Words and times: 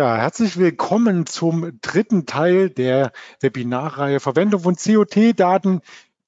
Ja, 0.00 0.16
herzlich 0.16 0.56
willkommen 0.56 1.26
zum 1.26 1.78
dritten 1.82 2.24
Teil 2.24 2.70
der 2.70 3.12
Webinarreihe 3.40 4.18
Verwendung 4.18 4.62
von 4.62 4.74
COT-Daten, 4.74 5.82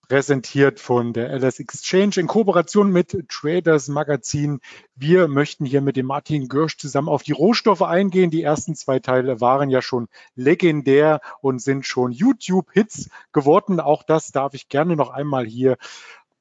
präsentiert 0.08 0.78
von 0.78 1.14
der 1.14 1.30
LS 1.30 1.58
Exchange 1.58 2.16
in 2.18 2.26
Kooperation 2.26 2.92
mit 2.92 3.16
Traders 3.30 3.88
Magazin. 3.88 4.60
Wir 4.94 5.26
möchten 5.26 5.64
hier 5.64 5.80
mit 5.80 5.96
dem 5.96 6.04
Martin 6.04 6.48
Görsch 6.48 6.76
zusammen 6.76 7.08
auf 7.08 7.22
die 7.22 7.32
Rohstoffe 7.32 7.80
eingehen. 7.80 8.30
Die 8.30 8.42
ersten 8.42 8.74
zwei 8.74 8.98
Teile 8.98 9.40
waren 9.40 9.70
ja 9.70 9.80
schon 9.80 10.08
legendär 10.34 11.22
und 11.40 11.62
sind 11.62 11.86
schon 11.86 12.12
YouTube-Hits 12.12 13.08
geworden. 13.32 13.80
Auch 13.80 14.02
das 14.02 14.32
darf 14.32 14.52
ich 14.52 14.68
gerne 14.68 14.96
noch 14.96 15.08
einmal 15.08 15.46
hier 15.46 15.78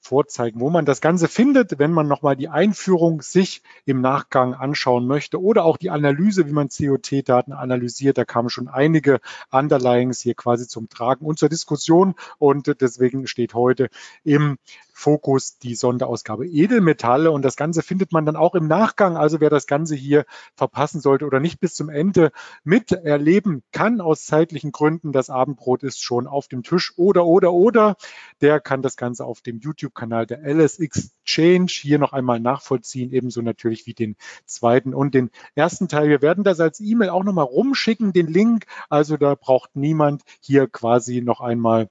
vorzeigen, 0.02 0.60
wo 0.60 0.69
man 0.69 0.86
das 0.86 1.00
Ganze 1.00 1.28
findet, 1.28 1.79
wenn 1.79 1.91
man 1.91 2.07
nochmal 2.07 2.36
die 2.36 2.50
Einführung 2.50 3.21
sich 3.21 3.61
im 3.86 4.01
Nachgang 4.01 4.54
anschauen 4.54 5.05
möchte 5.05 5.42
oder 5.42 5.64
auch 5.64 5.78
die 5.78 5.92
Analyse, 5.92 6.47
wie 6.47 6.51
man 6.51 6.69
COT-Daten 6.69 7.54
analysiert. 7.54 8.18
Da 8.18 8.25
kamen 8.25 8.50
schon 8.50 8.68
einige 8.68 9.19
Underlyings 9.51 10.19
hier 10.19 10.33
quasi 10.33 10.68
zum 10.68 10.89
Tragen 10.89 11.25
und 11.25 11.37
zur 11.39 11.50
Diskussion 11.50 12.15
und 12.39 12.82
deswegen 12.82 13.28
steht 13.28 13.54
heute 13.54 13.89
im 14.23 14.57
Fokus 15.01 15.57
die 15.57 15.73
Sonderausgabe 15.73 16.46
Edelmetalle 16.47 17.32
und 17.32 17.43
das 17.43 17.55
Ganze 17.55 17.82
findet 17.82 18.11
man 18.11 18.25
dann 18.25 18.36
auch 18.36 18.54
im 18.54 18.68
Nachgang. 18.68 19.18
Also 19.18 19.39
wer 19.42 19.50
das 19.50 19.65
Ganze 19.65 19.96
hier 19.96 20.25
verpassen 20.55 21.01
sollte 21.01 21.25
oder 21.25 21.39
nicht 21.39 21.59
bis 21.59 21.73
zum 21.73 21.89
Ende 21.89 22.32
miterleben 22.64 23.64
kann 23.71 24.00
aus 24.00 24.25
zeitlichen 24.25 24.71
Gründen, 24.71 25.11
das 25.11 25.32
Abendbrot 25.32 25.82
ist 25.82 26.04
schon 26.04 26.28
auf 26.28 26.47
dem 26.47 26.61
Tisch 26.61 26.93
oder 26.97 27.25
oder 27.25 27.51
oder, 27.51 27.95
der 28.42 28.59
kann 28.59 28.83
das 28.83 28.95
Ganze 28.95 29.25
auf 29.25 29.42
dem 29.42 29.59
YouTube-Kanal 29.59 30.28
der 30.28 30.43
LSX 30.43 31.11
Change 31.25 31.73
hier 31.81 31.97
noch 31.97 32.14
einmal 32.14 32.39
nachvollziehen, 32.39 33.11
ebenso 33.11 33.42
natürlich 33.42 33.88
wie 33.88 33.95
den 33.95 34.16
zweiten 34.45 34.94
und 34.94 35.16
den 35.16 35.31
ersten 35.56 35.88
Teil. 35.88 36.09
Wir 36.09 36.22
werden 36.22 36.44
das 36.44 36.59
als 36.59 36.80
E-Mail 36.80 37.09
auch 37.09 37.23
nochmal 37.23 37.45
rumschicken, 37.45 38.14
den 38.14 38.28
Link. 38.28 38.66
Also 38.89 39.17
da 39.17 39.33
braucht 39.33 39.76
niemand 39.76 40.22
hier 40.42 40.67
quasi 40.67 41.22
noch 41.22 41.42
einmal 41.42 41.89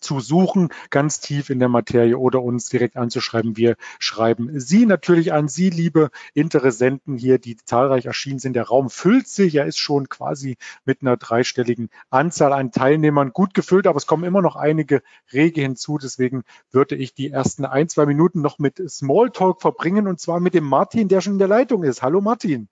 zu 0.00 0.20
suchen, 0.20 0.68
ganz 0.90 1.20
tief 1.20 1.50
in 1.50 1.58
der 1.58 1.68
Materie 1.68 2.18
oder 2.18 2.42
uns 2.42 2.68
direkt 2.68 2.96
anzuschreiben. 2.96 3.56
Wir 3.56 3.76
schreiben 3.98 4.60
Sie 4.60 4.86
natürlich 4.86 5.32
an 5.32 5.48
Sie, 5.48 5.70
liebe 5.70 6.10
Interessenten 6.34 7.16
hier, 7.16 7.38
die 7.38 7.56
zahlreich 7.56 8.06
erschienen 8.06 8.38
sind. 8.38 8.54
Der 8.54 8.68
Raum 8.68 8.90
füllt 8.90 9.28
sich. 9.28 9.54
Er 9.54 9.66
ist 9.66 9.78
schon 9.78 10.08
quasi 10.08 10.56
mit 10.84 11.02
einer 11.02 11.16
dreistelligen 11.16 11.90
Anzahl 12.10 12.52
an 12.52 12.72
Teilnehmern 12.72 13.32
gut 13.32 13.54
gefüllt, 13.54 13.86
aber 13.86 13.96
es 13.96 14.06
kommen 14.06 14.24
immer 14.24 14.42
noch 14.42 14.56
einige 14.56 15.02
Rege 15.32 15.60
hinzu. 15.60 15.98
Deswegen 15.98 16.44
würde 16.70 16.96
ich 16.96 17.14
die 17.14 17.30
ersten 17.30 17.64
ein, 17.64 17.88
zwei 17.88 18.06
Minuten 18.06 18.40
noch 18.40 18.58
mit 18.58 18.82
Smalltalk 18.88 19.60
verbringen 19.60 20.06
und 20.06 20.20
zwar 20.20 20.40
mit 20.40 20.54
dem 20.54 20.64
Martin, 20.64 21.08
der 21.08 21.20
schon 21.20 21.34
in 21.34 21.38
der 21.38 21.48
Leitung 21.48 21.82
ist. 21.82 22.02
Hallo 22.02 22.20
Martin. 22.20 22.68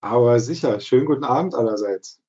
Aber 0.00 0.40
sicher. 0.40 0.80
Schönen 0.80 1.06
guten 1.06 1.24
Abend 1.24 1.54
allerseits. 1.54 2.19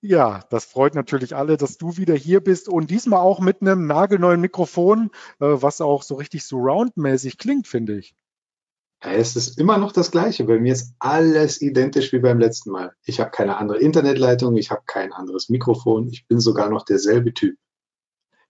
Ja, 0.00 0.44
das 0.50 0.64
freut 0.64 0.94
natürlich 0.94 1.34
alle, 1.34 1.56
dass 1.56 1.76
du 1.76 1.96
wieder 1.96 2.14
hier 2.14 2.40
bist 2.40 2.68
und 2.68 2.90
diesmal 2.90 3.20
auch 3.20 3.40
mit 3.40 3.62
einem 3.62 3.86
nagelneuen 3.86 4.40
Mikrofon, 4.40 5.10
äh, 5.40 5.46
was 5.46 5.80
auch 5.80 6.04
so 6.04 6.14
richtig 6.14 6.44
surroundmäßig 6.44 7.36
klingt, 7.36 7.66
finde 7.66 7.98
ich. 7.98 8.14
Ja, 9.02 9.12
es 9.12 9.34
ist 9.34 9.58
immer 9.58 9.78
noch 9.78 9.92
das 9.92 10.10
Gleiche. 10.10 10.44
Bei 10.44 10.58
mir 10.58 10.72
ist 10.72 10.94
alles 10.98 11.60
identisch 11.60 12.12
wie 12.12 12.20
beim 12.20 12.38
letzten 12.38 12.70
Mal. 12.70 12.92
Ich 13.04 13.20
habe 13.20 13.30
keine 13.30 13.56
andere 13.56 13.78
Internetleitung, 13.78 14.56
ich 14.56 14.70
habe 14.70 14.82
kein 14.86 15.12
anderes 15.12 15.48
Mikrofon, 15.48 16.08
ich 16.08 16.26
bin 16.28 16.38
sogar 16.40 16.68
noch 16.70 16.84
derselbe 16.84 17.34
Typ 17.34 17.56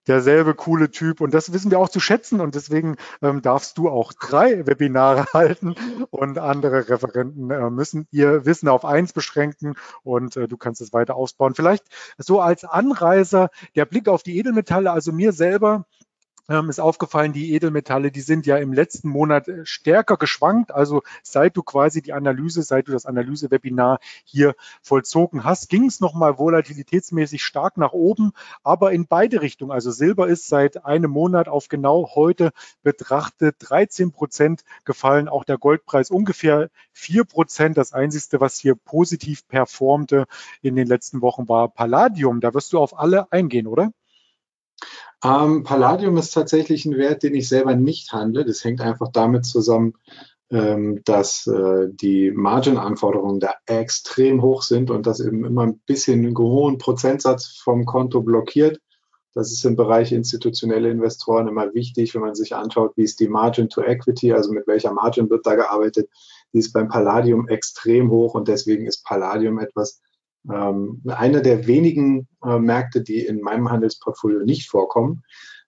derselbe 0.09 0.55
coole 0.55 0.91
Typ. 0.91 1.21
Und 1.21 1.35
das 1.35 1.53
wissen 1.53 1.71
wir 1.71 1.79
auch 1.79 1.89
zu 1.89 2.01
schätzen. 2.01 2.41
Und 2.41 2.55
deswegen 2.55 2.97
ähm, 3.23 3.43
darfst 3.43 3.79
du 3.79 3.89
auch 3.89 4.13
drei 4.13 4.67
Webinare 4.67 5.27
halten 5.33 5.75
und 6.11 6.39
andere 6.39 6.89
Referenten 6.89 7.51
äh, 7.51 7.71
müssen 7.71 8.09
ihr 8.11 8.45
Wissen 8.47 8.69
auf 8.69 8.85
eins 8.85 9.13
beschränken 9.13 9.75
und 10.03 10.37
äh, 10.37 10.49
du 10.49 10.57
kannst 10.57 10.81
es 10.81 10.93
weiter 10.93 11.15
ausbauen. 11.15 11.55
Vielleicht 11.55 11.85
so 12.17 12.41
als 12.41 12.65
Anreiser 12.65 13.51
der 13.77 13.85
Blick 13.85 14.09
auf 14.09 14.23
die 14.23 14.39
Edelmetalle, 14.39 14.91
also 14.91 15.13
mir 15.13 15.33
selber 15.33 15.87
ähm, 16.49 16.71
ist 16.71 16.81
aufgefallen, 16.81 17.33
die 17.33 17.53
Edelmetalle, 17.55 18.11
die 18.11 18.21
sind 18.21 18.47
ja 18.47 18.57
im 18.57 18.73
letzten 18.73 19.09
Monat 19.09 19.49
äh, 19.49 19.67
stärker 19.67 20.17
geschwankt. 20.17 20.73
Also 20.73 21.03
seit 21.23 21.57
du 21.57 21.63
quasi 21.63 22.03
die 22.03 22.13
Analyse, 22.13 22.63
seit 22.63 22.89
du 22.89 22.93
das 22.93 23.07
Analyse-Webinar 23.07 24.01
hier 24.25 24.55
vollzogen 24.83 25.45
hast, 25.45 25.69
ging 25.69 25.87
es 25.87 26.01
nochmal 26.01 26.39
volatilitätsmäßig 26.39 27.43
stark 27.43 27.77
nach 27.77 27.93
oben, 27.93 28.33
aber 28.63 28.93
in 28.93 29.07
beide 29.07 29.43
Richtungen. 29.43 29.73
Also 29.73 29.91
Silber 29.91 30.29
ist 30.29 30.49
seit 30.49 30.85
einem 30.85 31.11
Monat 31.11 31.49
auf 31.49 31.69
genau 31.69 32.11
heute 32.15 32.53
betrachtet 32.83 33.57
13 33.61 34.13
Prozent 34.13 34.65
gefallen. 34.85 35.29
Auch 35.29 35.45
der 35.45 35.59
Goldpreis 35.59 36.11
ungefähr 36.11 36.71
vier 36.93 37.25
Prozent. 37.25 37.77
Das 37.77 37.93
Einzige, 37.93 38.41
was 38.41 38.59
hier 38.59 38.75
positiv 38.75 39.47
performte 39.49 40.27
in 40.63 40.77
den 40.77 40.87
letzten 40.87 41.21
Wochen, 41.21 41.49
war 41.49 41.69
Palladium. 41.69 42.41
Da 42.41 42.55
wirst 42.55 42.73
du 42.73 42.79
auf 42.79 42.99
alle 42.99 43.31
eingehen, 43.33 43.67
oder? 43.67 43.93
Ähm, 45.25 45.65
Palladium 45.65 46.17
ist 46.17 46.33
tatsächlich 46.33 46.85
ein 46.85 46.97
Wert, 46.97 47.23
den 47.23 47.35
ich 47.35 47.49
selber 47.49 47.75
nicht 47.75 48.13
handle. 48.13 48.45
Das 48.45 48.63
hängt 48.65 48.81
einfach 48.81 49.09
damit 49.13 49.45
zusammen, 49.45 49.95
ähm, 50.51 51.03
dass 51.05 51.47
äh, 51.47 51.89
die 51.91 52.31
Margin-Anforderungen 52.31 53.41
da 53.41 53.55
extrem 53.67 54.43
hoch 54.43 54.63
sind 54.63 54.91
und 54.91 55.07
das 55.07 55.21
eben 55.21 55.45
immer 55.45 55.67
ein 55.67 55.79
bisschen 55.81 56.25
einen 56.25 56.39
hohen 56.39 56.79
Prozentsatz 56.79 57.61
vom 57.63 57.85
Konto 57.85 58.23
blockiert. 58.23 58.81
Das 59.35 59.53
ist 59.53 59.65
im 59.65 59.77
Bereich 59.77 60.13
institutionelle 60.13 60.91
Investoren 60.91 61.49
immer 61.49 61.75
wichtig, 61.75 62.15
wenn 62.15 62.23
man 62.23 62.35
sich 62.35 62.55
anschaut, 62.55 62.97
wie 62.97 63.05
ist 63.05 63.21
die 63.21 63.29
Margin 63.29 63.69
to 63.69 63.83
Equity, 63.83 64.33
also 64.33 64.53
mit 64.53 64.67
welcher 64.67 64.93
Margin 64.93 65.29
wird 65.31 65.47
da 65.47 65.55
gearbeitet. 65.55 66.09
Die 66.53 66.59
ist 66.59 66.73
beim 66.73 66.89
Palladium 66.89 67.47
extrem 67.49 68.11
hoch 68.11 68.35
und 68.35 68.49
deswegen 68.49 68.87
ist 68.87 69.05
Palladium 69.05 69.59
etwas, 69.59 70.01
ähm, 70.53 71.03
einer 71.07 71.41
der 71.41 71.67
wenigen 71.67 72.29
äh, 72.45 72.59
Märkte, 72.59 73.03
die 73.03 73.25
in 73.25 73.41
meinem 73.41 73.71
Handelsportfolio 73.71 74.41
nicht 74.45 74.69
vorkommen. 74.69 75.23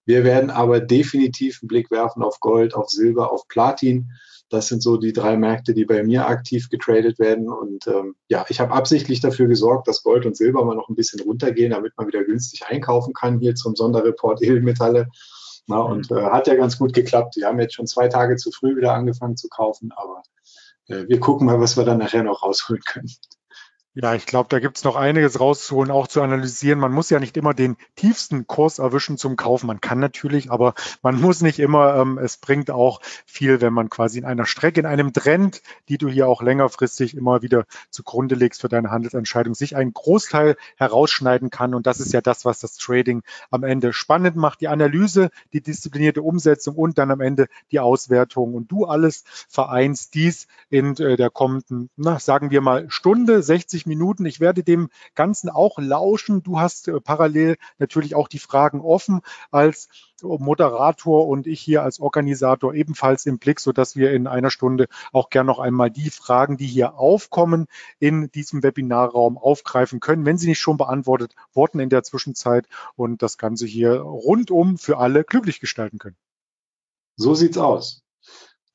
Wir 0.07 0.25
werden 0.25 0.51
aber 0.51 0.81
definitiv 0.81 1.61
einen 1.63 1.69
Blick 1.69 1.91
werfen 1.91 2.23
auf 2.23 2.41
Gold, 2.41 2.75
auf 2.75 2.91
Silber, 2.91 3.33
auf 3.33 3.47
Platin. 3.49 4.11
Das 4.49 4.67
sind 4.67 4.83
so 4.83 4.97
die 4.97 5.13
drei 5.13 5.37
Märkte, 5.37 5.75
die 5.75 5.85
bei 5.85 6.03
mir 6.03 6.27
aktiv 6.27 6.69
getradet 6.69 7.19
werden. 7.21 7.49
Und 7.49 7.87
ähm, 7.87 8.17
ja, 8.29 8.45
ich 8.49 8.59
habe 8.59 8.73
absichtlich 8.73 9.21
dafür 9.21 9.47
gesorgt, 9.47 9.87
dass 9.87 10.03
Gold 10.03 10.27
und 10.27 10.37
Silber 10.37 10.65
mal 10.65 10.75
noch 10.75 10.89
ein 10.89 10.97
bisschen 10.97 11.21
runtergehen, 11.21 11.71
damit 11.71 11.93
man 11.97 12.09
wieder 12.09 12.25
günstig 12.25 12.67
einkaufen 12.67 13.13
kann 13.13 13.39
hier 13.39 13.55
zum 13.55 13.77
Sonderreport 13.77 14.43
Edelmetalle. 14.43 15.09
Na, 15.69 15.79
und 15.79 16.11
äh, 16.11 16.25
hat 16.25 16.49
ja 16.49 16.57
ganz 16.57 16.79
gut 16.79 16.93
geklappt. 16.93 17.37
Wir 17.37 17.47
haben 17.47 17.61
jetzt 17.61 17.75
schon 17.75 17.87
zwei 17.87 18.09
Tage 18.09 18.35
zu 18.37 18.51
früh 18.51 18.77
wieder 18.77 18.95
angefangen 18.95 19.37
zu 19.37 19.49
kaufen, 19.49 19.93
aber 19.95 20.23
äh, 20.89 21.07
wir 21.07 21.21
gucken 21.21 21.47
mal, 21.47 21.61
was 21.61 21.77
wir 21.77 21.85
dann 21.85 21.99
nachher 21.99 22.25
noch 22.25 22.43
rausholen 22.43 22.83
können. 22.83 23.11
Ja, 23.95 24.15
ich 24.15 24.25
glaube, 24.25 24.49
da 24.49 24.61
gibt's 24.61 24.85
noch 24.85 24.95
einiges 24.95 25.41
rauszuholen, 25.41 25.91
auch 25.91 26.07
zu 26.07 26.23
analysieren. 26.23 26.79
Man 26.79 26.93
muss 26.93 27.11
ja 27.11 27.19
nicht 27.19 27.37
immer 27.37 27.55
den 27.55 27.77
tiefsten 27.97 28.47
Kurs 28.47 28.79
erwischen 28.79 29.19
zum 29.19 29.35
Kaufen. 29.35 29.67
Man 29.67 29.81
kann 29.81 29.99
natürlich, 29.99 30.53
aber 30.53 30.75
man 31.03 31.21
muss 31.21 31.41
nicht 31.41 31.59
immer. 31.59 31.97
Ähm, 31.97 32.17
es 32.17 32.37
bringt 32.37 32.71
auch 32.71 33.01
viel, 33.27 33.61
wenn 33.61 33.73
man 33.73 33.91
quasi 33.91 34.21
in 34.21 34.25
einer 34.25 34.47
Strecke, 34.47 34.79
in 34.79 34.87
einem 34.87 35.13
Trend, 35.13 35.61
die 35.89 35.99
du 35.99 36.09
hier 36.09 36.29
auch 36.29 36.41
längerfristig 36.41 37.17
immer 37.17 37.43
wieder 37.43 37.65
zugrunde 37.91 38.37
legst 38.37 38.61
für 38.61 38.69
deine 38.69 38.93
Handelsentscheidung, 38.93 39.57
sich 39.57 39.75
einen 39.75 39.93
Großteil 39.93 40.55
herausschneiden 40.77 41.51
kann. 41.51 41.75
Und 41.75 41.89
das 41.89 41.99
ist 41.99 42.13
ja 42.13 42.21
das, 42.21 42.45
was 42.45 42.61
das 42.61 42.77
Trading 42.77 43.25
am 43.51 43.65
Ende 43.65 43.93
spannend 43.93 44.37
macht. 44.37 44.61
Die 44.61 44.69
Analyse, 44.69 45.31
die 45.53 45.63
disziplinierte 45.63 46.23
Umsetzung 46.23 46.77
und 46.77 46.97
dann 46.97 47.11
am 47.11 47.21
Ende 47.21 47.49
die 47.73 47.81
Auswertung. 47.81 48.55
Und 48.55 48.71
du 48.71 48.85
alles 48.85 49.25
vereinst 49.49 50.15
dies 50.15 50.47
in 50.69 50.97
äh, 50.99 51.17
der 51.17 51.31
kommenden, 51.31 51.91
na, 51.97 52.21
sagen 52.21 52.53
wir 52.53 52.61
mal, 52.61 52.89
Stunde, 52.89 53.43
60 53.43 53.80
90 53.81 53.87
Minuten. 53.87 54.27
Ich 54.27 54.41
werde 54.41 54.63
dem 54.63 54.89
Ganzen 55.15 55.49
auch 55.49 55.79
lauschen. 55.79 56.43
Du 56.43 56.61
hast 56.61 56.89
äh, 56.89 57.01
parallel 57.01 57.57
natürlich 57.79 58.15
auch 58.15 58.29
die 58.29 58.39
Fragen 58.39 58.81
offen 58.81 59.21
als 59.51 59.89
Moderator 60.23 61.27
und 61.27 61.47
ich 61.47 61.61
hier 61.61 61.83
als 61.83 61.99
Organisator 61.99 62.75
ebenfalls 62.75 63.25
im 63.25 63.39
Blick, 63.39 63.59
so 63.59 63.73
dass 63.73 63.97
wir 63.97 64.13
in 64.13 64.27
einer 64.27 64.51
Stunde 64.51 64.87
auch 65.13 65.31
gern 65.31 65.47
noch 65.47 65.59
einmal 65.59 65.91
die 65.91 66.11
Fragen, 66.11 66.59
die 66.59 66.67
hier 66.67 66.99
aufkommen, 66.99 67.67
in 67.99 68.31
diesem 68.31 68.63
Webinarraum 68.63 69.39
aufgreifen 69.39 70.01
können, 70.01 70.27
wenn 70.27 70.37
sie 70.37 70.49
nicht 70.49 70.61
schon 70.61 70.77
beantwortet 70.77 71.35
wurden 71.55 71.81
in 71.81 71.89
der 71.89 72.03
Zwischenzeit 72.03 72.67
und 72.97 73.23
das 73.23 73.39
Ganze 73.39 73.67
hier 73.67 73.95
rundum 74.01 74.77
für 74.77 74.99
alle 74.99 75.25
glücklich 75.25 75.59
gestalten 75.59 75.99
können. 75.99 76.17
So 77.17 77.35
sieht's 77.35 77.59
aus. 77.59 78.03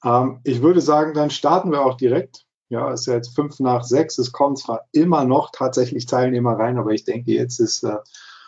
Ähm, 0.04 0.40
ich 0.44 0.62
würde 0.62 0.82
sagen, 0.82 1.14
dann 1.14 1.30
starten 1.30 1.72
wir 1.72 1.86
auch 1.86 1.96
direkt. 1.96 2.45
Ja, 2.70 2.92
es 2.92 3.02
ist 3.02 3.08
jetzt 3.08 3.36
fünf 3.36 3.60
nach 3.60 3.84
sechs. 3.84 4.18
Es 4.18 4.32
kommen 4.32 4.56
zwar 4.56 4.88
immer 4.92 5.26
noch 5.26 5.52
tatsächlich 5.52 6.06
Teilnehmer 6.06 6.54
rein, 6.54 6.78
aber 6.78 6.92
ich 6.92 7.04
denke, 7.04 7.32
jetzt 7.32 7.60
ist 7.60 7.84
äh, 7.84 7.98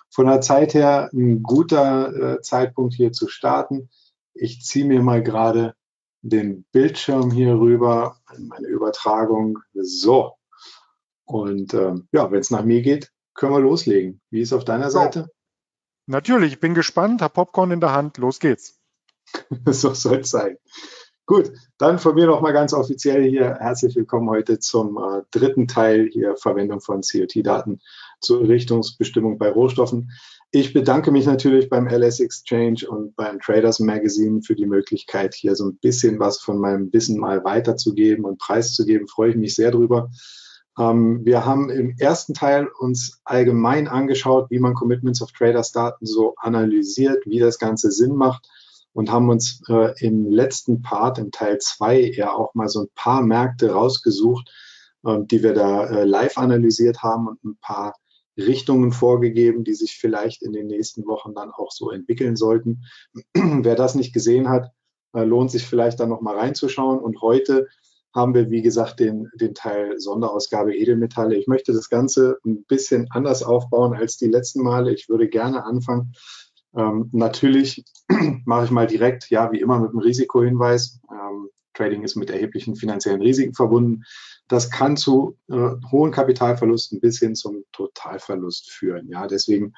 von 0.10 0.26
der 0.26 0.42
Zeit 0.42 0.74
her 0.74 1.10
ein 1.14 1.44
guter 1.44 2.36
äh, 2.36 2.42
Zeitpunkt 2.42 2.96
hier 2.96 3.12
zu 3.12 3.28
starten. 3.28 3.90
Ich 4.34 4.62
ziehe 4.64 4.86
mir 4.86 5.02
mal 5.02 5.22
gerade 5.22 5.76
den 6.22 6.66
Bildschirm 6.72 7.32
hier 7.32 7.54
rüber, 7.54 8.18
meine 8.38 8.68
Übertragung. 8.68 9.60
So. 9.74 10.34
Und 11.26 11.74
ähm, 11.74 12.08
ja, 12.12 12.32
wenn 12.32 12.40
es 12.40 12.52
nach 12.52 12.64
mir 12.64 12.82
geht, 12.82 13.12
können 13.34 13.54
wir 13.54 13.60
loslegen. 13.60 14.22
Wie 14.30 14.42
ist 14.42 14.54
auf 14.54 14.66
deiner 14.66 14.90
Seite? 14.90 15.30
Natürlich, 16.08 16.54
ich 16.54 16.60
bin 16.60 16.74
gespannt, 16.74 17.22
hab 17.22 17.34
Popcorn 17.34 17.72
in 17.72 17.82
der 17.82 17.94
Hand, 17.94 18.18
los 18.18 18.40
geht's. 18.40 18.80
so 19.66 19.94
soll 19.94 20.20
es 20.20 20.30
sein. 20.30 20.58
Gut, 21.30 21.52
dann 21.78 22.00
von 22.00 22.16
mir 22.16 22.26
nochmal 22.26 22.54
ganz 22.54 22.72
offiziell 22.72 23.30
hier 23.30 23.58
herzlich 23.60 23.98
willkommen 23.98 24.30
heute 24.30 24.60
zum 24.60 24.98
äh, 24.98 25.24
dritten 25.30 25.68
Teil 25.68 26.08
hier 26.10 26.38
Verwendung 26.38 26.80
von 26.80 27.02
COT-Daten 27.02 27.82
zur 28.22 28.48
Richtungsbestimmung 28.48 29.38
bei 29.38 29.50
Rohstoffen. 29.50 30.12
Ich 30.52 30.72
bedanke 30.72 31.12
mich 31.12 31.26
natürlich 31.26 31.68
beim 31.68 31.86
LS 31.86 32.22
Exchange 32.22 32.88
und 32.88 33.14
beim 33.18 33.42
Traders 33.42 33.82
Magazine 33.82 34.42
für 34.42 34.56
die 34.56 34.68
Möglichkeit, 34.68 35.36
hier 35.36 35.58
so 35.58 35.68
ein 35.68 35.76
bisschen 35.76 36.18
was 36.18 36.40
von 36.40 36.60
meinem 36.60 36.94
Wissen 36.94 37.20
mal 37.20 37.44
weiterzugeben 37.44 38.24
und 38.24 38.40
preiszugeben. 38.40 39.10
Freue 39.10 39.32
ich 39.32 39.36
mich 39.36 39.54
sehr 39.54 39.72
drüber. 39.72 40.10
Ähm, 40.80 41.26
wir 41.26 41.46
haben 41.46 41.70
im 41.70 41.94
ersten 42.00 42.36
Teil 42.36 42.70
uns 42.80 43.20
allgemein 43.26 43.90
angeschaut, 43.90 44.50
wie 44.50 44.60
man 44.60 44.76
Commitments 44.76 45.22
of 45.22 45.34
Traders 45.34 45.74
Daten 45.74 46.06
so 46.06 46.36
analysiert, 46.38 47.26
wie 47.26 47.40
das 47.40 47.60
Ganze 47.60 47.92
Sinn 47.92 48.16
macht 48.16 48.48
und 48.98 49.12
haben 49.12 49.30
uns 49.30 49.62
äh, 49.70 49.94
im 50.04 50.32
letzten 50.32 50.82
Part, 50.82 51.20
im 51.20 51.30
Teil 51.30 51.60
zwei 51.60 52.02
ja 52.02 52.34
auch 52.34 52.56
mal 52.56 52.68
so 52.68 52.82
ein 52.82 52.88
paar 52.96 53.22
Märkte 53.22 53.70
rausgesucht, 53.70 54.52
äh, 55.06 55.20
die 55.22 55.44
wir 55.44 55.54
da 55.54 55.86
äh, 55.86 56.04
live 56.04 56.40
analysiert 56.40 57.04
haben 57.04 57.28
und 57.28 57.44
ein 57.44 57.58
paar 57.62 57.94
Richtungen 58.36 58.92
vorgegeben, 58.92 59.64
die 59.64 59.76
sich 59.76 60.00
vielleicht 60.02 60.42
in 60.42 60.52
den 60.52 60.66
nächsten 60.66 61.06
Wochen 61.06 61.36
dann 61.36 61.52
auch 61.52 61.72
so 61.72 61.92
entwickeln 61.92 62.36
sollten. 62.36 62.86
Wer 63.36 63.76
das 63.76 63.94
nicht 63.94 64.14
gesehen 64.14 64.50
hat, 64.50 64.72
äh, 65.14 65.24
lohnt 65.24 65.52
sich 65.52 65.68
vielleicht 65.68 66.00
dann 66.00 66.10
noch 66.10 66.22
mal 66.22 66.36
reinzuschauen. 66.36 66.98
Und 66.98 67.22
heute 67.22 67.68
haben 68.16 68.34
wir, 68.34 68.50
wie 68.50 68.64
gesagt, 68.64 69.00
den, 69.00 69.30
den 69.36 69.54
Teil 69.54 70.00
Sonderausgabe 70.00 70.76
Edelmetalle. 70.76 71.36
Ich 71.36 71.46
möchte 71.46 71.72
das 71.72 71.90
Ganze 71.90 72.40
ein 72.48 72.64
bisschen 72.64 73.06
anders 73.12 73.44
aufbauen 73.44 73.94
als 73.94 74.18
die 74.18 74.26
letzten 74.26 74.64
Male. 74.64 74.92
Ich 74.92 75.08
würde 75.08 75.30
gerne 75.30 75.66
anfangen. 75.66 76.14
Ähm, 76.78 77.10
natürlich 77.12 77.84
mache 78.46 78.66
ich 78.66 78.72
mal 78.72 78.88
direkt, 78.88 79.30
ja, 79.30 79.52
wie 79.52 79.60
immer 79.60 79.80
mit 79.80 79.90
einem 79.90 80.00
Risikohinweis. 80.00 81.00
Ähm, 81.12 81.50
Trading 81.74 82.04
ist 82.04 82.16
mit 82.16 82.30
erheblichen 82.30 82.76
finanziellen 82.76 83.22
Risiken 83.22 83.54
verbunden. 83.54 84.04
Das 84.48 84.70
kann 84.70 84.98
zu 84.98 85.38
äh, 85.50 85.72
hohen 85.92 86.12
Kapitalverlusten 86.12 87.00
bis 87.00 87.20
hin 87.20 87.36
zum 87.36 87.64
Totalverlust 87.72 88.72
führen. 88.72 89.10
Ja, 89.10 89.28
deswegen, 89.28 89.74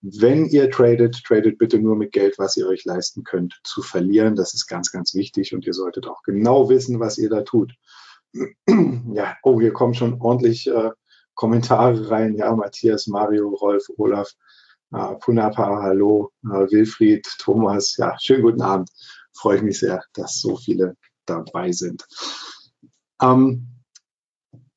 wenn 0.00 0.46
ihr 0.46 0.70
tradet, 0.70 1.22
tradet 1.24 1.58
bitte 1.58 1.78
nur 1.78 1.96
mit 1.96 2.12
Geld, 2.12 2.38
was 2.38 2.56
ihr 2.56 2.66
euch 2.66 2.84
leisten 2.84 3.24
könnt, 3.24 3.60
zu 3.64 3.82
verlieren. 3.82 4.36
Das 4.36 4.54
ist 4.54 4.66
ganz, 4.66 4.92
ganz 4.92 5.14
wichtig 5.14 5.54
und 5.54 5.66
ihr 5.66 5.74
solltet 5.74 6.06
auch 6.06 6.22
genau 6.22 6.68
wissen, 6.68 7.00
was 7.00 7.18
ihr 7.18 7.28
da 7.28 7.42
tut. 7.42 7.74
ja, 9.12 9.36
oh, 9.42 9.60
hier 9.60 9.72
kommen 9.72 9.94
schon 9.94 10.20
ordentlich 10.20 10.68
äh, 10.68 10.90
Kommentare 11.34 12.10
rein. 12.10 12.34
Ja, 12.36 12.54
Matthias, 12.54 13.06
Mario, 13.06 13.48
Rolf, 13.48 13.86
Olaf, 13.96 14.32
äh, 14.92 15.14
Punapa, 15.20 15.82
hallo, 15.82 16.30
äh, 16.44 16.70
Wilfried, 16.70 17.26
Thomas. 17.38 17.96
Ja, 17.96 18.16
schönen 18.20 18.42
guten 18.42 18.62
Abend. 18.62 18.90
Freue 19.34 19.56
ich 19.56 19.62
mich 19.62 19.78
sehr, 19.78 20.02
dass 20.14 20.40
so 20.40 20.56
viele 20.56 20.96
dabei 21.26 21.72
sind. 21.72 22.06
Ähm, 23.20 23.76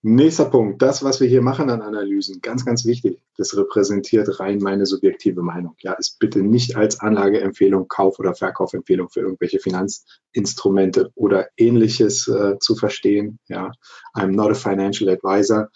Nächster 0.01 0.45
Punkt. 0.45 0.81
Das, 0.81 1.03
was 1.03 1.19
wir 1.19 1.27
hier 1.27 1.41
machen 1.41 1.69
an 1.69 1.81
Analysen, 1.81 2.39
ganz, 2.41 2.63
ganz 2.63 2.85
wichtig. 2.85 3.21
Das 3.35 3.57
repräsentiert 3.57 4.39
rein 4.39 4.59
meine 4.59 4.85
subjektive 4.85 5.41
Meinung. 5.41 5.75
Ja, 5.81 5.91
ist 5.91 6.19
bitte 6.19 6.41
nicht 6.41 6.77
als 6.77 7.01
Anlageempfehlung, 7.01 7.89
Kauf- 7.89 8.17
oder 8.17 8.33
Verkaufempfehlung 8.33 9.09
für 9.09 9.19
irgendwelche 9.19 9.59
Finanzinstrumente 9.59 11.11
oder 11.15 11.49
ähnliches 11.57 12.29
äh, 12.29 12.57
zu 12.59 12.77
verstehen. 12.77 13.39
Ja, 13.49 13.71
I'm 14.15 14.31
not 14.31 14.51
a 14.51 14.53
financial 14.53 15.09
advisor. 15.09 15.69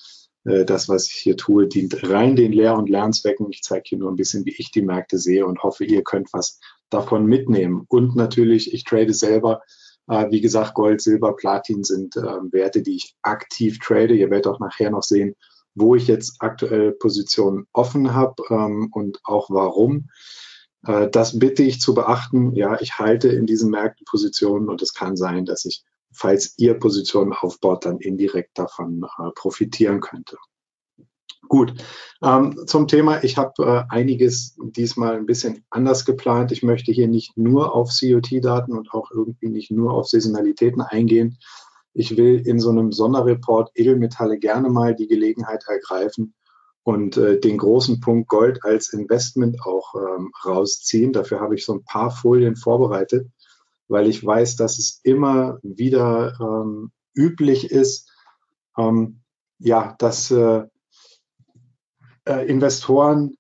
Äh, 0.45 0.65
das, 0.65 0.89
was 0.89 1.07
ich 1.07 1.13
hier 1.13 1.37
tue, 1.37 1.67
dient 1.67 2.09
rein 2.09 2.35
den 2.35 2.53
Lehr- 2.53 2.77
und 2.77 2.89
Lernzwecken. 2.89 3.47
Ich 3.49 3.61
zeige 3.61 3.83
hier 3.85 3.97
nur 3.97 4.11
ein 4.11 4.15
bisschen, 4.15 4.45
wie 4.45 4.55
ich 4.57 4.71
die 4.71 4.81
Märkte 4.81 5.17
sehe 5.17 5.45
und 5.45 5.63
hoffe, 5.63 5.85
ihr 5.85 6.03
könnt 6.03 6.33
was 6.33 6.59
davon 6.89 7.25
mitnehmen. 7.25 7.85
Und 7.87 8.15
natürlich, 8.15 8.73
ich 8.73 8.83
trade 8.83 9.13
selber 9.13 9.61
äh, 10.07 10.29
wie 10.29 10.41
gesagt, 10.41 10.73
Gold, 10.73 11.01
Silber, 11.01 11.35
Platin 11.35 11.83
sind 11.83 12.15
äh, 12.17 12.21
Werte, 12.21 12.81
die 12.81 12.95
ich 12.95 13.15
aktiv 13.21 13.79
trade. 13.79 14.15
Ihr 14.15 14.29
werdet 14.29 14.47
auch 14.47 14.59
nachher 14.59 14.89
noch 14.89 15.03
sehen, 15.03 15.35
wo 15.75 15.95
ich 15.95 16.07
jetzt 16.07 16.35
aktuell 16.39 16.91
Positionen 16.91 17.67
offen 17.73 18.13
habe 18.13 18.43
ähm, 18.49 18.89
und 18.91 19.19
auch 19.23 19.49
warum. 19.49 20.09
Äh, 20.85 21.09
das 21.09 21.39
bitte 21.39 21.63
ich 21.63 21.79
zu 21.79 21.93
beachten. 21.93 22.53
Ja, 22.55 22.79
ich 22.81 22.99
halte 22.99 23.29
in 23.29 23.45
diesen 23.45 23.71
Märkten 23.71 24.05
Positionen 24.05 24.69
und 24.69 24.81
es 24.81 24.93
kann 24.93 25.15
sein, 25.15 25.45
dass 25.45 25.65
ich, 25.65 25.83
falls 26.13 26.55
ihr 26.57 26.75
Positionen 26.75 27.33
aufbaut, 27.33 27.85
dann 27.85 27.99
indirekt 27.99 28.57
davon 28.57 29.05
äh, 29.19 29.31
profitieren 29.35 29.99
könnte. 30.01 30.37
Gut, 31.49 31.73
ähm, 32.23 32.63
zum 32.67 32.87
Thema, 32.87 33.23
ich 33.23 33.37
habe 33.37 33.53
äh, 33.59 33.93
einiges 33.93 34.55
diesmal 34.61 35.15
ein 35.15 35.25
bisschen 35.25 35.65
anders 35.69 36.05
geplant. 36.05 36.51
Ich 36.51 36.63
möchte 36.63 36.91
hier 36.91 37.07
nicht 37.07 37.37
nur 37.37 37.75
auf 37.75 37.89
COT-Daten 37.89 38.73
und 38.73 38.93
auch 38.93 39.11
irgendwie 39.11 39.49
nicht 39.49 39.69
nur 39.69 39.93
auf 39.93 40.07
Saisonalitäten 40.07 40.81
eingehen. 40.81 41.37
Ich 41.93 42.17
will 42.17 42.41
in 42.47 42.59
so 42.59 42.69
einem 42.69 42.91
Sonderreport 42.91 43.71
Edelmetalle 43.75 44.39
gerne 44.39 44.69
mal 44.69 44.95
die 44.95 45.07
Gelegenheit 45.07 45.65
ergreifen 45.67 46.33
und 46.83 47.17
äh, 47.17 47.39
den 47.39 47.57
großen 47.57 47.99
Punkt 47.99 48.29
Gold 48.29 48.63
als 48.63 48.91
Investment 48.93 49.61
auch 49.65 49.93
ähm, 49.95 50.31
rausziehen. 50.45 51.13
Dafür 51.13 51.39
habe 51.39 51.55
ich 51.55 51.65
so 51.65 51.73
ein 51.73 51.83
paar 51.83 52.09
Folien 52.09 52.55
vorbereitet, 52.55 53.27
weil 53.87 54.07
ich 54.07 54.25
weiß, 54.25 54.55
dass 54.55 54.79
es 54.79 54.99
immer 55.03 55.59
wieder 55.61 56.37
ähm, 56.39 56.91
üblich 57.15 57.71
ist, 57.71 58.11
ähm, 58.77 59.21
ja, 59.59 59.95
dass 59.99 60.31
äh, 60.31 60.63
äh, 62.25 62.47
Investoren 62.47 63.37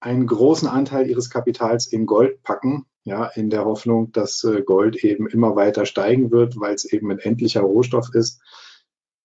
einen 0.00 0.26
großen 0.26 0.68
Anteil 0.68 1.08
ihres 1.08 1.30
Kapitals 1.30 1.86
in 1.86 2.06
Gold 2.06 2.42
packen, 2.42 2.86
ja, 3.04 3.26
in 3.26 3.50
der 3.50 3.64
Hoffnung, 3.64 4.12
dass 4.12 4.44
äh, 4.44 4.62
Gold 4.62 4.96
eben 4.96 5.28
immer 5.28 5.56
weiter 5.56 5.86
steigen 5.86 6.30
wird, 6.30 6.58
weil 6.58 6.74
es 6.74 6.84
eben 6.84 7.10
ein 7.10 7.18
endlicher 7.18 7.62
Rohstoff 7.62 8.10
ist. 8.14 8.40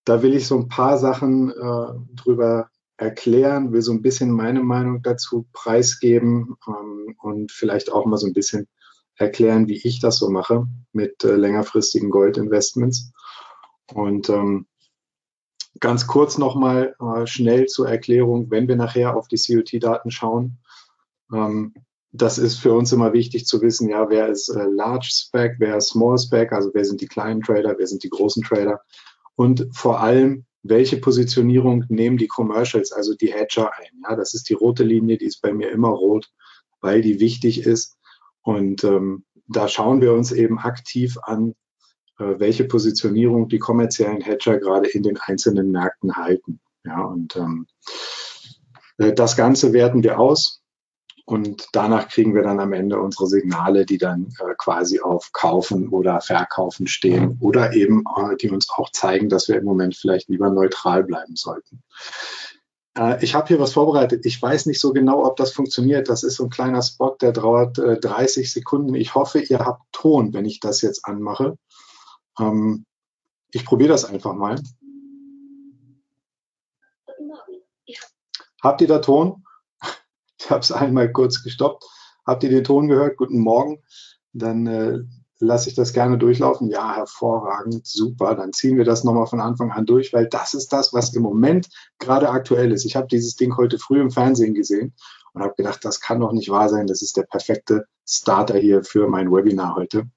Da 0.05 0.23
will 0.23 0.33
ich 0.33 0.47
so 0.47 0.57
ein 0.57 0.67
paar 0.67 0.97
Sachen 0.97 1.51
äh, 1.51 2.15
drüber 2.15 2.69
erklären, 2.97 3.73
will 3.73 3.81
so 3.81 3.91
ein 3.91 4.01
bisschen 4.01 4.31
meine 4.31 4.61
Meinung 4.61 5.01
dazu 5.01 5.47
preisgeben 5.51 6.55
ähm, 6.67 7.15
und 7.21 7.51
vielleicht 7.51 7.91
auch 7.91 8.05
mal 8.05 8.17
so 8.17 8.27
ein 8.27 8.33
bisschen 8.33 8.67
erklären, 9.15 9.67
wie 9.67 9.81
ich 9.83 9.99
das 9.99 10.17
so 10.17 10.29
mache 10.29 10.67
mit 10.93 11.23
äh, 11.23 11.35
längerfristigen 11.35 12.09
Goldinvestments. 12.09 13.11
Und 13.93 14.29
ähm, 14.29 14.67
Ganz 15.79 16.05
kurz 16.05 16.37
nochmal 16.37 16.95
äh, 16.99 17.25
schnell 17.25 17.65
zur 17.65 17.89
Erklärung, 17.89 18.51
wenn 18.51 18.67
wir 18.67 18.75
nachher 18.75 19.15
auf 19.15 19.27
die 19.27 19.37
COT-Daten 19.37 20.11
schauen. 20.11 20.57
Ähm, 21.33 21.73
das 22.11 22.37
ist 22.37 22.57
für 22.57 22.73
uns 22.73 22.91
immer 22.91 23.13
wichtig 23.13 23.45
zu 23.45 23.61
wissen, 23.61 23.89
ja, 23.89 24.09
wer 24.09 24.27
ist 24.27 24.49
äh, 24.49 24.65
Large 24.65 25.07
Spec, 25.09 25.55
wer 25.59 25.77
ist 25.77 25.89
Small 25.89 26.17
Spec, 26.17 26.51
also 26.51 26.71
wer 26.73 26.83
sind 26.83 26.99
die 26.99 27.07
kleinen 27.07 27.41
Trader, 27.41 27.75
wer 27.77 27.87
sind 27.87 28.03
die 28.03 28.09
großen 28.09 28.43
Trader 28.43 28.81
und 29.35 29.69
vor 29.71 30.01
allem, 30.01 30.45
welche 30.61 30.97
Positionierung 30.97 31.85
nehmen 31.87 32.17
die 32.17 32.27
Commercials, 32.27 32.91
also 32.91 33.15
die 33.15 33.33
Hedger 33.33 33.71
ein. 33.79 34.01
Ja, 34.03 34.15
das 34.15 34.33
ist 34.33 34.49
die 34.49 34.53
rote 34.53 34.83
Linie, 34.83 35.17
die 35.17 35.25
ist 35.25 35.41
bei 35.41 35.53
mir 35.53 35.71
immer 35.71 35.89
rot, 35.89 36.29
weil 36.81 37.01
die 37.01 37.19
wichtig 37.19 37.65
ist. 37.65 37.97
Und 38.41 38.83
ähm, 38.83 39.25
da 39.47 39.67
schauen 39.67 40.01
wir 40.01 40.13
uns 40.13 40.31
eben 40.31 40.59
aktiv 40.59 41.17
an, 41.21 41.55
äh, 42.17 42.39
welche 42.39 42.63
Positionierung 42.63 43.49
die 43.49 43.59
kommerziellen 43.59 44.21
Hedger 44.21 44.57
gerade 44.57 44.87
in 44.87 45.03
den 45.03 45.17
einzelnen 45.17 45.71
Märkten 45.71 46.15
halten. 46.15 46.59
Ja, 46.83 47.01
und 47.01 47.35
ähm, 47.35 47.67
äh, 48.97 49.13
das 49.13 49.35
Ganze 49.35 49.73
werten 49.73 50.03
wir 50.03 50.19
aus 50.19 50.61
und 51.25 51.67
danach 51.73 52.09
kriegen 52.09 52.35
wir 52.35 52.41
dann 52.41 52.59
am 52.59 52.73
Ende 52.73 52.99
unsere 52.99 53.27
Signale, 53.27 53.85
die 53.85 53.97
dann 53.97 54.33
äh, 54.39 54.53
quasi 54.57 54.99
auf 54.99 55.31
Kaufen 55.31 55.89
oder 55.89 56.21
Verkaufen 56.21 56.87
stehen 56.87 57.37
oder 57.39 57.73
eben, 57.73 58.03
äh, 58.17 58.35
die 58.37 58.49
uns 58.49 58.69
auch 58.69 58.91
zeigen, 58.91 59.29
dass 59.29 59.47
wir 59.47 59.57
im 59.57 59.65
Moment 59.65 59.95
vielleicht 59.95 60.29
lieber 60.29 60.49
neutral 60.49 61.03
bleiben 61.03 61.35
sollten. 61.35 61.83
Äh, 62.97 63.23
ich 63.23 63.35
habe 63.35 63.47
hier 63.47 63.59
was 63.59 63.73
vorbereitet. 63.73 64.25
Ich 64.25 64.41
weiß 64.41 64.65
nicht 64.65 64.79
so 64.79 64.93
genau, 64.93 65.25
ob 65.25 65.37
das 65.37 65.51
funktioniert. 65.51 66.09
Das 66.09 66.23
ist 66.23 66.35
so 66.35 66.45
ein 66.45 66.49
kleiner 66.49 66.81
Spot, 66.81 67.15
der 67.19 67.31
dauert 67.31 67.77
30 67.77 68.45
äh, 68.45 68.47
Sekunden. 68.47 68.95
Ich 68.95 69.15
hoffe, 69.15 69.39
ihr 69.39 69.59
habt 69.59 69.83
Ton, 69.91 70.33
wenn 70.33 70.45
ich 70.45 70.59
das 70.59 70.81
jetzt 70.81 71.05
anmache. 71.05 71.57
Ähm, 72.39 72.85
ich 73.51 73.65
probiere 73.65 73.89
das 73.89 74.05
einfach 74.05 74.33
mal. 74.33 74.61
Habt 78.61 78.81
ihr 78.81 78.87
da 78.87 78.99
Ton? 78.99 79.43
Ich 80.43 80.49
habe 80.49 80.61
es 80.61 80.71
einmal 80.71 81.11
kurz 81.11 81.43
gestoppt. 81.43 81.85
Habt 82.25 82.43
ihr 82.43 82.49
den 82.49 82.63
Ton 82.63 82.87
gehört? 82.87 83.15
Guten 83.15 83.39
Morgen. 83.39 83.83
Dann 84.33 84.65
äh, 84.65 84.99
lasse 85.41 85.69
ich 85.69 85.75
das 85.75 85.93
gerne 85.93 86.17
durchlaufen. 86.17 86.69
Ja, 86.69 86.95
hervorragend, 86.95 87.85
super. 87.85 88.35
Dann 88.35 88.53
ziehen 88.53 88.77
wir 88.77 88.85
das 88.85 89.03
nochmal 89.03 89.27
von 89.27 89.41
Anfang 89.41 89.71
an 89.71 89.85
durch, 89.85 90.13
weil 90.13 90.27
das 90.27 90.53
ist 90.53 90.71
das, 90.71 90.93
was 90.93 91.13
im 91.13 91.23
Moment 91.23 91.69
gerade 91.99 92.29
aktuell 92.29 92.71
ist. 92.71 92.85
Ich 92.85 92.95
habe 92.95 93.07
dieses 93.07 93.35
Ding 93.35 93.57
heute 93.57 93.79
früh 93.79 93.99
im 93.99 94.11
Fernsehen 94.11 94.53
gesehen 94.53 94.93
und 95.33 95.41
habe 95.41 95.55
gedacht, 95.55 95.83
das 95.83 95.99
kann 95.99 96.19
doch 96.19 96.31
nicht 96.31 96.49
wahr 96.49 96.69
sein. 96.69 96.87
Das 96.87 97.01
ist 97.01 97.17
der 97.17 97.23
perfekte 97.23 97.85
Starter 98.07 98.57
hier 98.57 98.83
für 98.83 99.07
mein 99.07 99.31
Webinar 99.31 99.75
heute. 99.75 100.09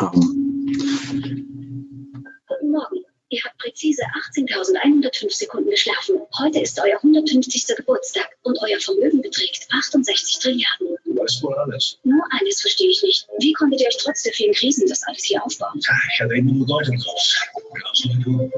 Ähm. 0.00 1.36
Ihr 3.30 3.42
habt 3.44 3.58
präzise 3.58 4.02
18.105 4.34 5.30
Sekunden 5.30 5.70
geschlafen. 5.70 6.20
Heute 6.38 6.60
ist 6.60 6.80
euer 6.80 6.96
150. 6.96 7.76
Geburtstag 7.76 8.28
und 8.42 8.58
euer 8.62 8.80
Vermögen 8.80 9.20
beträgt 9.20 9.68
68 9.70 10.38
Trilliarden 10.38 10.98
weißt 11.28 11.42
wohl 11.42 11.54
alles. 11.54 11.98
Nur 12.04 12.22
eines 12.30 12.60
verstehe 12.60 12.90
ich 12.90 13.02
nicht. 13.02 13.26
Wie 13.38 13.52
konntet 13.52 13.80
ihr 13.80 13.88
euch 13.88 13.98
trotz 13.98 14.22
der 14.22 14.32
vielen 14.32 14.54
Krisen 14.54 14.88
das 14.88 15.02
alles 15.04 15.24
hier 15.24 15.44
aufbauen? 15.44 15.78
Ich 15.78 16.20
hatte 16.20 16.34
immer 16.34 16.52
nur 16.52 16.66
Gold 16.66 16.88
im 16.88 16.98
Kopf. 16.98 17.34
Genauso 17.74 18.08
wie 18.08 18.22
du. 18.22 18.50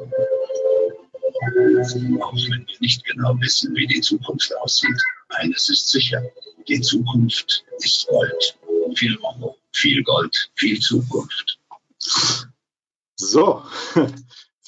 Auch 2.23 2.35
wenn 2.35 2.67
wir 2.67 2.77
nicht 2.81 3.05
genau 3.05 3.35
wissen, 3.41 3.75
wie 3.75 3.87
die 3.87 4.01
Zukunft 4.01 4.55
aussieht. 4.59 5.01
Eines 5.31 5.69
ist 5.71 5.89
sicher. 5.89 6.23
Die 6.69 6.81
Zukunft 6.81 7.65
ist 7.79 8.07
Gold. 8.09 8.59
Viel 8.95 9.17
Euro, 9.23 9.57
viel 9.73 10.03
Gold, 10.03 10.51
viel 10.57 10.79
Zukunft. 10.81 11.59
So, 13.17 13.63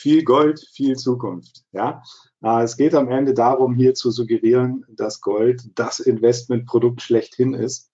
viel 0.02 0.24
Gold, 0.24 0.60
viel 0.72 0.96
Zukunft. 0.96 1.62
Ja, 1.70 2.02
äh, 2.42 2.62
es 2.62 2.76
geht 2.76 2.94
am 2.94 3.08
Ende 3.08 3.34
darum, 3.34 3.76
hier 3.76 3.94
zu 3.94 4.10
suggerieren, 4.10 4.84
dass 4.88 5.20
Gold 5.20 5.70
das 5.76 6.00
Investmentprodukt 6.00 7.00
schlechthin 7.00 7.54
ist. 7.54 7.92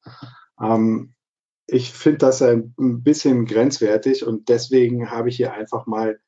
Ähm, 0.59 1.13
ich 1.67 1.93
finde 1.93 2.19
das 2.19 2.41
ein 2.41 2.73
bisschen 2.77 3.45
grenzwertig 3.45 4.27
und 4.27 4.49
deswegen 4.49 5.11
habe 5.11 5.29
ich 5.29 5.37
hier 5.37 5.53
einfach 5.53 5.87
mal 5.87 6.19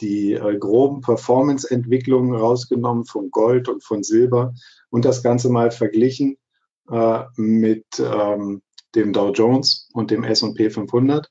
die 0.00 0.34
äh, 0.34 0.58
groben 0.58 1.00
Performance-Entwicklungen 1.00 2.34
rausgenommen 2.34 3.06
von 3.06 3.30
Gold 3.30 3.68
und 3.68 3.82
von 3.82 4.02
Silber 4.02 4.52
und 4.90 5.06
das 5.06 5.22
Ganze 5.22 5.48
mal 5.48 5.70
verglichen 5.70 6.36
äh, 6.90 7.22
mit 7.36 7.86
ähm, 7.98 8.60
dem 8.94 9.14
Dow 9.14 9.32
Jones 9.32 9.88
und 9.94 10.10
dem 10.10 10.22
S&P 10.22 10.68
500. 10.68 11.30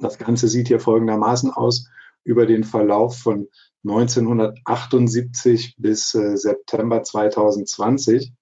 Das 0.00 0.18
Ganze 0.18 0.48
sieht 0.48 0.66
hier 0.66 0.80
folgendermaßen 0.80 1.52
aus 1.52 1.86
über 2.24 2.46
den 2.46 2.64
Verlauf 2.64 3.18
von 3.18 3.48
1978 3.84 5.74
bis 5.78 6.14
äh, 6.14 6.36
September 6.36 7.02
2020. 7.02 8.32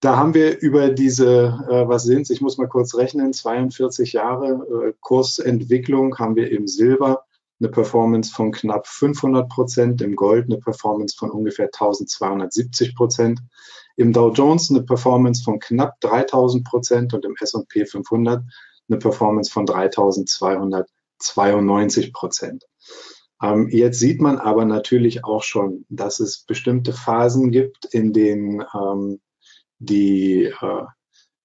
Da 0.00 0.16
haben 0.16 0.34
wir 0.34 0.60
über 0.60 0.90
diese, 0.90 1.58
äh, 1.68 1.88
was 1.88 2.04
sind 2.04 2.28
ich 2.30 2.40
muss 2.40 2.58
mal 2.58 2.68
kurz 2.68 2.94
rechnen, 2.94 3.32
42 3.32 4.12
Jahre 4.12 4.88
äh, 4.88 4.92
Kursentwicklung 5.00 6.18
haben 6.18 6.36
wir 6.36 6.50
im 6.50 6.66
Silber. 6.66 7.24
Eine 7.58 7.70
Performance 7.70 8.30
von 8.34 8.52
knapp 8.52 8.86
500 8.86 9.48
Prozent, 9.48 10.02
im 10.02 10.14
Gold 10.14 10.44
eine 10.44 10.58
Performance 10.58 11.16
von 11.18 11.30
ungefähr 11.30 11.66
1270 11.66 12.94
Prozent, 12.94 13.40
im 13.96 14.12
Dow 14.12 14.30
Jones 14.30 14.70
eine 14.70 14.82
Performance 14.82 15.42
von 15.42 15.58
knapp 15.58 15.98
3000 16.00 16.66
Prozent 16.66 17.14
und 17.14 17.24
im 17.24 17.34
S&P 17.40 17.86
500 17.86 18.42
eine 18.88 18.98
Performance 18.98 19.50
von 19.50 19.64
3292 21.18 22.12
Prozent. 22.12 22.64
Ähm, 23.42 23.68
jetzt 23.70 23.98
sieht 23.98 24.20
man 24.20 24.38
aber 24.38 24.64
natürlich 24.64 25.24
auch 25.24 25.42
schon, 25.42 25.84
dass 25.88 26.20
es 26.20 26.44
bestimmte 26.44 26.92
Phasen 26.92 27.50
gibt, 27.50 27.84
in 27.86 28.12
denen 28.12 28.64
ähm, 28.74 29.20
die, 29.78 30.44
äh, 30.44 30.84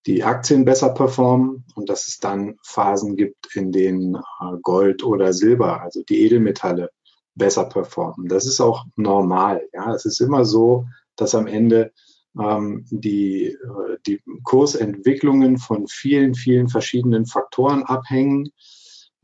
die 0.05 0.23
Aktien 0.23 0.65
besser 0.65 0.89
performen 0.93 1.65
und 1.75 1.89
dass 1.89 2.07
es 2.07 2.19
dann 2.19 2.57
Phasen 2.63 3.17
gibt, 3.17 3.55
in 3.55 3.71
denen 3.71 4.15
äh, 4.15 4.57
Gold 4.61 5.03
oder 5.03 5.33
Silber, 5.33 5.81
also 5.81 6.01
die 6.03 6.21
Edelmetalle, 6.23 6.89
besser 7.35 7.65
performen. 7.65 8.27
Das 8.27 8.45
ist 8.45 8.59
auch 8.61 8.85
normal. 8.95 9.67
Ja, 9.73 9.93
es 9.93 10.05
ist 10.05 10.19
immer 10.19 10.45
so, 10.45 10.85
dass 11.15 11.35
am 11.35 11.47
Ende 11.47 11.91
ähm, 12.39 12.85
die, 12.89 13.47
äh, 13.47 13.97
die 14.05 14.21
Kursentwicklungen 14.43 15.57
von 15.57 15.87
vielen, 15.87 16.35
vielen 16.35 16.69
verschiedenen 16.69 17.25
Faktoren 17.25 17.83
abhängen. 17.83 18.51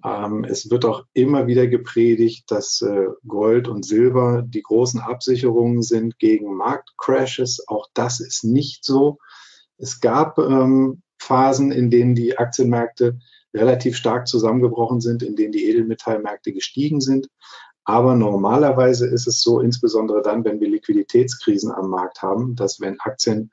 Ähm, 0.07 0.45
es 0.45 0.69
wird 0.69 0.85
auch 0.85 1.03
immer 1.13 1.47
wieder 1.47 1.67
gepredigt, 1.67 2.49
dass 2.49 2.81
äh, 2.81 3.07
Gold 3.27 3.67
und 3.67 3.83
Silber 3.83 4.43
die 4.45 4.61
großen 4.61 5.01
Absicherungen 5.01 5.81
sind 5.81 6.17
gegen 6.17 6.55
Marktcrashes. 6.55 7.67
Auch 7.67 7.87
das 7.93 8.19
ist 8.21 8.43
nicht 8.43 8.85
so. 8.85 9.17
Es 9.77 9.99
gab 9.99 10.37
ähm, 10.37 11.01
Phasen, 11.19 11.71
in 11.71 11.89
denen 11.89 12.15
die 12.15 12.37
Aktienmärkte 12.37 13.19
relativ 13.53 13.97
stark 13.97 14.27
zusammengebrochen 14.27 15.01
sind, 15.01 15.23
in 15.23 15.35
denen 15.35 15.51
die 15.51 15.67
Edelmetallmärkte 15.69 16.53
gestiegen 16.53 17.01
sind. 17.01 17.27
Aber 17.83 18.15
normalerweise 18.15 19.07
ist 19.07 19.27
es 19.27 19.41
so, 19.41 19.59
insbesondere 19.59 20.21
dann, 20.21 20.45
wenn 20.45 20.59
wir 20.59 20.69
Liquiditätskrisen 20.69 21.71
am 21.71 21.89
Markt 21.89 22.21
haben, 22.21 22.55
dass 22.55 22.79
wenn 22.79 22.99
Aktien 22.99 23.51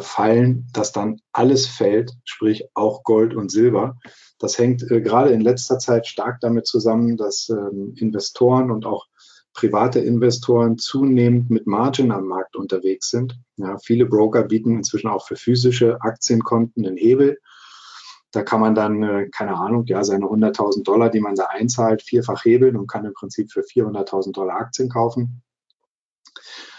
fallen, 0.00 0.66
dass 0.72 0.92
dann 0.92 1.20
alles 1.32 1.66
fällt, 1.66 2.12
sprich 2.24 2.68
auch 2.74 3.04
Gold 3.04 3.34
und 3.34 3.50
Silber. 3.50 3.98
Das 4.38 4.58
hängt 4.58 4.88
äh, 4.90 5.00
gerade 5.00 5.30
in 5.30 5.40
letzter 5.40 5.78
Zeit 5.78 6.06
stark 6.06 6.40
damit 6.40 6.66
zusammen, 6.66 7.16
dass 7.16 7.48
ähm, 7.48 7.94
Investoren 7.96 8.70
und 8.70 8.86
auch 8.86 9.06
private 9.54 10.00
Investoren 10.00 10.76
zunehmend 10.76 11.50
mit 11.50 11.66
Margin 11.66 12.12
am 12.12 12.26
Markt 12.26 12.56
unterwegs 12.56 13.08
sind. 13.08 13.38
Ja, 13.56 13.78
viele 13.78 14.04
Broker 14.06 14.42
bieten 14.42 14.76
inzwischen 14.76 15.08
auch 15.08 15.26
für 15.26 15.36
physische 15.36 16.00
Aktienkonten 16.02 16.86
einen 16.86 16.96
Hebel 16.96 17.38
da 18.36 18.42
kann 18.42 18.60
man 18.60 18.74
dann, 18.74 19.02
äh, 19.02 19.28
keine 19.30 19.56
Ahnung, 19.56 19.86
ja, 19.86 20.04
seine 20.04 20.26
100.000 20.26 20.82
Dollar, 20.84 21.08
die 21.08 21.20
man 21.20 21.34
da 21.34 21.46
einzahlt, 21.46 22.02
vierfach 22.02 22.44
hebeln 22.44 22.76
und 22.76 22.86
kann 22.86 23.06
im 23.06 23.14
Prinzip 23.14 23.50
für 23.50 23.62
400.000 23.62 24.32
Dollar 24.32 24.56
Aktien 24.56 24.90
kaufen. 24.90 25.42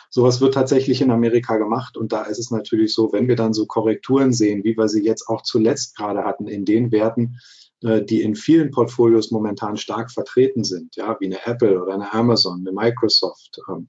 Sowas 0.09 0.41
wird 0.41 0.53
tatsächlich 0.53 1.01
in 1.01 1.11
Amerika 1.11 1.57
gemacht 1.57 1.97
und 1.97 2.11
da 2.11 2.23
ist 2.23 2.39
es 2.39 2.51
natürlich 2.51 2.93
so, 2.93 3.11
wenn 3.11 3.27
wir 3.27 3.35
dann 3.35 3.53
so 3.53 3.65
Korrekturen 3.65 4.33
sehen, 4.33 4.63
wie 4.63 4.77
wir 4.77 4.87
sie 4.87 5.03
jetzt 5.03 5.27
auch 5.27 5.41
zuletzt 5.41 5.95
gerade 5.95 6.23
hatten 6.23 6.47
in 6.47 6.65
den 6.65 6.91
Werten, 6.91 7.39
äh, 7.81 8.03
die 8.03 8.21
in 8.21 8.35
vielen 8.35 8.71
Portfolios 8.71 9.31
momentan 9.31 9.77
stark 9.77 10.11
vertreten 10.11 10.63
sind, 10.63 10.95
ja, 10.95 11.17
wie 11.19 11.25
eine 11.25 11.45
Apple 11.45 11.81
oder 11.81 11.93
eine 11.93 12.13
Amazon, 12.13 12.61
eine 12.61 12.71
Microsoft, 12.71 13.59
ähm, 13.69 13.87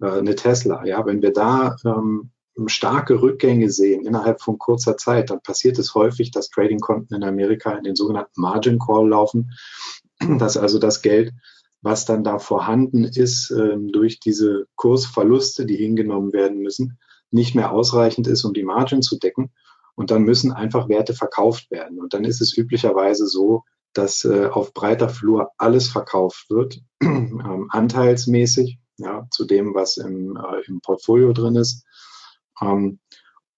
äh, 0.00 0.18
eine 0.18 0.34
Tesla, 0.34 0.84
ja, 0.86 1.04
wenn 1.04 1.22
wir 1.22 1.32
da 1.32 1.76
ähm, 1.84 2.30
starke 2.66 3.20
Rückgänge 3.20 3.70
sehen 3.70 4.04
innerhalb 4.04 4.40
von 4.40 4.58
kurzer 4.58 4.96
Zeit, 4.96 5.30
dann 5.30 5.40
passiert 5.40 5.78
es 5.78 5.94
häufig, 5.94 6.30
dass 6.30 6.50
Trading-Konten 6.50 7.14
in 7.14 7.22
Amerika 7.22 7.72
in 7.72 7.84
den 7.84 7.94
sogenannten 7.94 8.40
Margin 8.40 8.78
Call 8.78 9.08
laufen, 9.08 9.52
dass 10.38 10.56
also 10.56 10.78
das 10.78 11.02
Geld, 11.02 11.32
was 11.80 12.04
dann 12.04 12.24
da 12.24 12.38
vorhanden 12.38 13.04
ist, 13.04 13.50
ähm, 13.50 13.92
durch 13.92 14.20
diese 14.20 14.66
Kursverluste, 14.76 15.66
die 15.66 15.76
hingenommen 15.76 16.32
werden 16.32 16.58
müssen, 16.58 16.98
nicht 17.30 17.54
mehr 17.54 17.72
ausreichend 17.72 18.26
ist, 18.26 18.44
um 18.44 18.52
die 18.52 18.64
Margin 18.64 19.02
zu 19.02 19.18
decken. 19.18 19.52
Und 19.94 20.10
dann 20.10 20.22
müssen 20.22 20.52
einfach 20.52 20.88
Werte 20.88 21.14
verkauft 21.14 21.70
werden. 21.70 21.98
Und 22.00 22.14
dann 22.14 22.24
ist 22.24 22.40
es 22.40 22.56
üblicherweise 22.56 23.26
so, 23.26 23.64
dass 23.92 24.24
äh, 24.24 24.46
auf 24.46 24.72
breiter 24.72 25.08
Flur 25.08 25.50
alles 25.56 25.88
verkauft 25.88 26.50
wird, 26.50 26.80
ähm, 27.02 27.68
anteilsmäßig, 27.70 28.78
ja, 28.98 29.26
zu 29.30 29.44
dem, 29.44 29.74
was 29.74 29.96
im, 29.96 30.36
äh, 30.36 30.60
im 30.66 30.80
Portfolio 30.80 31.32
drin 31.32 31.56
ist. 31.56 31.84
Ähm, 32.60 33.00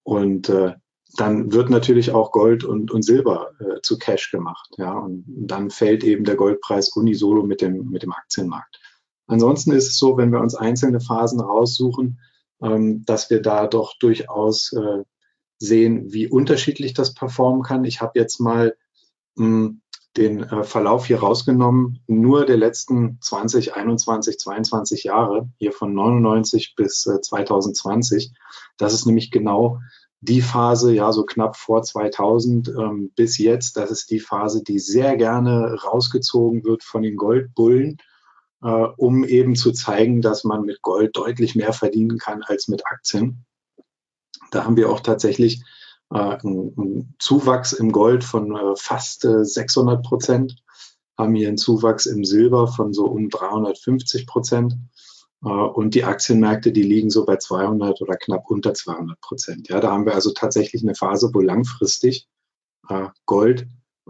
und 0.03 0.49
äh, 0.49 0.75
dann 1.17 1.53
wird 1.53 1.71
natürlich 1.71 2.13
auch 2.13 2.31
Gold 2.31 2.65
und, 2.65 2.91
und 2.91 3.03
Silber 3.03 3.51
äh, 3.59 3.81
zu 3.83 3.99
Cash 3.99 4.31
gemacht. 4.31 4.71
Ja, 4.79 4.93
und 4.93 5.25
dann 5.27 5.71
fällt 5.71 6.05
eben 6.05 6.25
der 6.25 6.37
Goldpreis 6.37 6.91
unisolo 6.91 7.43
mit 7.43 7.61
dem, 7.61 7.91
mit 7.91 8.03
dem 8.03 8.13
Aktienmarkt. 8.13 8.81
Ansonsten 9.27 9.73
ist 9.73 9.89
es 9.89 9.99
so, 9.99 10.17
wenn 10.17 10.33
wir 10.33 10.41
uns 10.41 10.55
einzelne 10.55 11.01
Phasen 11.01 11.41
raussuchen, 11.41 12.21
ähm, 12.63 13.05
dass 13.05 13.31
wir 13.31 13.43
da 13.43 13.67
doch 13.67 13.97
durchaus 13.99 14.73
äh, 14.73 15.05
sehen, 15.59 16.13
wie 16.13 16.29
unterschiedlich 16.29 16.95
das 16.95 17.15
performen 17.15 17.63
kann. 17.63 17.85
Ich 17.85 18.01
habe 18.01 18.19
jetzt 18.19 18.41
mal 18.41 18.77
mh, 19.37 19.47
hm, 19.47 19.83
den 20.17 20.43
äh, 20.43 20.65
Verlauf 20.65 21.07
hier 21.07 21.21
rausgenommen, 21.21 22.03
nur 22.09 22.45
der 22.45 22.57
letzten 22.57 23.19
20, 23.21 23.75
21, 23.75 24.39
22 24.39 25.05
Jahre, 25.05 25.49
hier 25.59 25.73
von 25.73 25.95
99 25.95 26.75
bis 26.77 27.07
äh, 27.07 27.21
2020. 27.21 28.33
Das 28.77 28.93
ist 28.93 29.07
nämlich 29.07 29.31
genau 29.31 29.79
die 30.21 30.43
Phase, 30.43 30.93
ja, 30.93 31.13
so 31.13 31.25
knapp 31.25 31.57
vor 31.57 31.83
2000 31.83 32.69
ähm, 32.69 33.11
bis 33.17 33.39
jetzt. 33.39 33.77
Das 33.77 33.91
ist 33.91 34.11
die 34.11 34.21
Phase, 34.21 34.63
die 34.63 34.79
sehr 34.79 35.17
gerne 35.17 35.75
rausgezogen 35.83 36.65
wird 36.65 36.83
von 36.83 37.03
den 37.03 37.17
Goldbullen, 37.17 37.97
äh, 38.63 38.69
um 38.69 39.25
eben 39.25 39.57
zu 39.57 39.73
zeigen, 39.73 40.21
dass 40.21 40.45
man 40.45 40.63
mit 40.63 40.83
Gold 40.83 41.17
deutlich 41.17 41.55
mehr 41.55 41.73
verdienen 41.73 42.19
kann 42.19 42.43
als 42.43 42.69
mit 42.69 42.87
Aktien. 42.87 43.47
Da 44.51 44.65
haben 44.65 44.77
wir 44.77 44.91
auch 44.91 45.01
tatsächlich 45.01 45.63
äh, 46.11 46.19
einen 46.19 47.15
Zuwachs 47.19 47.73
im 47.73 47.91
Gold 47.91 48.23
von 48.23 48.55
äh, 48.57 48.77
fast 48.77 49.23
600 49.23 49.99
äh, 49.99 50.03
Prozent, 50.03 50.57
haben 51.17 51.35
hier 51.35 51.49
einen 51.49 51.57
Zuwachs 51.57 52.07
im 52.07 52.25
Silber 52.25 52.67
von 52.67 52.93
so 52.93 53.07
um 53.07 53.31
350 53.31 54.27
Prozent. 54.27 54.77
Und 55.43 55.95
die 55.95 56.05
Aktienmärkte, 56.05 56.71
die 56.71 56.83
liegen 56.83 57.09
so 57.09 57.25
bei 57.25 57.37
200 57.37 58.03
oder 58.03 58.17
knapp 58.17 58.51
unter 58.51 58.75
200 58.75 59.19
Prozent. 59.21 59.69
Ja, 59.69 59.81
da 59.81 59.91
haben 59.91 60.05
wir 60.05 60.15
also 60.15 60.33
tatsächlich 60.33 60.83
eine 60.83 60.95
Phase, 60.95 61.31
wo 61.33 61.41
langfristig 61.41 62.29
Gold 63.25 63.67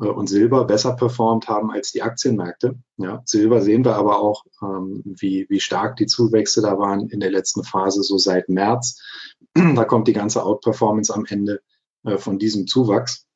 und 0.08 0.28
Silber 0.28 0.64
besser 0.64 0.94
performt 0.94 1.48
haben 1.48 1.70
als 1.70 1.92
die 1.92 2.02
Aktienmärkte. 2.02 2.78
Ja, 2.96 3.22
Silber 3.26 3.60
sehen 3.60 3.84
wir 3.84 3.96
aber 3.96 4.18
auch, 4.18 4.44
ähm, 4.62 5.02
wie, 5.04 5.46
wie 5.50 5.60
stark 5.60 5.96
die 5.96 6.06
Zuwächse 6.06 6.62
da 6.62 6.78
waren 6.78 7.08
in 7.08 7.20
der 7.20 7.30
letzten 7.30 7.64
Phase, 7.64 8.02
so 8.02 8.16
seit 8.16 8.48
März. 8.48 9.00
Da 9.54 9.84
kommt 9.84 10.08
die 10.08 10.12
ganze 10.12 10.44
Outperformance 10.44 11.12
am 11.12 11.26
Ende 11.26 11.60
äh, 12.04 12.18
von 12.18 12.38
diesem 12.38 12.66
Zuwachs. 12.66 13.26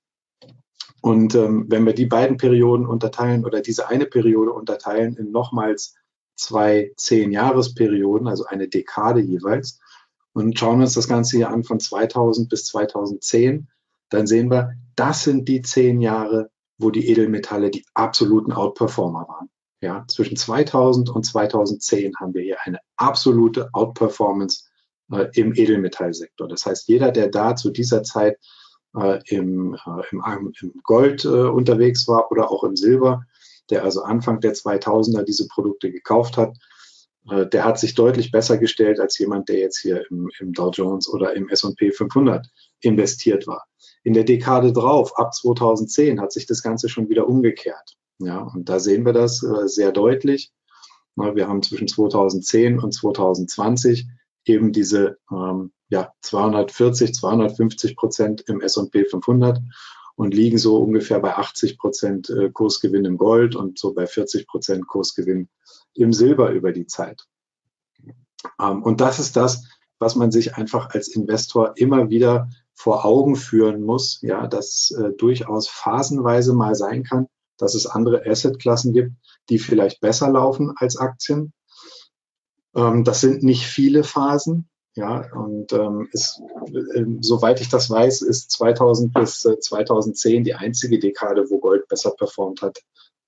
Und 1.02 1.34
ähm, 1.34 1.66
wenn 1.68 1.84
wir 1.84 1.92
die 1.92 2.06
beiden 2.06 2.38
Perioden 2.38 2.86
unterteilen 2.86 3.44
oder 3.44 3.60
diese 3.60 3.88
eine 3.88 4.06
Periode 4.06 4.52
unterteilen 4.52 5.16
in 5.16 5.32
nochmals 5.32 5.96
zwei 6.36 6.92
Zehn-Jahres-Perioden, 6.96 8.28
also 8.28 8.46
eine 8.46 8.68
Dekade 8.68 9.20
jeweils, 9.20 9.80
und 10.32 10.58
schauen 10.58 10.80
uns 10.80 10.94
das 10.94 11.08
Ganze 11.08 11.36
hier 11.36 11.48
an 11.48 11.64
von 11.64 11.80
2000 11.80 12.48
bis 12.48 12.66
2010, 12.66 13.68
dann 14.10 14.26
sehen 14.26 14.50
wir, 14.50 14.74
das 14.96 15.24
sind 15.24 15.48
die 15.48 15.62
zehn 15.62 16.00
Jahre, 16.00 16.50
wo 16.78 16.90
die 16.90 17.08
Edelmetalle 17.08 17.70
die 17.70 17.84
absoluten 17.94 18.52
Outperformer 18.52 19.26
waren. 19.28 19.48
Ja, 19.80 20.04
zwischen 20.08 20.36
2000 20.36 21.10
und 21.10 21.24
2010 21.24 22.14
haben 22.18 22.34
wir 22.34 22.42
hier 22.42 22.56
eine 22.62 22.78
absolute 22.96 23.68
Outperformance 23.72 24.64
äh, 25.12 25.26
im 25.34 25.54
Edelmetallsektor. 25.54 26.48
Das 26.48 26.64
heißt, 26.64 26.88
jeder, 26.88 27.12
der 27.12 27.28
da 27.28 27.54
zu 27.54 27.70
dieser 27.70 28.02
Zeit 28.02 28.38
äh, 28.96 29.20
im, 29.26 29.74
äh, 29.74 30.02
im, 30.10 30.52
im, 30.60 30.72
Gold 30.82 31.24
äh, 31.24 31.28
unterwegs 31.28 32.08
war 32.08 32.30
oder 32.30 32.50
auch 32.50 32.64
im 32.64 32.76
Silber, 32.76 33.24
der 33.70 33.84
also 33.84 34.02
Anfang 34.02 34.40
der 34.40 34.54
2000er 34.54 35.22
diese 35.22 35.48
Produkte 35.48 35.90
gekauft 35.90 36.36
hat, 36.36 36.56
äh, 37.30 37.46
der 37.46 37.64
hat 37.64 37.78
sich 37.78 37.94
deutlich 37.94 38.30
besser 38.30 38.58
gestellt 38.58 39.00
als 39.00 39.18
jemand, 39.18 39.48
der 39.48 39.58
jetzt 39.58 39.78
hier 39.78 40.04
im, 40.10 40.30
im 40.40 40.52
Dow 40.52 40.70
Jones 40.70 41.08
oder 41.08 41.34
im 41.34 41.48
S&P 41.48 41.92
500 41.92 42.46
investiert 42.80 43.46
war. 43.46 43.64
In 44.02 44.12
der 44.12 44.24
Dekade 44.24 44.72
drauf, 44.72 45.18
ab 45.18 45.34
2010, 45.34 46.20
hat 46.20 46.32
sich 46.32 46.46
das 46.46 46.62
Ganze 46.62 46.88
schon 46.88 47.08
wieder 47.08 47.26
umgekehrt. 47.26 47.96
Ja, 48.18 48.42
und 48.42 48.68
da 48.68 48.78
sehen 48.78 49.04
wir 49.04 49.12
das 49.12 49.42
äh, 49.42 49.66
sehr 49.68 49.92
deutlich. 49.92 50.52
Wir 51.16 51.46
haben 51.46 51.62
zwischen 51.62 51.86
2010 51.86 52.80
und 52.80 52.92
2020 52.92 54.08
eben 54.46 54.72
diese 54.72 55.18
ähm, 55.30 55.72
ja, 55.88 56.12
240, 56.22 57.14
250 57.14 57.96
Prozent 57.96 58.44
im 58.48 58.60
S&P 58.60 59.04
500 59.04 59.60
und 60.16 60.34
liegen 60.34 60.58
so 60.58 60.78
ungefähr 60.78 61.20
bei 61.20 61.34
80 61.34 61.78
Prozent 61.78 62.30
äh, 62.30 62.50
Kursgewinn 62.50 63.04
im 63.04 63.18
Gold 63.18 63.56
und 63.56 63.78
so 63.78 63.94
bei 63.94 64.06
40 64.06 64.46
Prozent 64.46 64.86
Kursgewinn 64.86 65.48
im 65.94 66.12
Silber 66.12 66.50
über 66.50 66.72
die 66.72 66.86
Zeit. 66.86 67.26
Ähm, 68.60 68.82
und 68.82 69.00
das 69.00 69.18
ist 69.18 69.36
das, 69.36 69.64
was 69.98 70.16
man 70.16 70.30
sich 70.30 70.56
einfach 70.56 70.90
als 70.90 71.08
Investor 71.08 71.74
immer 71.76 72.10
wieder 72.10 72.48
vor 72.74 73.04
Augen 73.04 73.36
führen 73.36 73.82
muss, 73.82 74.20
ja, 74.22 74.46
dass 74.46 74.90
äh, 74.90 75.12
durchaus 75.12 75.68
phasenweise 75.68 76.52
mal 76.54 76.74
sein 76.74 77.04
kann, 77.04 77.28
dass 77.56 77.74
es 77.74 77.86
andere 77.86 78.26
Assetklassen 78.26 78.92
gibt, 78.92 79.12
die 79.48 79.58
vielleicht 79.58 80.00
besser 80.00 80.30
laufen 80.30 80.72
als 80.76 80.96
Aktien. 80.96 81.52
Ähm, 82.74 83.04
das 83.04 83.20
sind 83.20 83.42
nicht 83.42 83.66
viele 83.66 84.04
Phasen, 84.04 84.68
ja, 84.96 85.28
und 85.32 85.72
ähm, 85.72 86.08
ist, 86.12 86.40
äh, 86.72 87.04
soweit 87.20 87.60
ich 87.60 87.68
das 87.68 87.90
weiß, 87.90 88.22
ist 88.22 88.52
2000 88.52 89.12
bis 89.12 89.44
äh, 89.44 89.58
2010 89.58 90.44
die 90.44 90.54
einzige 90.54 90.98
Dekade, 91.00 91.50
wo 91.50 91.58
Gold 91.58 91.88
besser 91.88 92.12
performt 92.12 92.62
hat 92.62 92.78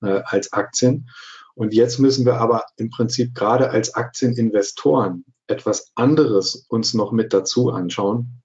äh, 0.03 0.21
als 0.25 0.53
Aktien. 0.53 1.11
Und 1.55 1.75
jetzt 1.75 1.99
müssen 1.99 2.25
wir 2.25 2.37
aber 2.37 2.67
im 2.77 2.91
Prinzip 2.91 3.35
gerade 3.35 3.71
als 3.71 3.95
Aktieninvestoren 3.95 5.25
etwas 5.49 5.91
anderes 5.95 6.67
uns 6.69 6.95
noch 6.95 7.13
mit 7.13 7.33
dazu 7.33 7.71
anschauen. 7.71 8.43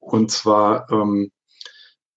Und 0.00 0.30
zwar 0.30 0.90
ähm, 0.90 1.30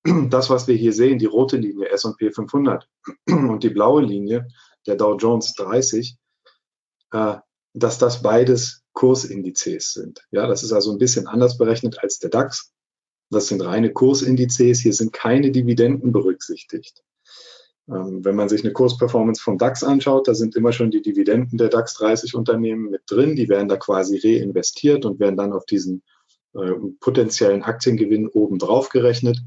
das, 0.03 0.49
was 0.49 0.67
wir 0.67 0.75
hier 0.75 0.93
sehen, 0.93 1.19
die 1.19 1.25
rote 1.25 1.55
Linie 1.55 1.89
S&P 1.89 2.31
500 2.31 2.89
und 3.27 3.63
die 3.63 3.69
blaue 3.69 4.01
Linie 4.01 4.47
der 4.87 4.95
Dow 4.95 5.15
Jones 5.15 5.53
30, 5.53 6.17
äh, 7.11 7.35
dass 7.73 7.97
das 7.97 8.21
beides 8.21 8.82
Kursindizes 8.93 9.93
sind. 9.93 10.25
Ja, 10.31 10.47
das 10.47 10.63
ist 10.63 10.71
also 10.71 10.91
ein 10.91 10.97
bisschen 10.97 11.27
anders 11.27 11.57
berechnet 11.57 11.99
als 11.99 12.19
der 12.19 12.29
DAX. 12.29 12.71
Das 13.29 13.47
sind 13.47 13.61
reine 13.61 13.91
Kursindizes. 13.91 14.79
Hier 14.79 14.93
sind 14.93 15.11
keine 15.11 15.51
Dividenden 15.51 16.11
berücksichtigt. 16.11 17.03
Ähm, 17.89 18.23
wenn 18.23 18.35
man 18.35 18.47
sich 18.47 18.63
eine 18.63 18.71
Kursperformance 18.71 19.41
vom 19.41 19.57
DAX 19.57 19.83
anschaut, 19.83 20.27
da 20.27 20.33
sind 20.33 20.55
immer 20.55 20.71
schon 20.71 20.91
die 20.91 21.01
Dividenden 21.01 21.57
der 21.57 21.69
DAX 21.69 21.95
30 21.95 22.35
Unternehmen 22.35 22.89
mit 22.89 23.01
drin. 23.07 23.35
Die 23.35 23.49
werden 23.49 23.67
da 23.67 23.75
quasi 23.77 24.17
reinvestiert 24.17 25.05
und 25.05 25.19
werden 25.19 25.35
dann 25.35 25.51
auf 25.53 25.65
diesen 25.65 26.03
äh, 26.53 26.73
potenziellen 26.99 27.63
Aktiengewinn 27.63 28.27
oben 28.27 28.59
drauf 28.59 28.89
gerechnet. 28.89 29.39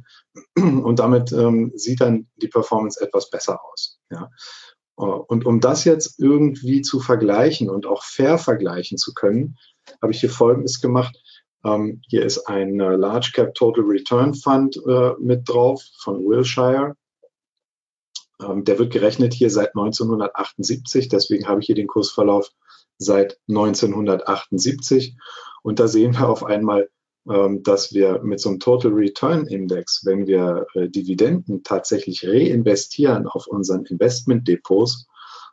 Und 0.56 0.98
damit 0.98 1.32
ähm, 1.32 1.72
sieht 1.76 2.00
dann 2.00 2.26
die 2.36 2.48
Performance 2.48 3.00
etwas 3.02 3.30
besser 3.30 3.60
aus. 3.64 3.98
Ja. 4.10 4.30
Äh, 4.98 5.02
und 5.02 5.46
um 5.46 5.60
das 5.60 5.84
jetzt 5.84 6.18
irgendwie 6.18 6.82
zu 6.82 7.00
vergleichen 7.00 7.70
und 7.70 7.86
auch 7.86 8.02
fair 8.02 8.38
vergleichen 8.38 8.98
zu 8.98 9.14
können, 9.14 9.56
habe 10.02 10.12
ich 10.12 10.20
hier 10.20 10.30
Folgendes 10.30 10.80
gemacht. 10.80 11.16
Ähm, 11.64 12.00
hier 12.08 12.24
ist 12.24 12.46
ein 12.46 12.80
äh, 12.80 12.96
Large 12.96 13.30
Cap 13.34 13.54
Total 13.54 13.84
Return 13.84 14.34
Fund 14.34 14.76
äh, 14.86 15.12
mit 15.18 15.48
drauf 15.48 15.82
von 15.98 16.24
Wilshire. 16.24 16.94
Ähm, 18.40 18.64
der 18.64 18.78
wird 18.78 18.92
gerechnet 18.92 19.32
hier 19.32 19.50
seit 19.50 19.74
1978. 19.74 21.08
Deswegen 21.08 21.48
habe 21.48 21.60
ich 21.60 21.66
hier 21.66 21.74
den 21.74 21.86
Kursverlauf 21.86 22.50
seit 22.98 23.38
1978. 23.48 25.16
Und 25.62 25.80
da 25.80 25.88
sehen 25.88 26.14
wir 26.14 26.28
auf 26.28 26.44
einmal, 26.44 26.88
dass 27.26 27.92
wir 27.92 28.22
mit 28.22 28.40
so 28.40 28.50
einem 28.50 28.60
Total 28.60 28.92
Return 28.92 29.46
Index, 29.46 30.02
wenn 30.04 30.26
wir 30.26 30.66
äh, 30.74 30.88
Dividenden 30.88 31.64
tatsächlich 31.64 32.26
reinvestieren 32.26 33.26
auf 33.26 33.48
unseren 33.48 33.84
Investmentdepots, 33.84 35.06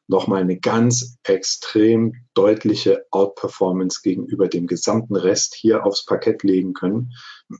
nochmal 0.08 0.42
eine 0.42 0.60
ganz 0.60 1.18
extrem 1.24 2.14
deutliche 2.34 3.06
Outperformance 3.12 4.02
gegenüber 4.04 4.48
dem 4.48 4.68
gesamten 4.68 5.16
Rest 5.16 5.56
hier 5.56 5.86
aufs 5.86 6.06
Parkett 6.06 6.44
legen 6.44 6.74
können. 6.74 7.14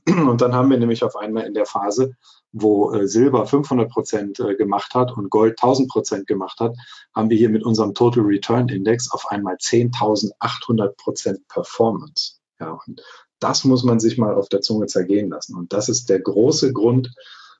Und 0.06 0.40
dann 0.40 0.54
haben 0.54 0.70
wir 0.70 0.78
nämlich 0.78 1.02
auf 1.02 1.16
einmal 1.16 1.46
in 1.46 1.54
der 1.54 1.66
Phase, 1.66 2.12
wo 2.52 2.92
äh, 2.92 3.08
Silber 3.08 3.46
500 3.46 3.90
Prozent 3.90 4.40
äh, 4.40 4.54
gemacht 4.54 4.94
hat 4.94 5.16
und 5.16 5.30
Gold 5.30 5.58
1000 5.60 5.90
Prozent 5.90 6.26
gemacht 6.26 6.60
hat, 6.60 6.76
haben 7.14 7.30
wir 7.30 7.36
hier 7.36 7.50
mit 7.50 7.64
unserem 7.64 7.94
Total 7.94 8.22
Return 8.22 8.68
Index 8.68 9.10
auf 9.10 9.26
einmal 9.30 9.56
10.800 9.56 10.94
Prozent 10.96 11.48
Performance. 11.48 12.34
Ja, 12.60 12.78
und 12.86 13.02
das 13.40 13.64
muss 13.64 13.84
man 13.84 14.00
sich 14.00 14.18
mal 14.18 14.34
auf 14.34 14.48
der 14.48 14.60
Zunge 14.60 14.86
zergehen 14.86 15.30
lassen. 15.30 15.56
Und 15.56 15.72
das 15.72 15.88
ist 15.88 16.08
der 16.08 16.20
große 16.20 16.72
Grund 16.72 17.14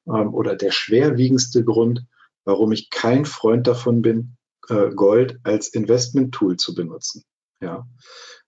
ähm, 0.06 0.34
oder 0.34 0.56
der 0.56 0.70
schwerwiegendste 0.70 1.64
Grund, 1.64 2.04
warum 2.44 2.72
ich 2.72 2.90
kein 2.90 3.24
Freund 3.24 3.66
davon 3.66 4.02
bin, 4.02 4.37
äh, 4.68 4.90
Gold 4.90 5.38
als 5.42 5.68
Investment-Tool 5.68 6.56
zu 6.56 6.74
benutzen. 6.74 7.24
Ja. 7.60 7.87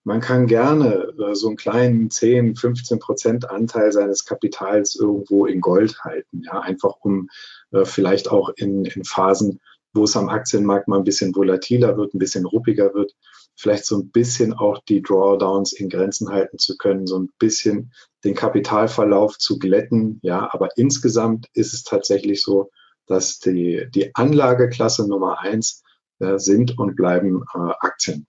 Man 0.05 0.21
kann 0.21 0.47
gerne 0.47 1.13
äh, 1.19 1.35
so 1.35 1.49
einen 1.49 1.57
kleinen 1.57 2.11
10, 2.11 2.57
15 2.57 2.99
Prozent 2.99 3.51
Anteil 3.51 3.91
seines 3.93 4.25
Kapitals 4.25 4.95
irgendwo 4.95 5.47
in 5.47 5.61
Gold 5.61 5.99
halten, 6.05 6.43
ja, 6.45 6.61
einfach 6.61 6.95
um 7.01 7.29
äh, 7.73 7.85
vielleicht 7.85 8.31
auch 8.31 8.51
in, 8.57 8.85
in 8.85 9.05
Phasen, 9.05 9.61
wo 9.93 10.05
es 10.05 10.17
am 10.17 10.29
Aktienmarkt 10.29 10.87
mal 10.89 10.99
ein 10.99 11.05
bisschen 11.05 11.35
volatiler 11.35 11.97
wird, 11.97 12.15
ein 12.15 12.19
bisschen 12.19 12.45
ruppiger 12.45 12.95
wird, 12.95 13.15
vielleicht 13.57 13.87
so 13.87 13.97
ein 13.97 14.11
bisschen 14.11 14.53
auch 14.53 14.81
die 14.89 15.03
Drawdowns 15.03 15.73
in 15.73 15.89
Grenzen 15.89 16.29
halten 16.29 16.59
zu 16.59 16.77
können, 16.77 17.07
so 17.07 17.19
ein 17.19 17.31
bisschen 17.39 17.93
den 18.23 18.35
Kapitalverlauf 18.35 19.39
zu 19.39 19.59
glätten. 19.59 20.21
Ja, 20.23 20.49
aber 20.53 20.77
insgesamt 20.77 21.49
ist 21.55 21.73
es 21.73 21.83
tatsächlich 21.83 22.43
so, 22.43 22.71
dass 23.07 23.39
die, 23.39 23.87
die 23.95 24.15
Anlageklasse 24.15 25.09
Nummer 25.09 25.41
eins 25.41 25.83
äh, 26.19 26.39
sind 26.39 26.79
und 26.79 26.97
bleiben 26.97 27.45
äh, 27.55 27.59
Aktien. 27.81 28.27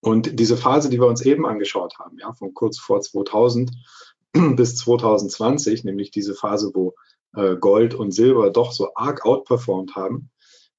Und 0.00 0.38
diese 0.38 0.56
Phase, 0.56 0.88
die 0.90 1.00
wir 1.00 1.06
uns 1.06 1.22
eben 1.22 1.46
angeschaut 1.46 1.98
haben, 1.98 2.18
ja, 2.18 2.32
von 2.32 2.54
kurz 2.54 2.78
vor 2.78 3.00
2000 3.00 3.72
bis 4.56 4.76
2020, 4.76 5.84
nämlich 5.84 6.10
diese 6.10 6.34
Phase, 6.34 6.70
wo 6.74 6.94
äh, 7.34 7.56
Gold 7.56 7.94
und 7.94 8.12
Silber 8.12 8.50
doch 8.50 8.72
so 8.72 8.90
arg 8.94 9.24
outperformed 9.24 9.94
haben, 9.94 10.30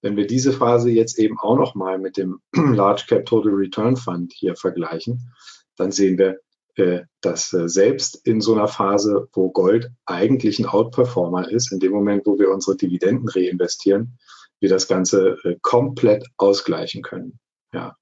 wenn 0.01 0.15
wir 0.15 0.27
diese 0.27 0.53
Phase 0.53 0.89
jetzt 0.89 1.17
eben 1.17 1.39
auch 1.39 1.57
noch 1.57 1.75
mal 1.75 1.97
mit 1.97 2.17
dem 2.17 2.39
Large 2.53 3.05
Cap 3.07 3.25
Total 3.25 3.53
Return 3.53 3.97
Fund 3.97 4.33
hier 4.33 4.55
vergleichen, 4.55 5.33
dann 5.75 5.91
sehen 5.91 6.17
wir, 6.17 6.39
äh, 6.77 7.05
dass 7.21 7.53
äh, 7.53 7.67
selbst 7.67 8.27
in 8.27 8.39
so 8.39 8.53
einer 8.53 8.67
Phase, 8.67 9.27
wo 9.33 9.49
Gold 9.49 9.89
eigentlich 10.05 10.59
ein 10.59 10.67
Outperformer 10.67 11.49
ist, 11.49 11.71
in 11.71 11.79
dem 11.79 11.91
Moment, 11.91 12.27
wo 12.27 12.37
wir 12.37 12.51
unsere 12.51 12.77
Dividenden 12.77 13.27
reinvestieren, 13.27 14.19
wir 14.59 14.69
das 14.69 14.87
Ganze 14.87 15.37
äh, 15.43 15.55
komplett 15.61 16.27
ausgleichen 16.37 17.01
können. 17.01 17.39
Ja. 17.73 17.97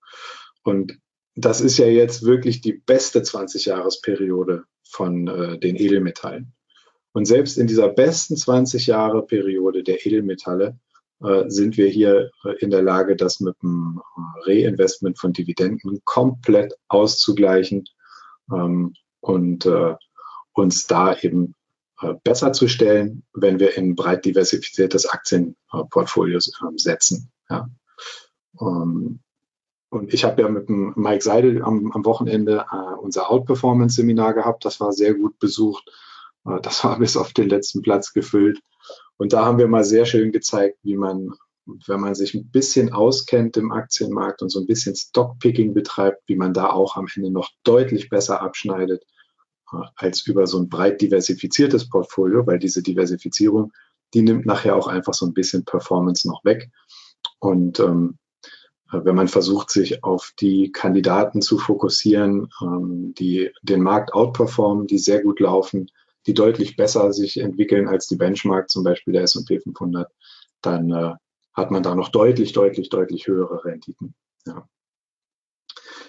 Und 0.64 1.00
das 1.36 1.62
ist 1.62 1.78
ja 1.78 1.86
jetzt 1.86 2.24
wirklich 2.24 2.60
die 2.62 2.74
beste 2.74 3.22
20-Jahres-Periode 3.22 4.64
von 4.84 5.26
den 5.26 5.76
Edelmetallen. 5.76 6.54
Und 7.12 7.26
selbst 7.26 7.58
in 7.58 7.68
dieser 7.68 7.90
besten 7.90 8.38
20 8.38 8.88
Jahre 8.88 9.26
Periode 9.26 9.84
der 9.84 10.06
Edelmetalle 10.06 10.80
sind 11.48 11.78
wir 11.78 11.88
hier 11.88 12.32
äh, 12.44 12.56
in 12.60 12.70
der 12.70 12.82
Lage, 12.82 13.16
das 13.16 13.40
mit 13.40 13.56
dem 13.64 14.02
äh, 14.46 14.52
Reinvestment 14.52 15.18
von 15.18 15.34
Dividenden 15.34 16.02
komplett 16.04 16.74
auszugleichen 16.88 17.86
ähm, 18.52 18.94
und 19.22 19.66
äh, 19.66 19.96
uns 20.54 20.88
da 20.88 21.16
eben 21.16 21.56
äh, 22.02 22.14
besser 22.24 22.54
zu 22.54 22.68
stellen, 22.68 23.24
wenn 23.34 23.60
wir 23.60 23.78
in 23.78 23.96
breit 23.96 24.26
diversifiziertes 24.26 25.08
Aktienportfolio 25.08 26.38
äh, 26.38 26.78
setzen. 26.78 27.32
Ähm, 28.60 29.20
und 29.90 30.14
ich 30.14 30.26
habe 30.26 30.42
ja 30.42 30.50
mit 30.50 30.68
dem 30.68 30.94
Mike 30.96 31.24
Seidel 31.24 31.62
am, 31.64 31.92
Wochenende 32.04 32.66
äh, 32.72 32.96
unser 33.00 33.30
Outperformance-Seminar 33.32 34.34
gehabt. 34.34 34.66
Das 34.66 34.80
war 34.80 34.92
sehr 34.92 35.14
gut 35.14 35.40
besucht. 35.40 35.90
Äh, 36.46 36.60
das 36.62 36.84
war 36.84 37.00
bis 37.00 37.18
auf 37.18 37.34
den 37.34 37.50
letzten 37.50 37.82
Platz 37.82 38.14
gefüllt. 38.14 38.60
Und 39.18 39.34
da 39.34 39.46
haben 39.46 39.58
wir 39.58 39.68
mal 39.68 39.84
sehr 39.84 40.06
schön 40.06 40.32
gezeigt, 40.32 40.78
wie 40.84 40.98
man 40.98 41.34
wenn 41.88 42.00
man 42.00 42.16
sich 42.16 42.34
ein 42.34 42.50
bisschen 42.50 42.94
auskennt 42.94 43.58
im 43.58 43.72
Aktienmarkt 43.72 44.42
und 44.42 44.50
so 44.50 44.60
ein 44.60 44.68
bisschen 44.68 44.96
Stockpicking 44.96 45.74
betreibt, 45.74 46.22
wie 46.28 46.36
man 46.36 46.54
da 46.54 46.70
auch 46.70 46.96
am 46.96 47.08
Ende 47.16 47.32
noch 47.32 47.50
deutlich 47.64 48.10
besser 48.10 48.42
abschneidet 48.42 49.04
äh, 49.72 49.78
als 49.96 50.26
über 50.28 50.48
so 50.48 50.60
ein 50.60 50.70
breit 50.70 51.02
diversifiziertes 51.02 51.90
Portfolio, 51.90 52.46
weil 52.46 52.60
diese 52.60 52.84
Diversifizierung, 52.84 53.72
die 54.14 54.22
nimmt 54.22 54.46
nachher 54.46 54.76
auch 54.76 54.88
einfach 54.88 55.14
so 55.14 55.26
ein 55.26 55.34
bisschen 55.34 55.66
Performance 55.66 56.28
noch 56.28 56.46
weg. 56.46 56.70
Und 57.40 57.80
ähm, 57.80 58.18
äh, 58.92 59.00
wenn 59.04 59.16
man 59.16 59.28
versucht, 59.28 59.72
sich 59.72 60.04
auf 60.04 60.34
die 60.40 60.72
Kandidaten 60.72 61.42
zu 61.42 61.58
fokussieren, 61.58 62.50
ähm, 62.62 63.14
die 63.18 63.50
den 63.64 63.82
Markt 63.82 64.14
outperformen, 64.14 64.86
die 64.86 65.00
sehr 65.00 65.24
gut 65.24 65.40
laufen, 65.40 65.90
die 66.28 66.34
deutlich 66.34 66.76
besser 66.76 67.14
sich 67.14 67.40
entwickeln 67.40 67.88
als 67.88 68.08
die 68.08 68.16
Benchmark, 68.16 68.70
zum 68.70 68.84
Beispiel 68.84 69.14
der 69.14 69.24
S&P 69.24 69.60
500, 69.60 70.12
dann 70.62 70.92
äh, 70.92 71.14
hat 71.54 71.72
man 71.72 71.84
da 71.84 71.96
noch 71.96 72.10
deutlich, 72.10 72.54
deutlich, 72.54 72.90
deutlich 72.90 73.28
höhere 73.28 73.64
Renditen. 73.64 74.14
Ja. 74.46 74.68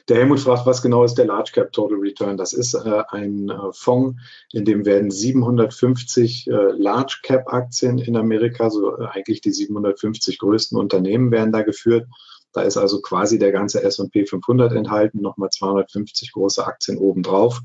Der 0.09 0.19
Helmut 0.19 0.39
fragt, 0.39 0.67
was 0.67 0.83
genau 0.83 1.03
ist 1.03 1.15
der 1.15 1.27
Large 1.27 1.51
Cap 1.53 1.73
Total 1.73 1.99
Return? 1.99 2.37
Das 2.37 2.53
ist 2.53 2.75
äh, 2.75 3.03
ein 3.09 3.49
äh, 3.49 3.73
Fonds, 3.73 4.21
in 4.53 4.65
dem 4.65 4.85
werden 4.85 5.11
750 5.11 6.47
äh, 6.47 6.53
Large 6.53 7.21
Cap 7.25 7.53
Aktien 7.53 7.99
in 7.99 8.17
Amerika, 8.17 8.71
so 8.71 8.97
äh, 8.99 9.07
eigentlich 9.07 9.41
die 9.41 9.51
750 9.51 10.39
größten 10.39 10.79
Unternehmen 10.79 11.33
werden 11.33 11.53
da 11.53 11.63
geführt. 11.63 12.07
Da 12.53 12.63
ist 12.63 12.77
also 12.77 13.01
quasi 13.03 13.39
der 13.39 13.51
ganze 13.51 13.83
S&P 13.83 14.27
500 14.27 14.73
enthalten, 14.73 15.21
nochmal 15.21 15.51
250 15.51 16.33
große 16.33 16.65
Aktien 16.65 16.99
obendrauf. 16.99 17.61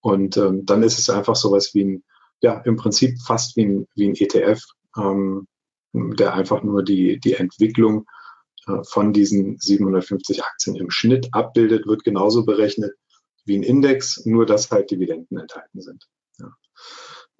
Und 0.00 0.36
ähm, 0.36 0.64
dann 0.64 0.82
ist 0.82 0.98
es 0.98 1.10
einfach 1.10 1.36
sowas 1.36 1.70
wie 1.74 1.84
ein, 1.84 2.04
ja, 2.40 2.60
im 2.60 2.76
Prinzip 2.76 3.18
fast 3.26 3.56
wie 3.56 3.64
ein, 3.64 3.86
wie 3.94 4.08
ein 4.08 4.14
ETF, 4.14 4.62
ähm, 4.96 5.46
der 5.92 6.34
einfach 6.34 6.62
nur 6.62 6.82
die, 6.82 7.18
die 7.18 7.34
Entwicklung 7.34 8.06
äh, 8.66 8.82
von 8.84 9.12
diesen 9.12 9.58
750 9.58 10.44
Aktien 10.44 10.76
im 10.76 10.90
Schnitt 10.90 11.28
abbildet, 11.32 11.86
wird 11.86 12.04
genauso 12.04 12.44
berechnet 12.44 12.92
wie 13.44 13.56
ein 13.56 13.62
Index, 13.62 14.24
nur 14.26 14.46
dass 14.46 14.70
halt 14.70 14.90
Dividenden 14.90 15.38
enthalten 15.38 15.80
sind. 15.80 16.06
Ja. 16.38 16.52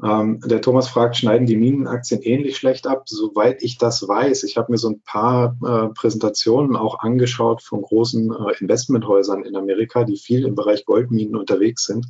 Ähm, 0.02 0.40
der 0.44 0.60
Thomas 0.60 0.88
fragt, 0.88 1.16
schneiden 1.16 1.46
die 1.46 1.56
Minenaktien 1.56 2.22
ähnlich 2.22 2.56
schlecht 2.56 2.86
ab? 2.86 3.08
Soweit 3.08 3.62
ich 3.62 3.78
das 3.78 4.06
weiß, 4.06 4.44
ich 4.44 4.56
habe 4.56 4.72
mir 4.72 4.78
so 4.78 4.90
ein 4.90 5.02
paar 5.02 5.56
äh, 5.64 5.92
Präsentationen 5.92 6.76
auch 6.76 7.00
angeschaut 7.00 7.62
von 7.62 7.82
großen 7.82 8.32
äh, 8.32 8.58
Investmenthäusern 8.60 9.44
in 9.44 9.56
Amerika, 9.56 10.04
die 10.04 10.16
viel 10.16 10.46
im 10.46 10.54
Bereich 10.54 10.84
Goldminen 10.84 11.36
unterwegs 11.36 11.84
sind. 11.84 12.06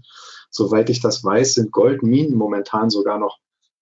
Soweit 0.51 0.91
ich 0.91 1.01
das 1.01 1.23
weiß, 1.25 1.55
sind 1.55 1.73
Goldminen 1.73 2.37
momentan 2.37 2.91
sogar 2.91 3.19
noch 3.19 3.39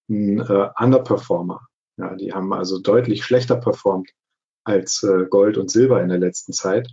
ein 0.08 0.40
äh, 0.40 0.68
Underperformer. 0.78 1.60
Ja, 1.96 2.14
die 2.14 2.32
haben 2.32 2.52
also 2.52 2.78
deutlich 2.78 3.24
schlechter 3.24 3.56
performt 3.56 4.10
als 4.64 5.02
äh, 5.02 5.26
Gold 5.30 5.56
und 5.56 5.70
Silber 5.70 6.02
in 6.02 6.08
der 6.08 6.18
letzten 6.18 6.52
Zeit. 6.52 6.88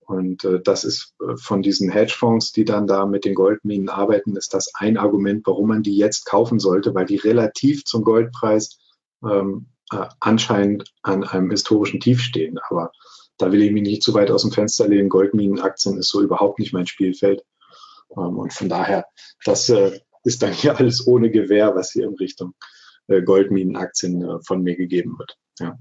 Und 0.00 0.44
äh, 0.44 0.60
das 0.62 0.84
ist 0.84 1.14
äh, 1.20 1.36
von 1.36 1.62
diesen 1.62 1.90
Hedgefonds, 1.90 2.52
die 2.52 2.64
dann 2.64 2.86
da 2.86 3.06
mit 3.06 3.24
den 3.24 3.34
Goldminen 3.34 3.88
arbeiten, 3.88 4.36
ist 4.36 4.54
das 4.54 4.70
ein 4.74 4.98
Argument, 4.98 5.44
warum 5.46 5.68
man 5.68 5.82
die 5.82 5.96
jetzt 5.96 6.26
kaufen 6.26 6.60
sollte, 6.60 6.94
weil 6.94 7.06
die 7.06 7.16
relativ 7.16 7.84
zum 7.84 8.04
Goldpreis 8.04 8.78
ähm, 9.24 9.66
äh, 9.90 10.06
anscheinend 10.20 10.92
an 11.02 11.24
einem 11.24 11.50
historischen 11.50 11.98
Tief 11.98 12.20
stehen. 12.20 12.58
Aber 12.68 12.92
da 13.38 13.50
will 13.50 13.62
ich 13.62 13.72
mich 13.72 13.82
nicht 13.82 14.02
zu 14.02 14.14
weit 14.14 14.30
aus 14.30 14.42
dem 14.42 14.52
Fenster 14.52 14.86
lehnen. 14.86 15.08
Goldminenaktien 15.08 15.98
ist 15.98 16.08
so 16.08 16.22
überhaupt 16.22 16.60
nicht 16.60 16.72
mein 16.72 16.86
Spielfeld. 16.86 17.42
Ähm, 18.10 18.38
und 18.38 18.52
von 18.52 18.68
daher, 18.68 19.06
das 19.44 19.68
äh, 19.68 20.00
ist 20.24 20.42
dann 20.42 20.52
hier 20.52 20.76
alles 20.78 21.06
ohne 21.06 21.30
Gewähr, 21.30 21.74
was 21.74 21.92
hier 21.92 22.04
in 22.04 22.14
Richtung 22.14 22.54
äh, 23.08 23.22
Goldminenaktien 23.22 24.22
äh, 24.22 24.38
von 24.44 24.62
mir 24.62 24.76
gegeben 24.76 25.18
wird. 25.18 25.36
Ja. 25.58 25.78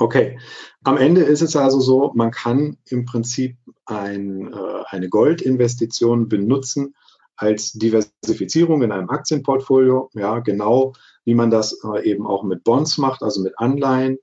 Okay, 0.00 0.38
am 0.84 0.96
Ende 0.96 1.22
ist 1.22 1.42
es 1.42 1.56
also 1.56 1.80
so, 1.80 2.12
man 2.14 2.30
kann 2.30 2.78
im 2.88 3.04
Prinzip 3.04 3.56
ein, 3.84 4.54
eine 4.54 5.08
Goldinvestition 5.08 6.28
benutzen 6.28 6.94
als 7.34 7.72
Diversifizierung 7.72 8.82
in 8.82 8.92
einem 8.92 9.10
Aktienportfolio, 9.10 10.08
ja, 10.14 10.38
genau 10.38 10.92
wie 11.24 11.34
man 11.34 11.50
das 11.50 11.80
eben 12.04 12.28
auch 12.28 12.44
mit 12.44 12.62
Bonds 12.62 12.96
macht, 12.96 13.24
also 13.24 13.42
mit 13.42 13.58
Anleihen. 13.58 14.18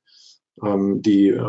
Ähm, 0.63 1.01
die 1.01 1.27
äh, 1.27 1.43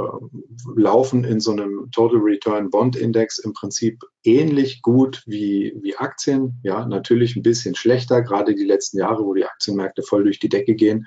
laufen 0.75 1.25
in 1.25 1.39
so 1.39 1.53
einem 1.53 1.91
Total 1.93 2.19
Return 2.19 2.71
Bond 2.71 2.97
Index 2.97 3.39
im 3.39 3.53
Prinzip 3.53 4.01
ähnlich 4.25 4.83
gut 4.83 5.23
wie, 5.27 5.77
wie 5.81 5.97
Aktien. 5.97 6.61
Ja, 6.65 6.87
natürlich 6.87 7.37
ein 7.37 7.43
bisschen 7.43 7.75
schlechter, 7.75 8.23
gerade 8.23 8.55
die 8.55 8.65
letzten 8.65 8.99
Jahre, 8.99 9.25
wo 9.25 9.35
die 9.35 9.45
Aktienmärkte 9.45 10.03
voll 10.03 10.25
durch 10.25 10.41
die 10.41 10.49
Decke 10.49 10.75
gehen 10.75 11.07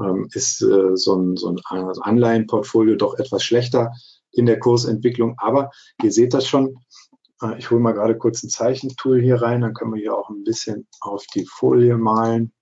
ähm, 0.00 0.28
ist 0.32 0.62
äh, 0.62 0.96
so 0.96 1.16
ein, 1.16 1.36
so 1.36 1.48
ein 1.48 1.58
Anleihenportfolio 2.00 2.96
doch 2.96 3.18
etwas 3.18 3.42
schlechter 3.42 3.92
in 4.32 4.46
der 4.46 4.58
Kursentwicklung. 4.58 5.34
Aber 5.38 5.70
ihr 6.02 6.12
seht 6.12 6.34
das 6.34 6.46
schon. 6.46 6.76
Äh, 7.42 7.58
ich 7.58 7.70
hole 7.70 7.80
mal 7.80 7.92
gerade 7.92 8.16
kurz 8.16 8.42
ein 8.42 8.50
Zeichentool 8.50 9.20
hier 9.20 9.42
rein, 9.42 9.60
dann 9.60 9.74
können 9.74 9.94
wir 9.94 10.00
hier 10.00 10.16
auch 10.16 10.30
ein 10.30 10.44
bisschen 10.44 10.86
auf 11.00 11.24
die 11.34 11.46
Folie 11.46 11.96
malen. 11.96 12.52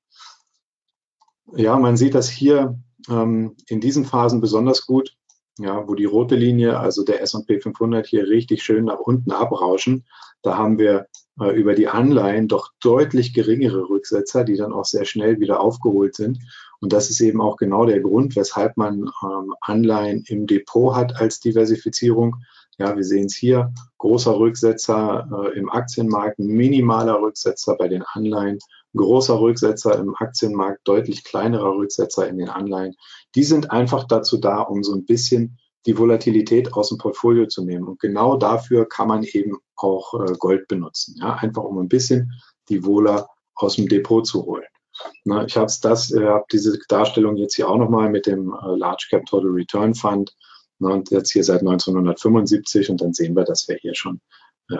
Ja, 1.55 1.79
man 1.79 1.97
sieht 1.97 2.15
das 2.15 2.29
hier 2.29 2.79
ähm, 3.09 3.57
in 3.69 3.81
diesen 3.81 4.05
Phasen 4.05 4.41
besonders 4.41 4.87
gut, 4.87 5.17
ja, 5.59 5.89
wo 5.89 5.95
die 5.95 6.05
rote 6.05 6.37
Linie, 6.37 6.79
also 6.79 7.03
der 7.03 7.23
S&P 7.23 7.61
500 7.61 8.07
hier 8.07 8.29
richtig 8.29 8.63
schön 8.63 8.85
nach 8.85 8.99
unten 8.99 9.33
abrauschen. 9.33 10.05
Da 10.43 10.57
haben 10.57 10.79
wir 10.79 11.07
äh, 11.41 11.51
über 11.51 11.75
die 11.75 11.89
Anleihen 11.89 12.49
doch 12.49 12.73
deutlich 12.81 13.35
geringere 13.35 13.89
Rücksetzer, 13.89 14.45
die 14.45 14.57
dann 14.57 14.73
auch 14.73 14.85
sehr 14.85 15.05
schnell 15.05 15.41
wieder 15.41 15.61
aufgeholt 15.61 16.15
sind. 16.15 16.39
Und 16.81 16.93
das 16.93 17.11
ist 17.11 17.21
eben 17.21 17.41
auch 17.41 17.57
genau 17.57 17.87
der 17.87 18.01
Grund, 18.01 18.37
weshalb 18.37 18.77
man 18.77 19.11
ähm, 19.23 19.55
Anleihen 19.61 20.25
im 20.29 20.47
Depot 20.47 20.95
hat 20.95 21.17
als 21.17 21.41
Diversifizierung. 21.41 22.37
Ja, 22.79 22.95
wir 22.95 23.05
sehen 23.05 23.27
es 23.27 23.35
hier, 23.35 23.73
großer 23.97 24.39
Rücksetzer 24.39 25.29
äh, 25.33 25.59
im 25.59 25.71
Aktienmarkt, 25.71 26.39
minimaler 26.39 27.21
Rücksetzer 27.21 27.77
bei 27.77 27.89
den 27.89 28.03
Anleihen, 28.03 28.59
großer 28.97 29.41
Rücksetzer 29.41 29.99
im 29.99 30.15
Aktienmarkt, 30.15 30.81
deutlich 30.85 31.25
kleinerer 31.25 31.77
Rücksetzer 31.77 32.29
in 32.29 32.39
den 32.39 32.49
Anleihen. 32.49 32.95
Die 33.35 33.45
sind 33.45 33.71
einfach 33.71 34.05
dazu 34.05 34.39
da, 34.39 34.61
um 34.61 34.83
so 34.83 34.95
ein 34.95 35.05
bisschen 35.05 35.59
die 35.87 35.97
Volatilität 35.97 36.73
aus 36.73 36.89
dem 36.89 36.99
Portfolio 36.99 37.47
zu 37.47 37.65
nehmen. 37.65 37.87
Und 37.87 38.01
genau 38.01 38.37
dafür 38.37 38.89
kann 38.89 39.09
man 39.09 39.23
eben 39.23 39.57
auch 39.77 40.15
äh, 40.15 40.33
Gold 40.39 40.67
benutzen. 40.69 41.17
Ja, 41.21 41.35
einfach 41.35 41.63
um 41.63 41.79
ein 41.79 41.89
bisschen 41.89 42.33
die 42.69 42.85
Wohler 42.85 43.29
aus 43.55 43.77
dem 43.77 43.89
Depot 43.89 44.27
zu 44.27 44.45
holen. 44.45 44.65
Ich 45.47 45.57
habe 45.57 45.73
das, 45.83 46.11
äh, 46.11 46.41
diese 46.51 46.79
Darstellung 46.89 47.37
jetzt 47.37 47.55
hier 47.55 47.69
auch 47.69 47.77
nochmal 47.77 48.11
mit 48.11 48.27
dem 48.27 48.53
äh, 48.53 48.77
Large 48.77 49.07
Cap 49.11 49.27
Total 49.27 49.51
Return 49.51 49.95
Fund 49.95 50.35
und 50.79 51.11
jetzt 51.11 51.33
hier 51.33 51.45
seit 51.45 51.61
1975 51.61 52.91
und 52.91 53.01
dann 53.01 53.13
sehen 53.13 53.35
wir, 53.35 53.45
dass 53.45 53.69
wir 53.69 53.77
hier 53.77 53.95
schon 53.95 54.21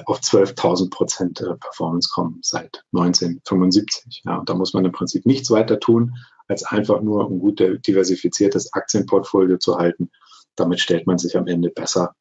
auf 0.07 0.21
12.000 0.21 0.91
Prozent 0.91 1.41
äh, 1.41 1.55
Performance 1.55 2.11
kommen 2.13 2.41
seit 2.43 2.85
1975. 2.93 4.23
Ja, 4.25 4.37
und 4.37 4.49
da 4.49 4.55
muss 4.55 4.75
man 4.75 4.85
im 4.85 4.93
Prinzip 4.93 5.27
nichts 5.27 5.51
weiter 5.51 5.79
tun, 5.79 6.17
als 6.49 6.65
einfach 6.65 7.01
nur 7.01 7.29
ein 7.29 7.39
gut 7.39 7.61
diversifiziertes 7.61 8.73
Aktienportfolio 8.73 9.59
zu 9.59 9.77
halten. 9.77 10.11
Damit 10.57 10.81
stellt 10.81 11.07
man 11.07 11.19
sich 11.19 11.37
am 11.37 11.47
Ende 11.47 11.71
besser 11.71 12.15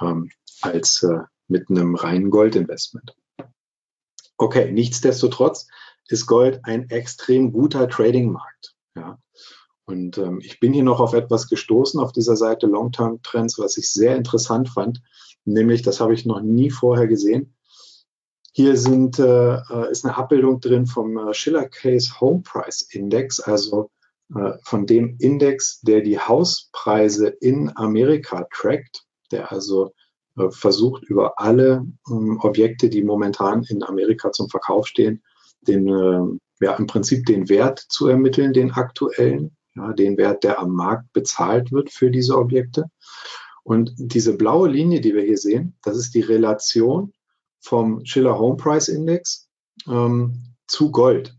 ähm, 0.00 0.30
als 0.62 1.02
äh, 1.02 1.20
mit 1.48 1.68
einem 1.68 1.94
reinen 1.94 2.30
Goldinvestment. 2.30 3.14
Okay, 4.38 4.72
nichtsdestotrotz 4.72 5.68
ist 6.08 6.26
Gold 6.26 6.60
ein 6.64 6.88
extrem 6.90 7.52
guter 7.52 7.88
Trading-Markt. 7.88 8.74
Ja. 8.96 9.18
Und 9.84 10.18
ähm, 10.18 10.40
ich 10.42 10.60
bin 10.60 10.72
hier 10.72 10.84
noch 10.84 11.00
auf 11.00 11.12
etwas 11.12 11.48
gestoßen 11.48 12.00
auf 12.00 12.12
dieser 12.12 12.36
Seite 12.36 12.66
Long-Term 12.66 13.22
Trends, 13.22 13.58
was 13.58 13.76
ich 13.76 13.90
sehr 13.90 14.16
interessant 14.16 14.68
fand. 14.68 15.02
Nämlich, 15.44 15.82
das 15.82 16.00
habe 16.00 16.14
ich 16.14 16.26
noch 16.26 16.40
nie 16.40 16.70
vorher 16.70 17.06
gesehen. 17.06 17.54
Hier 18.52 18.76
sind, 18.76 19.18
äh, 19.18 19.56
äh 19.56 19.90
ist 19.90 20.04
eine 20.04 20.16
Abbildung 20.16 20.60
drin 20.60 20.86
vom 20.86 21.16
äh, 21.16 21.34
Schiller 21.34 21.68
Case 21.68 22.20
Home 22.20 22.42
Price 22.42 22.82
Index, 22.90 23.40
also 23.40 23.90
äh, 24.34 24.52
von 24.62 24.86
dem 24.86 25.16
Index, 25.18 25.80
der 25.80 26.02
die 26.02 26.18
Hauspreise 26.18 27.28
in 27.28 27.72
Amerika 27.76 28.46
trackt, 28.52 29.04
der 29.30 29.50
also 29.50 29.92
äh, 30.36 30.50
versucht, 30.50 31.04
über 31.04 31.38
alle 31.38 31.86
ähm, 32.10 32.38
Objekte, 32.40 32.88
die 32.88 33.02
momentan 33.02 33.64
in 33.64 33.82
Amerika 33.82 34.32
zum 34.32 34.48
Verkauf 34.48 34.86
stehen, 34.86 35.22
den, 35.62 35.88
äh, 35.88 36.64
ja, 36.64 36.74
im 36.74 36.86
Prinzip 36.86 37.26
den 37.26 37.48
Wert 37.48 37.78
zu 37.88 38.06
ermitteln, 38.06 38.52
den 38.52 38.72
aktuellen, 38.72 39.56
ja, 39.74 39.92
den 39.92 40.16
Wert, 40.16 40.44
der 40.44 40.58
am 40.58 40.70
Markt 40.72 41.12
bezahlt 41.12 41.72
wird 41.72 41.90
für 41.90 42.10
diese 42.10 42.36
Objekte. 42.36 42.86
Und 43.64 43.92
diese 43.96 44.36
blaue 44.36 44.68
Linie, 44.68 45.00
die 45.00 45.14
wir 45.14 45.22
hier 45.22 45.38
sehen, 45.38 45.76
das 45.82 45.96
ist 45.96 46.14
die 46.14 46.20
Relation 46.20 47.12
vom 47.60 48.04
Schiller 48.04 48.38
Home 48.38 48.56
Price 48.56 48.88
Index 48.88 49.48
ähm, 49.88 50.54
zu 50.66 50.90
Gold. 50.90 51.36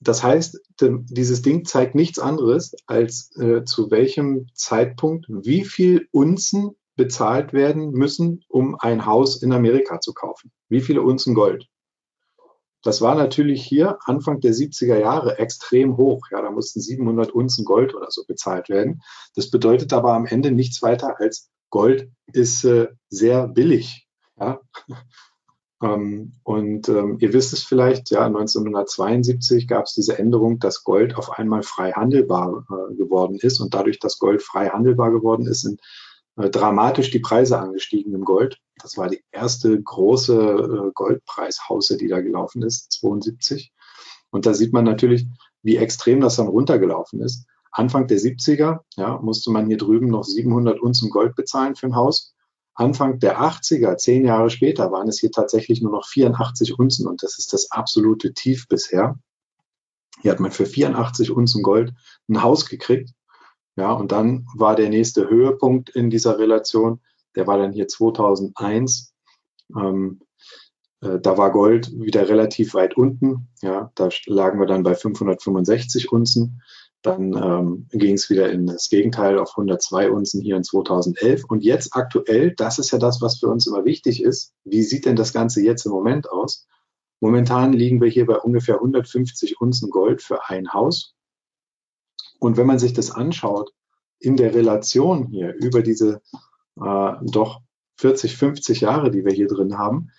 Das 0.00 0.22
heißt, 0.22 0.60
dieses 0.80 1.42
Ding 1.42 1.64
zeigt 1.64 1.94
nichts 1.94 2.18
anderes, 2.18 2.74
als 2.86 3.34
äh, 3.36 3.64
zu 3.64 3.90
welchem 3.90 4.48
Zeitpunkt 4.54 5.26
wie 5.28 5.64
viel 5.64 6.08
Unzen 6.10 6.76
bezahlt 6.96 7.52
werden 7.52 7.90
müssen, 7.90 8.44
um 8.48 8.76
ein 8.78 9.06
Haus 9.06 9.42
in 9.42 9.52
Amerika 9.52 10.00
zu 10.00 10.12
kaufen. 10.12 10.52
Wie 10.68 10.80
viele 10.80 11.02
Unzen 11.02 11.34
Gold? 11.34 11.68
Das 12.84 13.00
war 13.00 13.14
natürlich 13.14 13.64
hier 13.64 13.98
Anfang 14.04 14.40
der 14.40 14.52
70er 14.52 14.98
Jahre 14.98 15.38
extrem 15.38 15.96
hoch. 15.96 16.26
Ja, 16.30 16.42
da 16.42 16.50
mussten 16.50 16.80
700 16.80 17.32
Unzen 17.32 17.64
Gold 17.64 17.94
oder 17.94 18.10
so 18.10 18.24
bezahlt 18.26 18.68
werden. 18.68 19.02
Das 19.34 19.50
bedeutet 19.50 19.92
aber 19.92 20.12
am 20.12 20.26
Ende 20.26 20.52
nichts 20.52 20.82
weiter 20.82 21.18
als 21.18 21.50
Gold 21.70 22.08
ist 22.32 22.64
äh, 22.64 22.88
sehr 23.08 23.48
billig. 23.48 24.06
Ja. 24.38 24.60
ähm, 25.82 26.34
und 26.44 26.88
ähm, 26.88 27.16
ihr 27.20 27.32
wisst 27.32 27.52
es 27.52 27.64
vielleicht, 27.64 28.10
ja, 28.10 28.26
1972 28.26 29.66
gab 29.66 29.86
es 29.86 29.94
diese 29.94 30.18
Änderung, 30.18 30.58
dass 30.58 30.84
Gold 30.84 31.16
auf 31.16 31.30
einmal 31.30 31.62
frei 31.62 31.92
handelbar 31.92 32.66
äh, 32.70 32.94
geworden 32.94 33.38
ist. 33.40 33.60
Und 33.60 33.74
dadurch, 33.74 33.98
dass 33.98 34.18
Gold 34.18 34.42
frei 34.42 34.68
handelbar 34.68 35.10
geworden 35.10 35.46
ist, 35.46 35.62
sind 35.62 35.80
dramatisch 36.36 37.10
die 37.10 37.20
Preise 37.20 37.58
angestiegen 37.58 38.14
im 38.14 38.24
Gold. 38.24 38.58
Das 38.80 38.96
war 38.96 39.08
die 39.08 39.22
erste 39.30 39.80
große 39.80 40.34
äh, 40.34 40.90
Goldpreishause, 40.92 41.96
die 41.96 42.08
da 42.08 42.20
gelaufen 42.20 42.62
ist, 42.62 42.92
72. 42.92 43.72
Und 44.30 44.46
da 44.46 44.54
sieht 44.54 44.72
man 44.72 44.84
natürlich, 44.84 45.26
wie 45.62 45.76
extrem 45.76 46.20
das 46.20 46.36
dann 46.36 46.48
runtergelaufen 46.48 47.20
ist. 47.20 47.46
Anfang 47.70 48.06
der 48.06 48.18
70er 48.18 48.80
ja, 48.96 49.18
musste 49.18 49.50
man 49.50 49.66
hier 49.66 49.76
drüben 49.76 50.08
noch 50.08 50.24
700 50.24 50.80
Unzen 50.80 51.10
Gold 51.10 51.34
bezahlen 51.34 51.76
für 51.76 51.86
ein 51.86 51.96
Haus. 51.96 52.34
Anfang 52.74 53.20
der 53.20 53.40
80er, 53.40 53.96
zehn 53.96 54.24
Jahre 54.24 54.50
später, 54.50 54.90
waren 54.90 55.08
es 55.08 55.20
hier 55.20 55.30
tatsächlich 55.30 55.80
nur 55.80 55.92
noch 55.92 56.06
84 56.06 56.78
Unzen 56.78 57.06
und 57.06 57.22
das 57.22 57.38
ist 57.38 57.52
das 57.52 57.70
absolute 57.70 58.34
Tief 58.34 58.66
bisher. 58.68 59.16
Hier 60.20 60.32
hat 60.32 60.40
man 60.40 60.50
für 60.50 60.66
84 60.66 61.30
Unzen 61.30 61.62
Gold 61.62 61.92
ein 62.28 62.42
Haus 62.42 62.66
gekriegt. 62.66 63.10
Ja, 63.76 63.92
und 63.92 64.12
dann 64.12 64.46
war 64.54 64.76
der 64.76 64.88
nächste 64.88 65.28
Höhepunkt 65.28 65.90
in 65.90 66.10
dieser 66.10 66.38
Relation, 66.38 67.00
der 67.34 67.46
war 67.46 67.58
dann 67.58 67.72
hier 67.72 67.88
2001. 67.88 69.14
Ähm, 69.76 70.20
äh, 71.00 71.18
da 71.20 71.36
war 71.36 71.50
Gold 71.50 71.92
wieder 71.92 72.28
relativ 72.28 72.74
weit 72.74 72.96
unten. 72.96 73.48
Ja, 73.62 73.90
da 73.94 74.08
lagen 74.26 74.60
wir 74.60 74.66
dann 74.66 74.82
bei 74.82 74.94
565 74.94 76.12
Unzen. 76.12 76.62
Dann 77.02 77.34
ähm, 77.34 77.86
ging 77.90 78.14
es 78.14 78.30
wieder 78.30 78.50
in 78.50 78.66
das 78.66 78.88
Gegenteil 78.88 79.38
auf 79.38 79.50
102 79.50 80.10
Unzen 80.10 80.40
hier 80.40 80.56
in 80.56 80.64
2011. 80.64 81.44
Und 81.44 81.62
jetzt 81.62 81.94
aktuell, 81.94 82.54
das 82.56 82.78
ist 82.78 82.92
ja 82.92 82.98
das, 82.98 83.20
was 83.20 83.40
für 83.40 83.48
uns 83.48 83.66
immer 83.66 83.84
wichtig 83.84 84.22
ist. 84.22 84.54
Wie 84.64 84.82
sieht 84.82 85.04
denn 85.04 85.16
das 85.16 85.34
Ganze 85.34 85.60
jetzt 85.60 85.84
im 85.84 85.92
Moment 85.92 86.30
aus? 86.30 86.66
Momentan 87.20 87.72
liegen 87.72 88.00
wir 88.00 88.08
hier 88.08 88.24
bei 88.24 88.38
ungefähr 88.38 88.76
150 88.76 89.60
Unzen 89.60 89.90
Gold 89.90 90.22
für 90.22 90.48
ein 90.48 90.72
Haus. 90.72 91.13
Und 92.44 92.58
wenn 92.58 92.66
man 92.66 92.78
sich 92.78 92.92
das 92.92 93.10
anschaut, 93.10 93.72
in 94.18 94.36
der 94.36 94.54
Relation 94.54 95.24
hier 95.24 95.54
über 95.54 95.80
diese 95.80 96.20
äh, 96.78 97.12
doch 97.22 97.62
40, 97.96 98.36
50 98.36 98.82
Jahre, 98.82 99.10
die 99.10 99.24
wir 99.24 99.32
hier 99.32 99.48
drin 99.48 99.78
haben, 99.78 100.10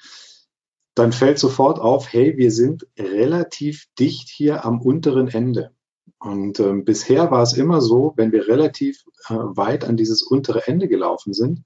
dann 0.95 1.11
fällt 1.11 1.37
sofort 1.37 1.77
auf, 1.77 2.11
hey, 2.11 2.35
wir 2.35 2.51
sind 2.51 2.87
relativ 2.97 3.85
dicht 3.99 4.27
hier 4.27 4.65
am 4.65 4.81
unteren 4.81 5.27
Ende. 5.27 5.75
Und 6.17 6.59
ähm, 6.59 6.83
bisher 6.83 7.29
war 7.29 7.43
es 7.43 7.53
immer 7.53 7.79
so, 7.79 8.13
wenn 8.15 8.31
wir 8.31 8.47
relativ 8.47 9.03
äh, 9.27 9.35
weit 9.35 9.85
an 9.85 9.95
dieses 9.95 10.23
untere 10.23 10.65
Ende 10.65 10.87
gelaufen 10.87 11.31
sind, 11.31 11.63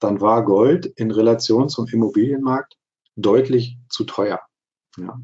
dann 0.00 0.20
war 0.20 0.44
Gold 0.44 0.84
in 0.84 1.12
Relation 1.12 1.70
zum 1.70 1.88
Immobilienmarkt 1.88 2.76
deutlich 3.16 3.78
zu 3.88 4.04
teuer. 4.04 4.40
Ja. 4.98 5.18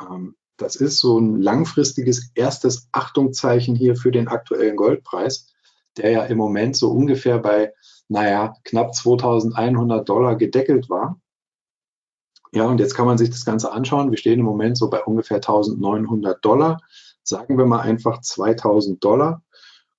Ähm, 0.00 0.34
das 0.56 0.76
ist 0.76 0.98
so 0.98 1.18
ein 1.18 1.40
langfristiges 1.40 2.30
erstes 2.34 2.88
Achtungszeichen 2.92 3.74
hier 3.74 3.96
für 3.96 4.10
den 4.10 4.28
aktuellen 4.28 4.76
Goldpreis, 4.76 5.52
der 5.96 6.10
ja 6.10 6.24
im 6.24 6.38
Moment 6.38 6.76
so 6.76 6.90
ungefähr 6.90 7.38
bei, 7.38 7.72
naja, 8.08 8.54
knapp 8.64 8.94
2100 8.94 10.08
Dollar 10.08 10.36
gedeckelt 10.36 10.88
war. 10.88 11.20
Ja, 12.52 12.64
und 12.66 12.80
jetzt 12.80 12.94
kann 12.94 13.06
man 13.06 13.18
sich 13.18 13.30
das 13.30 13.44
Ganze 13.44 13.72
anschauen. 13.72 14.10
Wir 14.10 14.18
stehen 14.18 14.40
im 14.40 14.46
Moment 14.46 14.78
so 14.78 14.88
bei 14.88 15.02
ungefähr 15.02 15.38
1900 15.38 16.42
Dollar. 16.44 16.80
Sagen 17.22 17.58
wir 17.58 17.66
mal 17.66 17.80
einfach 17.80 18.20
2000 18.20 19.02
Dollar. 19.04 19.42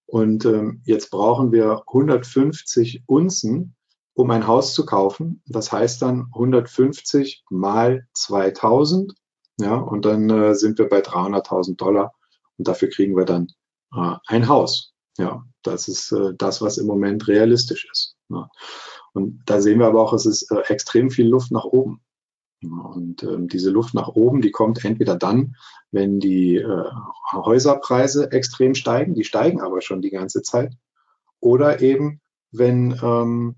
Und 0.05 0.45
ähm, 0.45 0.81
jetzt 0.85 1.11
brauchen 1.11 1.51
wir 1.51 1.83
150 1.87 3.03
Unzen, 3.05 3.75
um 4.13 4.31
ein 4.31 4.47
Haus 4.47 4.73
zu 4.73 4.85
kaufen. 4.85 5.43
Das 5.45 5.71
heißt 5.71 6.01
dann 6.01 6.29
150 6.33 7.43
mal 7.49 8.07
2000 8.13 9.13
ja, 9.59 9.75
und 9.75 10.05
dann 10.05 10.29
äh, 10.29 10.55
sind 10.55 10.77
wir 10.77 10.87
bei 10.87 10.99
300.000 10.99 11.77
Dollar 11.77 12.13
und 12.57 12.67
dafür 12.67 12.89
kriegen 12.89 13.15
wir 13.17 13.25
dann 13.25 13.47
äh, 13.93 14.15
ein 14.27 14.47
Haus. 14.47 14.93
Ja, 15.17 15.43
das 15.63 15.87
ist 15.87 16.11
äh, 16.11 16.33
das, 16.37 16.61
was 16.61 16.77
im 16.77 16.85
Moment 16.85 17.27
realistisch 17.27 17.87
ist. 17.91 18.15
Ja. 18.29 18.49
Und 19.13 19.41
da 19.47 19.61
sehen 19.61 19.79
wir 19.79 19.87
aber 19.87 20.01
auch, 20.01 20.13
es 20.13 20.27
ist 20.27 20.51
äh, 20.51 20.61
extrem 20.67 21.09
viel 21.09 21.27
Luft 21.27 21.51
nach 21.51 21.65
oben. 21.65 22.01
Und 22.61 23.23
ähm, 23.23 23.47
diese 23.47 23.69
Luft 23.69 23.93
nach 23.93 24.09
oben, 24.09 24.41
die 24.41 24.51
kommt 24.51 24.83
entweder 24.83 25.15
dann, 25.15 25.55
wenn 25.91 26.19
die 26.19 26.57
äh, 26.57 26.91
Häuserpreise 27.31 28.31
extrem 28.31 28.75
steigen, 28.75 29.13
die 29.13 29.23
steigen 29.23 29.61
aber 29.61 29.81
schon 29.81 30.01
die 30.01 30.09
ganze 30.09 30.41
Zeit, 30.41 30.75
oder 31.39 31.81
eben 31.81 32.19
wenn, 32.51 32.99
ähm, 33.01 33.55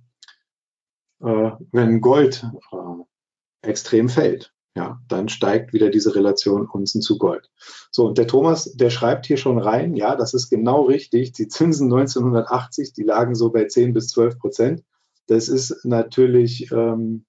äh, 1.22 1.52
wenn 1.72 2.02
Gold 2.02 2.46
äh, 2.72 3.68
extrem 3.68 4.10
fällt 4.10 4.54
ja, 4.76 5.00
dann 5.08 5.30
steigt 5.30 5.74
wieder 5.74 5.90
diese 5.90 6.16
Relation 6.16 6.68
Unzen 6.68 7.02
zu 7.02 7.18
Gold. 7.18 7.50
So, 7.92 8.08
und 8.08 8.18
der 8.18 8.28
Thomas, 8.28 8.76
der 8.76 8.90
schreibt 8.90 9.26
hier 9.26 9.38
schon 9.38 9.58
rein, 9.58 9.96
ja, 9.96 10.16
das 10.16 10.34
ist 10.34 10.50
genau 10.50 10.84
richtig. 10.84 11.32
Die 11.34 11.48
Zinsen 11.48 11.92
1980, 11.92 12.94
die 12.94 13.04
lagen 13.04 13.36
so 13.36 13.52
bei 13.52 13.66
10 13.66 13.94
bis 13.94 14.10
12 14.10 14.40
Prozent. 14.40 14.84
Das 15.28 15.50
ist 15.50 15.86
natürlich 15.86 16.72
ähm, 16.72 17.26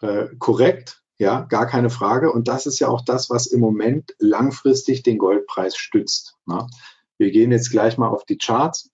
äh, 0.00 0.26
korrekt, 0.38 1.02
ja, 1.18 1.40
gar 1.42 1.66
keine 1.66 1.90
Frage. 1.90 2.32
Und 2.32 2.48
das 2.48 2.66
ist 2.66 2.78
ja 2.78 2.88
auch 2.88 3.02
das, 3.02 3.30
was 3.30 3.46
im 3.46 3.60
Moment 3.60 4.14
langfristig 4.18 5.02
den 5.02 5.18
Goldpreis 5.18 5.76
stützt. 5.76 6.36
Ne? 6.46 6.66
Wir 7.16 7.30
gehen 7.30 7.52
jetzt 7.52 7.70
gleich 7.70 7.96
mal 7.96 8.08
auf 8.08 8.24
die 8.24 8.38
Charts. 8.38 8.90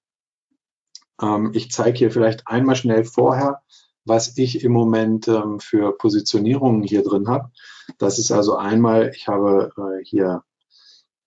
Ähm, 1.20 1.50
ich 1.54 1.70
zeige 1.70 1.98
hier 1.98 2.10
vielleicht 2.10 2.46
einmal 2.46 2.76
schnell 2.76 3.04
vorher, 3.04 3.62
was 4.04 4.36
ich 4.36 4.64
im 4.64 4.72
Moment 4.72 5.28
ähm, 5.28 5.60
für 5.60 5.96
Positionierungen 5.96 6.82
hier 6.82 7.02
drin 7.02 7.28
habe. 7.28 7.50
Das 7.98 8.18
ist 8.18 8.32
also 8.32 8.56
einmal, 8.56 9.12
ich 9.14 9.28
habe 9.28 9.72
äh, 9.76 10.04
hier 10.04 10.42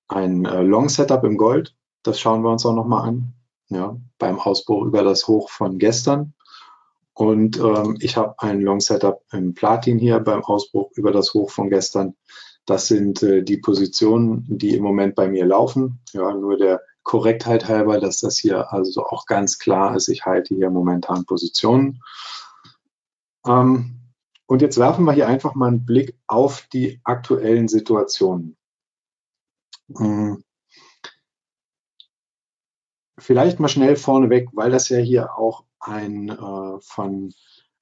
ein 0.07 0.45
äh, 0.45 0.61
Long 0.61 0.89
Setup 0.89 1.23
im 1.23 1.37
Gold. 1.37 1.75
Das 2.03 2.19
schauen 2.19 2.43
wir 2.43 2.51
uns 2.51 2.65
auch 2.65 2.75
nochmal 2.75 3.07
an. 3.07 3.33
Ja, 3.69 3.97
beim 4.19 4.39
Ausbruch 4.39 4.85
über 4.85 5.03
das 5.03 5.27
Hoch 5.27 5.49
von 5.49 5.79
gestern. 5.79 6.33
Und 7.13 7.57
ähm, 7.59 7.97
ich 7.99 8.17
habe 8.17 8.35
ein 8.39 8.61
Long 8.61 8.79
Setup 8.79 9.23
im 9.31 9.53
Platin 9.53 9.97
hier 9.97 10.19
beim 10.19 10.43
Ausbruch 10.43 10.91
über 10.95 11.11
das 11.11 11.33
Hoch 11.33 11.49
von 11.49 11.69
gestern. 11.69 12.15
Das 12.65 12.87
sind 12.87 13.23
äh, 13.23 13.41
die 13.41 13.57
Positionen, 13.57 14.45
die 14.47 14.75
im 14.75 14.83
Moment 14.83 15.15
bei 15.15 15.27
mir 15.27 15.45
laufen. 15.45 16.01
Ja, 16.11 16.33
nur 16.33 16.57
der 16.57 16.81
Korrektheit 17.03 17.67
halber, 17.67 17.99
dass 17.99 18.19
das 18.19 18.37
hier 18.37 18.73
also 18.73 19.05
auch 19.05 19.25
ganz 19.27 19.59
klar 19.59 19.95
ist. 19.95 20.09
Ich 20.09 20.25
halte 20.25 20.55
hier 20.55 20.69
momentan 20.69 21.25
Positionen. 21.25 22.01
Ähm, 23.45 23.95
und 24.47 24.61
jetzt 24.61 24.77
werfen 24.77 25.05
wir 25.05 25.13
hier 25.13 25.27
einfach 25.27 25.55
mal 25.55 25.67
einen 25.67 25.85
Blick 25.85 26.17
auf 26.27 26.67
die 26.71 26.99
aktuellen 27.03 27.67
Situationen. 27.67 28.57
Hm. 29.95 30.43
Vielleicht 33.17 33.59
mal 33.59 33.69
schnell 33.69 33.95
vorneweg, 33.95 34.49
weil 34.53 34.71
das 34.71 34.89
ja 34.89 34.97
hier 34.97 35.37
auch 35.37 35.63
ein 35.79 36.29
äh, 36.29 36.79
von 36.81 37.33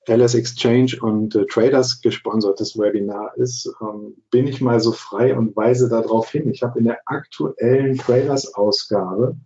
LS 0.07 0.35
Exchange 0.35 0.97
und 1.01 1.35
äh, 1.35 1.45
Traders 1.47 2.01
gesponsertes 2.01 2.77
Webinar 2.77 3.35
ist, 3.37 3.73
ähm, 3.81 4.15
bin 4.31 4.47
ich 4.47 4.61
mal 4.61 4.79
so 4.79 4.91
frei 4.91 5.35
und 5.35 5.55
weise 5.55 5.89
darauf 5.89 6.29
hin. 6.29 6.49
Ich 6.49 6.61
habe 6.61 6.79
in 6.79 6.85
der 6.85 6.99
aktuellen 7.05 7.97
Traders-Ausgabe 7.97 9.37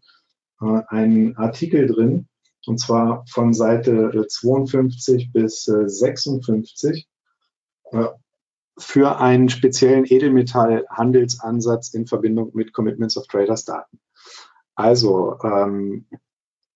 äh, 0.62 0.82
einen 0.88 1.38
Artikel 1.38 1.88
drin, 1.88 2.27
und 2.67 2.80
zwar 2.80 3.25
von 3.30 3.53
Seite 3.53 4.25
52 4.27 5.23
äh, 5.23 5.30
bis 5.32 5.63
56 5.63 7.08
äh, 7.91 7.97
äh, 7.97 8.10
für 8.77 9.19
einen 9.19 9.49
speziellen 9.49 10.06
Edelmetallhandelsansatz 10.06 11.93
in 11.93 12.06
Verbindung 12.06 12.51
mit 12.53 12.73
Commitments 12.73 13.17
of 13.17 13.27
Traders 13.27 13.65
Daten. 13.65 13.99
Also, 14.75 15.38
ähm, 15.43 16.06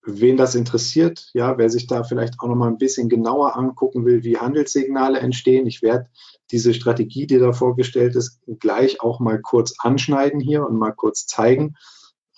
wen 0.04 0.36
das 0.36 0.56
interessiert, 0.56 1.30
ja, 1.34 1.58
wer 1.60 1.70
sich 1.70 1.86
da 1.86 2.04
vielleicht 2.04 2.40
auch 2.40 2.48
noch 2.48 2.56
mal 2.56 2.70
ein 2.70 2.80
bisschen 2.80 3.08
genauer 3.08 3.56
angucken 3.56 4.06
will, 4.06 4.24
wie 4.24 4.38
Handelssignale 4.38 5.20
entstehen. 5.20 5.68
Ich 5.68 5.84
werde 5.84 6.10
diese 6.50 6.74
Strategie, 6.74 7.28
die 7.28 7.38
da 7.38 7.54
vorgestellt 7.54 8.16
ist, 8.16 8.42
gleich 8.60 9.02
auch 9.02 9.20
mal 9.20 9.40
kurz 9.40 9.76
anschneiden 9.78 10.40
hier 10.40 10.66
und 10.66 10.78
mal 10.78 10.92
kurz 10.92 11.28
zeigen. 11.28 11.76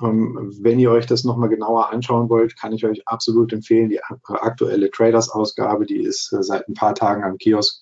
Ähm, 0.03 0.51
wenn 0.61 0.79
ihr 0.79 0.91
euch 0.91 1.05
das 1.05 1.23
nochmal 1.23 1.49
genauer 1.49 1.91
anschauen 1.91 2.29
wollt, 2.29 2.59
kann 2.59 2.73
ich 2.73 2.85
euch 2.85 3.07
absolut 3.07 3.53
empfehlen, 3.53 3.89
die 3.89 4.01
aktuelle 4.27 4.91
Traders-Ausgabe, 4.91 5.85
die 5.85 6.01
ist 6.01 6.33
äh, 6.33 6.43
seit 6.43 6.67
ein 6.67 6.73
paar 6.73 6.95
Tagen 6.95 7.23
am 7.23 7.37
Kiosk. 7.37 7.81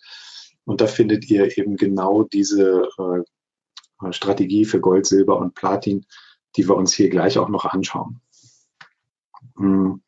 Und 0.65 0.81
da 0.81 0.87
findet 0.87 1.29
ihr 1.29 1.57
eben 1.57 1.75
genau 1.75 2.23
diese 2.23 2.89
äh, 2.97 4.11
Strategie 4.11 4.65
für 4.65 4.79
Gold, 4.79 5.05
Silber 5.05 5.37
und 5.37 5.55
Platin, 5.55 6.05
die 6.55 6.67
wir 6.67 6.75
uns 6.75 6.93
hier 6.93 7.09
gleich 7.09 7.37
auch 7.37 7.49
noch 7.49 7.65
anschauen. 7.65 8.21
Hm. 9.57 10.01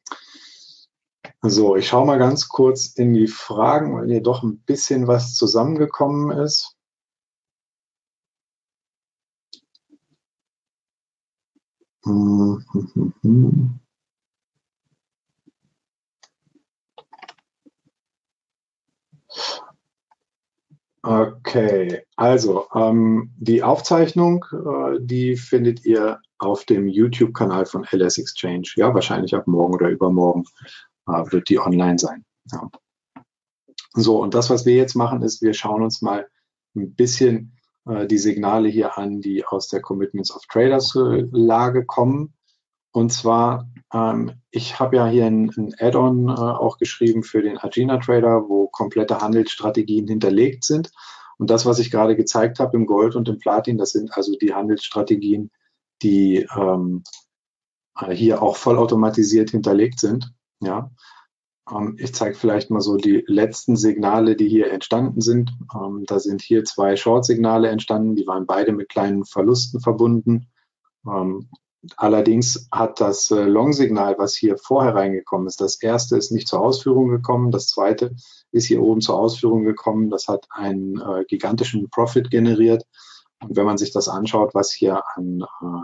So, 1.42 1.76
ich 1.76 1.88
schaue 1.88 2.06
mal 2.06 2.20
ganz 2.20 2.48
kurz 2.48 2.88
in 2.88 3.14
die 3.14 3.28
Fragen, 3.28 3.96
weil 3.96 4.08
hier 4.10 4.22
doch 4.22 4.44
ein 4.44 4.60
bisschen 4.60 5.08
was 5.08 5.36
zusammengekommen 5.36 6.32
ist. 6.38 6.78
Okay, 21.06 22.02
also 22.16 22.68
ähm, 22.74 23.34
die 23.38 23.64
Aufzeichnung, 23.64 24.46
äh, 24.54 25.00
die 25.02 25.36
findet 25.36 25.86
ihr 25.86 26.20
auf 26.38 26.66
dem 26.66 26.88
YouTube-Kanal 26.88 27.66
von 27.66 27.86
LS 27.90 28.18
Exchange. 28.18 28.70
Ja, 28.76 28.94
wahrscheinlich 28.94 29.36
ab 29.36 29.48
morgen 29.48 29.74
oder 29.74 29.90
übermorgen 29.90 30.44
äh, 31.08 31.32
wird 31.32 31.50
die 31.50 31.60
online 31.60 32.00
sein. 32.00 32.26
Ja. 32.52 32.70
So, 33.94 34.22
und 34.22 34.34
das, 34.34 34.50
was 34.50 34.66
wir 34.66 34.76
jetzt 34.76 34.96
machen, 34.96 35.22
ist, 35.22 35.42
wir 35.42 35.54
schauen 35.54 35.84
uns 35.84 36.02
mal 36.02 36.28
ein 36.76 36.96
bisschen 36.96 37.58
die 37.86 38.18
Signale 38.18 38.70
hier 38.70 38.98
an, 38.98 39.22
die 39.22 39.46
aus 39.46 39.68
der 39.68 39.82
Commitments 39.82 40.34
of 40.34 40.46
Traders 40.46 40.96
äh, 40.96 41.26
Lage 41.32 41.86
kommen. 41.86 42.34
Und 42.92 43.12
zwar, 43.12 43.68
ähm, 43.94 44.34
ich 44.52 44.80
habe 44.80 44.98
ja 44.98 45.08
hier 45.08 45.26
ein, 45.26 45.50
ein 45.58 45.74
Add-on 45.80 46.30
äh, 46.30 46.32
auch 46.32 46.78
geschrieben 46.78 47.24
für 47.24 47.42
den 47.42 47.58
Agena 47.58 47.98
Trader, 47.98 48.48
wo 48.48 48.68
komplette 48.68 49.20
Handelsstrategien 49.20 50.08
hinterlegt 50.08 50.64
sind. 50.64 50.92
Und 51.38 51.50
das, 51.50 51.66
was 51.66 51.80
ich 51.80 51.92
gerade 51.92 52.16
gezeigt 52.16 52.60
habe 52.60 52.78
im 52.78 52.86
Gold 52.86 53.16
und 53.16 53.28
im 53.28 53.40
Platin, 53.40 53.78
das 53.78 53.92
sind 53.92 54.16
also 54.16 54.38
die 54.38 54.54
Handelsstrategien, 54.54 55.52
die 56.04 56.48
ähm, 56.56 57.04
hier 58.12 58.42
auch 58.42 58.56
vollautomatisiert 58.58 59.50
hinterlegt 59.50 60.00
sind. 60.00 60.32
Ja, 60.62 60.92
ich 61.98 62.14
zeige 62.14 62.36
vielleicht 62.36 62.70
mal 62.72 62.82
so 62.82 62.98
die 62.98 63.24
letzten 63.26 63.78
Signale, 63.78 64.36
die 64.36 64.50
hier 64.50 64.72
entstanden 64.72 65.22
sind. 65.22 65.52
Ähm, 65.74 66.04
da 66.06 66.20
sind 66.20 66.42
hier 66.42 66.66
zwei 66.66 66.98
Short-Signale 66.98 67.70
entstanden, 67.70 68.16
die 68.16 68.28
waren 68.28 68.46
beide 68.46 68.74
mit 68.74 68.90
kleinen 68.90 69.24
Verlusten 69.24 69.80
verbunden. 69.80 70.48
Ähm, 71.08 71.50
allerdings 71.96 72.68
hat 72.72 73.00
das 73.00 73.32
äh, 73.32 73.44
Long-Signal, 73.44 74.16
was 74.18 74.36
hier 74.36 74.58
vorher 74.58 74.96
reingekommen 74.96 75.48
ist, 75.48 75.62
das 75.62 75.82
erste 75.82 76.18
ist 76.18 76.32
nicht 76.32 76.50
zur 76.50 76.60
Ausführung 76.60 77.08
gekommen, 77.08 77.52
das 77.52 77.68
zweite 77.68 78.14
ist 78.52 78.66
hier 78.66 78.82
oben 78.82 79.02
zur 79.02 79.18
Ausführung 79.18 79.64
gekommen. 79.64 80.10
Das 80.10 80.28
hat 80.28 80.48
einen 80.52 81.00
äh, 81.00 81.24
gigantischen 81.28 81.90
Profit 81.90 82.30
generiert. 82.30 82.86
Und 83.42 83.56
wenn 83.56 83.66
man 83.66 83.78
sich 83.78 83.92
das 83.92 84.08
anschaut, 84.10 84.54
was 84.54 84.72
hier 84.72 85.02
an, 85.16 85.42
äh, 85.62 85.82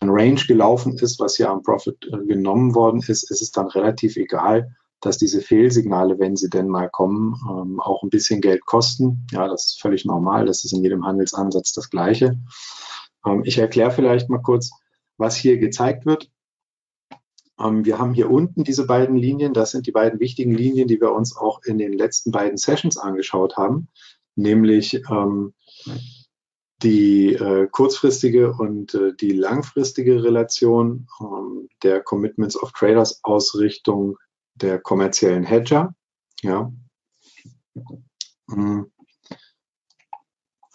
an 0.00 0.10
Range 0.10 0.40
gelaufen 0.46 0.98
ist, 0.98 1.20
was 1.20 1.36
hier 1.36 1.48
am 1.48 1.62
Profit 1.62 1.98
genommen 2.26 2.74
worden 2.74 3.02
ist, 3.06 3.30
ist 3.30 3.40
es 3.40 3.50
dann 3.50 3.68
relativ 3.68 4.16
egal, 4.16 4.76
dass 5.00 5.18
diese 5.18 5.40
Fehlsignale, 5.40 6.18
wenn 6.18 6.36
sie 6.36 6.48
denn 6.48 6.68
mal 6.68 6.88
kommen, 6.88 7.34
ähm, 7.48 7.80
auch 7.80 8.02
ein 8.02 8.10
bisschen 8.10 8.40
Geld 8.40 8.64
kosten. 8.64 9.26
Ja, 9.30 9.46
das 9.46 9.66
ist 9.66 9.80
völlig 9.80 10.04
normal. 10.04 10.46
Das 10.46 10.64
ist 10.64 10.72
in 10.72 10.82
jedem 10.82 11.04
Handelsansatz 11.04 11.72
das 11.72 11.90
Gleiche. 11.90 12.38
Ähm, 13.26 13.42
ich 13.44 13.58
erkläre 13.58 13.90
vielleicht 13.90 14.28
mal 14.28 14.42
kurz, 14.42 14.70
was 15.18 15.36
hier 15.36 15.58
gezeigt 15.58 16.06
wird. 16.06 16.30
Ähm, 17.58 17.84
wir 17.84 17.98
haben 17.98 18.14
hier 18.14 18.30
unten 18.30 18.64
diese 18.64 18.86
beiden 18.86 19.16
Linien. 19.16 19.52
Das 19.52 19.70
sind 19.70 19.86
die 19.86 19.92
beiden 19.92 20.20
wichtigen 20.20 20.54
Linien, 20.54 20.88
die 20.88 21.00
wir 21.00 21.12
uns 21.12 21.36
auch 21.36 21.60
in 21.64 21.78
den 21.78 21.92
letzten 21.92 22.30
beiden 22.30 22.56
Sessions 22.56 22.96
angeschaut 22.96 23.56
haben, 23.56 23.88
nämlich 24.34 25.02
ähm, 25.10 25.54
die 26.82 27.32
äh, 27.32 27.68
kurzfristige 27.70 28.52
und 28.52 28.94
äh, 28.94 29.14
die 29.14 29.30
langfristige 29.30 30.22
Relation 30.22 31.08
ähm, 31.20 31.68
der 31.82 32.02
Commitments 32.02 32.60
of 32.60 32.72
Traders 32.72 33.20
Ausrichtung 33.22 34.18
der 34.56 34.78
kommerziellen 34.78 35.44
Hedger. 35.44 35.94
Ja. 36.42 36.72
Hm. 38.48 38.90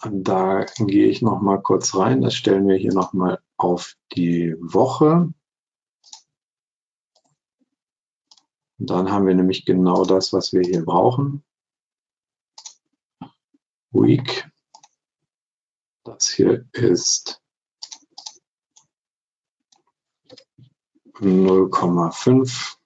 Da 0.04 0.64
gehe 0.78 1.06
ich 1.06 1.22
noch 1.22 1.40
mal 1.40 1.62
kurz 1.62 1.94
rein. 1.94 2.22
Das 2.22 2.34
stellen 2.34 2.66
wir 2.66 2.76
hier 2.76 2.92
noch 2.92 3.12
mal 3.12 3.40
auf 3.56 3.94
die 4.12 4.54
Woche. 4.58 5.32
dann 8.86 9.10
haben 9.12 9.26
wir 9.26 9.34
nämlich 9.34 9.64
genau 9.64 10.04
das, 10.04 10.32
was 10.32 10.52
wir 10.52 10.62
hier 10.62 10.84
brauchen. 10.84 11.44
Week. 13.90 14.50
Das 16.04 16.28
hier 16.28 16.66
ist 16.72 17.40
0,5 21.14 22.76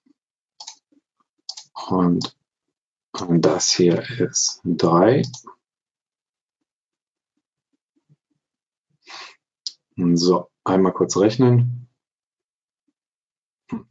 und, 1.89 2.35
das 3.29 3.71
hier 3.71 4.03
ist 4.19 4.61
3. 4.63 5.23
So, 10.13 10.49
einmal 10.63 10.93
kurz 10.93 11.17
rechnen. 11.17 11.87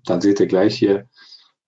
Dann 0.05 0.21
seht 0.21 0.39
ihr 0.39 0.47
gleich 0.47 0.79
hier 0.79 1.09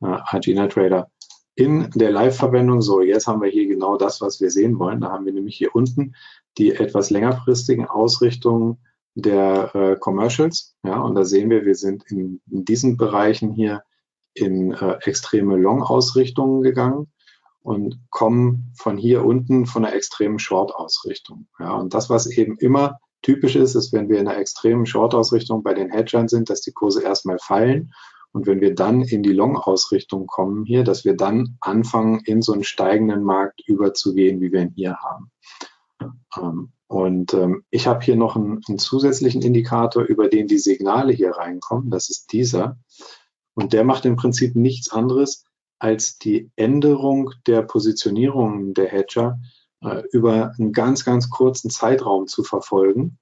äh, 0.00 0.06
Agena 0.06 0.68
Trader 0.68 1.10
in 1.56 1.90
der 1.90 2.12
Live-Verwendung. 2.12 2.80
So, 2.80 3.02
jetzt 3.02 3.26
haben 3.26 3.42
wir 3.42 3.50
hier 3.50 3.66
genau 3.66 3.96
das, 3.96 4.20
was 4.20 4.40
wir 4.40 4.50
sehen 4.50 4.78
wollen. 4.78 5.00
Da 5.00 5.10
haben 5.10 5.26
wir 5.26 5.32
nämlich 5.32 5.56
hier 5.56 5.74
unten 5.74 6.14
die 6.56 6.72
etwas 6.72 7.10
längerfristigen 7.10 7.86
Ausrichtungen 7.86 8.78
der 9.14 9.74
äh, 9.74 9.96
Commercials. 9.96 10.76
Ja, 10.84 11.00
und 11.00 11.16
da 11.16 11.24
sehen 11.24 11.50
wir, 11.50 11.64
wir 11.64 11.74
sind 11.74 12.04
in, 12.10 12.40
in 12.50 12.64
diesen 12.64 12.96
Bereichen 12.96 13.52
hier 13.52 13.82
in 14.40 14.72
äh, 14.72 14.98
extreme 15.04 15.56
Long-Ausrichtungen 15.56 16.62
gegangen 16.62 17.08
und 17.62 18.00
kommen 18.10 18.72
von 18.76 18.96
hier 18.96 19.24
unten 19.24 19.66
von 19.66 19.84
einer 19.84 19.94
extremen 19.94 20.38
Short-Ausrichtung. 20.38 21.48
Ja, 21.58 21.74
und 21.74 21.94
das, 21.94 22.08
was 22.08 22.26
eben 22.26 22.56
immer 22.58 22.98
typisch 23.22 23.56
ist, 23.56 23.74
ist, 23.74 23.92
wenn 23.92 24.08
wir 24.08 24.20
in 24.20 24.28
einer 24.28 24.38
extremen 24.38 24.86
Short-Ausrichtung 24.86 25.62
bei 25.62 25.74
den 25.74 25.90
Hedgern 25.90 26.28
sind, 26.28 26.50
dass 26.50 26.60
die 26.60 26.72
Kurse 26.72 27.02
erstmal 27.02 27.38
fallen. 27.38 27.92
Und 28.32 28.46
wenn 28.46 28.60
wir 28.60 28.74
dann 28.74 29.02
in 29.02 29.22
die 29.22 29.32
Long-Ausrichtung 29.32 30.26
kommen 30.26 30.64
hier, 30.64 30.84
dass 30.84 31.04
wir 31.04 31.16
dann 31.16 31.56
anfangen, 31.60 32.20
in 32.24 32.42
so 32.42 32.52
einen 32.52 32.64
steigenden 32.64 33.24
Markt 33.24 33.60
überzugehen, 33.66 34.40
wie 34.40 34.52
wir 34.52 34.62
ihn 34.62 34.72
hier 34.74 34.96
haben. 34.98 35.30
Ähm, 36.40 36.72
und 36.86 37.34
ähm, 37.34 37.64
ich 37.70 37.86
habe 37.86 38.04
hier 38.04 38.16
noch 38.16 38.36
einen, 38.36 38.60
einen, 38.66 38.78
zusätzlichen 38.78 39.42
Indikator, 39.42 40.04
über 40.04 40.28
den 40.28 40.46
die 40.46 40.58
Signale 40.58 41.12
hier 41.12 41.32
reinkommen. 41.32 41.90
Das 41.90 42.08
ist 42.08 42.32
dieser. 42.32 42.78
Und 43.58 43.72
der 43.72 43.82
macht 43.82 44.04
im 44.04 44.14
Prinzip 44.14 44.54
nichts 44.54 44.88
anderes, 44.88 45.44
als 45.80 46.16
die 46.16 46.48
Änderung 46.54 47.32
der 47.48 47.62
Positionierung 47.62 48.72
der 48.72 48.86
Hedger 48.86 49.40
äh, 49.80 50.04
über 50.12 50.52
einen 50.56 50.72
ganz, 50.72 51.04
ganz 51.04 51.28
kurzen 51.28 51.68
Zeitraum 51.68 52.28
zu 52.28 52.44
verfolgen. 52.44 53.18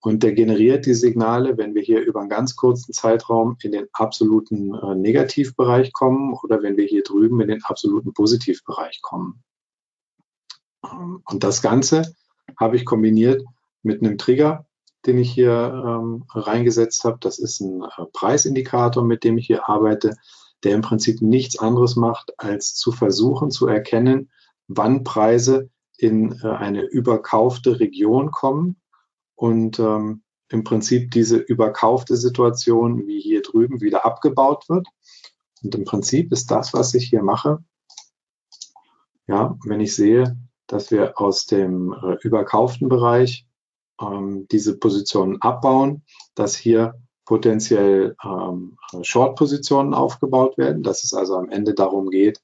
Und 0.00 0.24
der 0.24 0.32
generiert 0.32 0.86
die 0.86 0.94
Signale, 0.94 1.56
wenn 1.56 1.76
wir 1.76 1.82
hier 1.82 2.00
über 2.00 2.18
einen 2.18 2.28
ganz 2.28 2.56
kurzen 2.56 2.92
Zeitraum 2.92 3.58
in 3.62 3.70
den 3.70 3.86
absoluten 3.92 4.74
äh, 4.74 4.96
Negativbereich 4.96 5.92
kommen 5.92 6.34
oder 6.34 6.64
wenn 6.64 6.76
wir 6.76 6.86
hier 6.86 7.04
drüben 7.04 7.40
in 7.40 7.46
den 7.46 7.62
absoluten 7.62 8.12
Positivbereich 8.12 9.02
kommen. 9.02 9.44
Ähm, 10.82 11.22
und 11.24 11.44
das 11.44 11.62
Ganze 11.62 12.12
habe 12.58 12.74
ich 12.74 12.84
kombiniert 12.84 13.44
mit 13.84 14.02
einem 14.02 14.18
Trigger, 14.18 14.65
den 15.06 15.18
ich 15.18 15.32
hier 15.32 15.72
ähm, 15.86 16.24
reingesetzt 16.30 17.04
habe. 17.04 17.18
Das 17.20 17.38
ist 17.38 17.60
ein 17.60 17.82
äh, 17.82 18.04
Preisindikator, 18.12 19.04
mit 19.04 19.24
dem 19.24 19.38
ich 19.38 19.46
hier 19.46 19.68
arbeite, 19.68 20.16
der 20.64 20.74
im 20.74 20.82
Prinzip 20.82 21.22
nichts 21.22 21.58
anderes 21.58 21.96
macht, 21.96 22.32
als 22.38 22.74
zu 22.74 22.92
versuchen 22.92 23.50
zu 23.50 23.66
erkennen, 23.66 24.30
wann 24.68 25.04
Preise 25.04 25.70
in 25.98 26.40
äh, 26.42 26.48
eine 26.48 26.82
überkaufte 26.82 27.80
Region 27.80 28.30
kommen 28.30 28.76
und 29.34 29.78
ähm, 29.78 30.22
im 30.48 30.64
Prinzip 30.64 31.10
diese 31.10 31.36
überkaufte 31.36 32.16
Situation 32.16 33.06
wie 33.06 33.20
hier 33.20 33.42
drüben 33.42 33.80
wieder 33.80 34.04
abgebaut 34.04 34.68
wird. 34.68 34.88
Und 35.62 35.74
im 35.74 35.84
Prinzip 35.84 36.32
ist 36.32 36.50
das, 36.50 36.72
was 36.74 36.94
ich 36.94 37.08
hier 37.08 37.22
mache, 37.22 37.64
ja, 39.26 39.58
wenn 39.64 39.80
ich 39.80 39.94
sehe, 39.94 40.38
dass 40.66 40.90
wir 40.90 41.20
aus 41.20 41.46
dem 41.46 41.92
äh, 41.92 42.16
überkauften 42.22 42.88
Bereich 42.88 43.45
ähm, 44.00 44.46
diese 44.50 44.78
Positionen 44.78 45.40
abbauen, 45.40 46.02
dass 46.34 46.56
hier 46.56 46.94
potenziell 47.24 48.16
ähm, 48.24 48.78
Short-Positionen 49.02 49.94
aufgebaut 49.94 50.58
werden, 50.58 50.82
dass 50.82 51.04
es 51.04 51.12
also 51.12 51.36
am 51.36 51.50
Ende 51.50 51.74
darum 51.74 52.10
geht, 52.10 52.40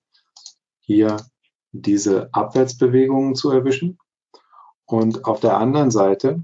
hier 0.80 1.16
diese 1.70 2.28
Abwärtsbewegungen 2.32 3.34
zu 3.34 3.50
erwischen. 3.50 3.98
Und 4.84 5.24
auf 5.24 5.40
der 5.40 5.56
anderen 5.56 5.90
Seite, 5.90 6.42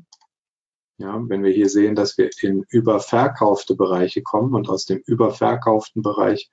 ja, 0.99 1.21
wenn 1.29 1.43
wir 1.43 1.53
hier 1.53 1.69
sehen, 1.69 1.95
dass 1.95 2.17
wir 2.17 2.31
in 2.41 2.65
überverkaufte 2.69 3.75
Bereiche 3.75 4.23
kommen 4.23 4.55
und 4.55 4.69
aus 4.69 4.87
dem 4.87 4.99
überverkauften 5.05 6.03
Bereich 6.03 6.51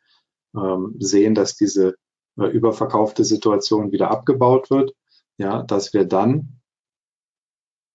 ähm, 0.55 0.95
sehen, 0.99 1.35
dass 1.35 1.55
diese 1.55 1.95
äh, 2.37 2.45
überverkaufte 2.45 3.23
Situation 3.23 3.91
wieder 3.91 4.11
abgebaut 4.11 4.69
wird, 4.69 4.93
ja, 5.37 5.63
dass 5.63 5.93
wir 5.93 6.05
dann 6.05 6.59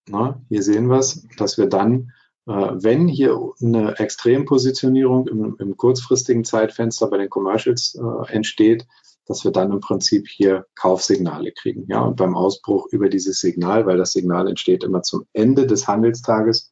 na, 0.07 0.41
hier 0.49 0.63
sehen 0.63 0.89
wir 0.89 0.97
es, 0.97 1.27
dass 1.37 1.57
wir 1.57 1.67
dann, 1.67 2.11
äh, 2.47 2.51
wenn 2.51 3.07
hier 3.07 3.37
eine 3.61 3.99
Extrempositionierung 3.99 5.27
im, 5.27 5.55
im, 5.59 5.77
kurzfristigen 5.77 6.43
Zeitfenster 6.43 7.07
bei 7.07 7.17
den 7.17 7.29
Commercials 7.29 7.95
äh, 7.95 8.31
entsteht, 8.33 8.87
dass 9.27 9.43
wir 9.43 9.51
dann 9.51 9.71
im 9.71 9.79
Prinzip 9.79 10.27
hier 10.27 10.65
Kaufsignale 10.75 11.51
kriegen. 11.51 11.85
Ja, 11.87 12.01
und 12.01 12.17
beim 12.17 12.35
Ausbruch 12.35 12.87
über 12.91 13.09
dieses 13.09 13.39
Signal, 13.39 13.85
weil 13.85 13.97
das 13.97 14.11
Signal 14.13 14.47
entsteht 14.47 14.83
immer 14.83 15.03
zum 15.03 15.25
Ende 15.33 15.67
des 15.67 15.87
Handelstages. 15.87 16.71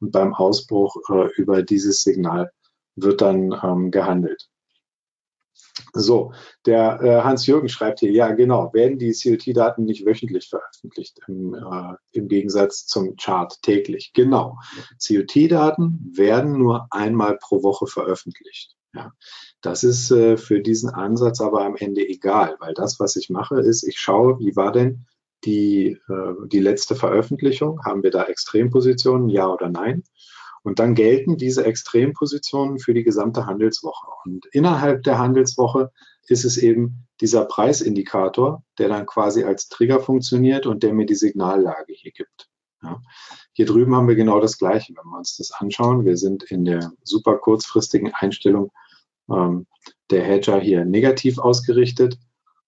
und 0.00 0.10
beim 0.10 0.34
Ausbruch 0.34 0.96
äh, 1.08 1.28
über 1.36 1.62
dieses 1.62 2.02
Signal 2.02 2.50
wird 2.96 3.20
dann 3.20 3.54
ähm, 3.62 3.90
gehandelt. 3.90 4.48
So, 5.92 6.32
der 6.66 7.00
äh, 7.02 7.22
Hans-Jürgen 7.22 7.68
schreibt 7.68 8.00
hier, 8.00 8.12
ja 8.12 8.32
genau, 8.32 8.72
werden 8.72 8.98
die 8.98 9.12
COT-Daten 9.12 9.84
nicht 9.84 10.06
wöchentlich 10.06 10.48
veröffentlicht, 10.48 11.20
im, 11.26 11.54
äh, 11.54 11.94
im 12.12 12.28
Gegensatz 12.28 12.86
zum 12.86 13.16
Chart 13.16 13.60
täglich. 13.62 14.12
Genau, 14.12 14.58
COT-Daten 15.04 16.12
werden 16.14 16.58
nur 16.58 16.86
einmal 16.90 17.38
pro 17.40 17.62
Woche 17.62 17.86
veröffentlicht. 17.86 18.76
Ja. 18.94 19.12
Das 19.60 19.82
ist 19.82 20.10
äh, 20.10 20.36
für 20.36 20.60
diesen 20.60 20.90
Ansatz 20.90 21.40
aber 21.40 21.64
am 21.64 21.76
Ende 21.76 22.08
egal, 22.08 22.56
weil 22.60 22.74
das, 22.74 23.00
was 23.00 23.16
ich 23.16 23.30
mache, 23.30 23.60
ist, 23.60 23.82
ich 23.82 23.98
schaue, 23.98 24.38
wie 24.38 24.54
war 24.54 24.70
denn 24.72 25.06
die, 25.44 25.98
äh, 26.08 26.46
die 26.46 26.60
letzte 26.60 26.94
Veröffentlichung? 26.94 27.84
Haben 27.84 28.02
wir 28.02 28.10
da 28.10 28.24
Extrempositionen, 28.24 29.28
ja 29.28 29.48
oder 29.48 29.68
nein? 29.68 30.04
Und 30.64 30.78
dann 30.78 30.94
gelten 30.94 31.36
diese 31.36 31.64
Extrempositionen 31.64 32.78
für 32.78 32.94
die 32.94 33.04
gesamte 33.04 33.46
Handelswoche. 33.46 34.06
Und 34.24 34.46
innerhalb 34.46 35.02
der 35.02 35.18
Handelswoche 35.18 35.92
ist 36.26 36.44
es 36.44 36.56
eben 36.56 37.06
dieser 37.20 37.44
Preisindikator, 37.44 38.64
der 38.78 38.88
dann 38.88 39.06
quasi 39.06 39.44
als 39.44 39.68
Trigger 39.68 40.00
funktioniert 40.00 40.66
und 40.66 40.82
der 40.82 40.94
mir 40.94 41.06
die 41.06 41.14
Signallage 41.14 41.92
hier 41.92 42.12
gibt. 42.12 42.48
Ja. 42.82 43.00
Hier 43.52 43.66
drüben 43.66 43.94
haben 43.94 44.08
wir 44.08 44.14
genau 44.14 44.40
das 44.40 44.58
Gleiche, 44.58 44.94
wenn 44.96 45.10
wir 45.10 45.18
uns 45.18 45.36
das 45.36 45.52
anschauen. 45.52 46.04
Wir 46.04 46.16
sind 46.16 46.42
in 46.44 46.64
der 46.64 46.92
super 47.02 47.36
kurzfristigen 47.36 48.12
Einstellung 48.14 48.72
ähm, 49.30 49.66
der 50.10 50.24
Hedger 50.24 50.60
hier 50.60 50.84
negativ 50.86 51.38
ausgerichtet. 51.38 52.18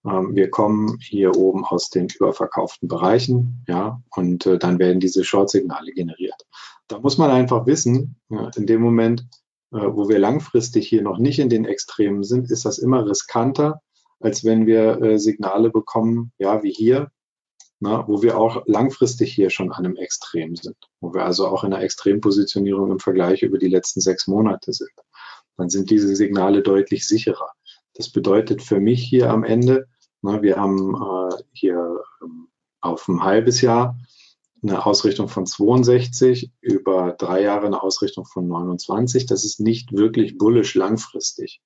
Ähm, 0.07 0.35
wir 0.35 0.51
kommen 0.51 0.99
hier 1.01 1.37
oben 1.37 1.65
aus 1.65 1.91
den 1.91 2.09
überverkauften 2.09 2.89
Bereichen, 2.89 3.65
ja, 3.67 4.01
und 4.15 4.47
äh, 4.47 4.59
dann 4.59 4.79
werden 4.79 5.01
diese 5.01 5.25
Short-Signale 5.25 5.93
generiert. 5.93 6.47
Da 6.89 7.01
muss 7.01 7.19
man 7.19 7.31
einfach 7.31 7.67
wissen, 7.67 8.17
in 8.29 8.67
dem 8.67 8.81
Moment, 8.81 9.27
äh, 9.73 9.79
wo 9.79 10.09
wir 10.09 10.19
langfristig 10.19 10.89
hier 10.89 11.03
noch 11.03 11.19
nicht 11.19 11.41
in 11.41 11.49
den 11.49 11.65
Extremen 11.65 12.23
sind, 12.23 12.51
ist 12.51 12.65
das 12.65 12.79
immer 12.79 13.07
riskanter, 13.07 13.83
als 14.21 14.45
wenn 14.45 14.67
wir 14.67 15.03
äh, 15.03 15.19
Signale 15.19 15.71
bekommen, 15.71 16.33
ja, 16.39 16.63
wie 16.63 16.73
hier, 16.73 17.11
wo 17.81 18.23
wir 18.23 18.39
auch 18.39 18.63
langfristig 18.67 19.35
hier 19.35 19.51
schon 19.51 19.71
an 19.71 19.85
einem 19.85 19.97
Extrem 19.97 20.57
sind, 20.57 20.77
wo 21.01 21.13
wir 21.13 21.27
also 21.27 21.47
auch 21.47 21.63
in 21.63 21.75
einer 21.75 21.83
Extrempositionierung 21.83 22.91
im 22.91 22.99
Vergleich 22.99 23.43
über 23.43 23.59
die 23.59 23.69
letzten 23.69 24.01
sechs 24.01 24.27
Monate 24.27 24.73
sind. 24.73 24.91
Dann 25.59 25.69
sind 25.69 25.91
diese 25.91 26.17
Signale 26.17 26.63
deutlich 26.63 27.07
sicherer. 27.07 27.51
Das 27.93 28.11
bedeutet 28.11 28.63
für 28.63 28.81
mich 28.81 29.03
hier 29.03 29.31
am 29.31 29.45
Ende, 29.45 29.89
wir 30.43 30.57
haben 30.57 30.95
äh, 30.95 31.43
hier 31.53 32.01
ähm, 32.22 32.49
auf 32.81 33.09
ein 33.09 33.22
halbes 33.22 33.61
Jahr 33.61 33.99
eine 34.62 34.85
Ausrichtung 34.85 35.29
von 35.29 35.47
62, 35.47 36.51
über 36.61 37.14
drei 37.18 37.43
Jahre 37.43 37.66
eine 37.66 37.83
Ausrichtung 37.83 38.24
von 38.24 38.49
29. 38.49 39.27
Das 39.27 39.45
ist 39.45 39.61
nicht 39.61 39.93
wirklich 39.93 40.39
bullisch 40.39 40.74
langfristig. 40.74 41.61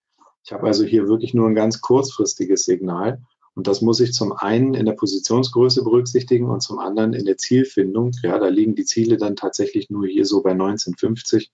Ich 0.44 0.52
habe 0.52 0.66
also 0.66 0.84
hier 0.84 1.08
wirklich 1.08 1.34
nur 1.34 1.48
ein 1.48 1.54
ganz 1.54 1.80
kurzfristiges 1.80 2.64
Signal. 2.64 3.22
Und 3.54 3.66
das 3.66 3.80
muss 3.80 4.00
ich 4.00 4.12
zum 4.12 4.32
einen 4.32 4.74
in 4.74 4.86
der 4.86 4.92
Positionsgröße 4.92 5.82
berücksichtigen 5.82 6.48
und 6.48 6.62
zum 6.62 6.78
anderen 6.78 7.12
in 7.12 7.24
der 7.24 7.36
Zielfindung. 7.36 8.12
Ja, 8.22 8.38
da 8.38 8.48
liegen 8.48 8.74
die 8.74 8.84
Ziele 8.84 9.16
dann 9.16 9.36
tatsächlich 9.36 9.90
nur 9.90 10.06
hier 10.06 10.24
so 10.24 10.42
bei 10.42 10.52
1950. 10.52 11.52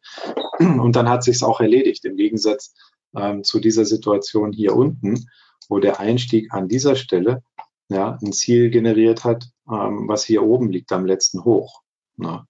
Und 0.59 0.95
dann 0.95 1.09
hat 1.09 1.25
sich's 1.25 1.43
auch 1.43 1.61
erledigt. 1.61 2.05
Im 2.05 2.17
Gegensatz 2.17 2.75
ähm, 3.17 3.45
zu 3.45 3.61
dieser 3.61 3.85
Situation 3.85 4.53
hier 4.53 4.77
unten, 4.77 5.27
wo 5.69 5.79
der 5.79 6.01
Einstieg 6.01 6.53
an 6.53 6.69
dieser 6.69 6.97
Stelle 6.97 7.43
ja, 7.89 8.19
ein 8.23 8.33
Ziel 8.33 8.71
generiert 8.71 9.25
hat, 9.25 9.49
ähm, 9.71 10.09
was 10.09 10.25
hier 10.25 10.43
oben 10.43 10.71
liegt 10.71 10.93
am 10.93 11.07
letzten 11.07 11.45
Hoch. 11.45 11.83
Ne? 12.17 12.47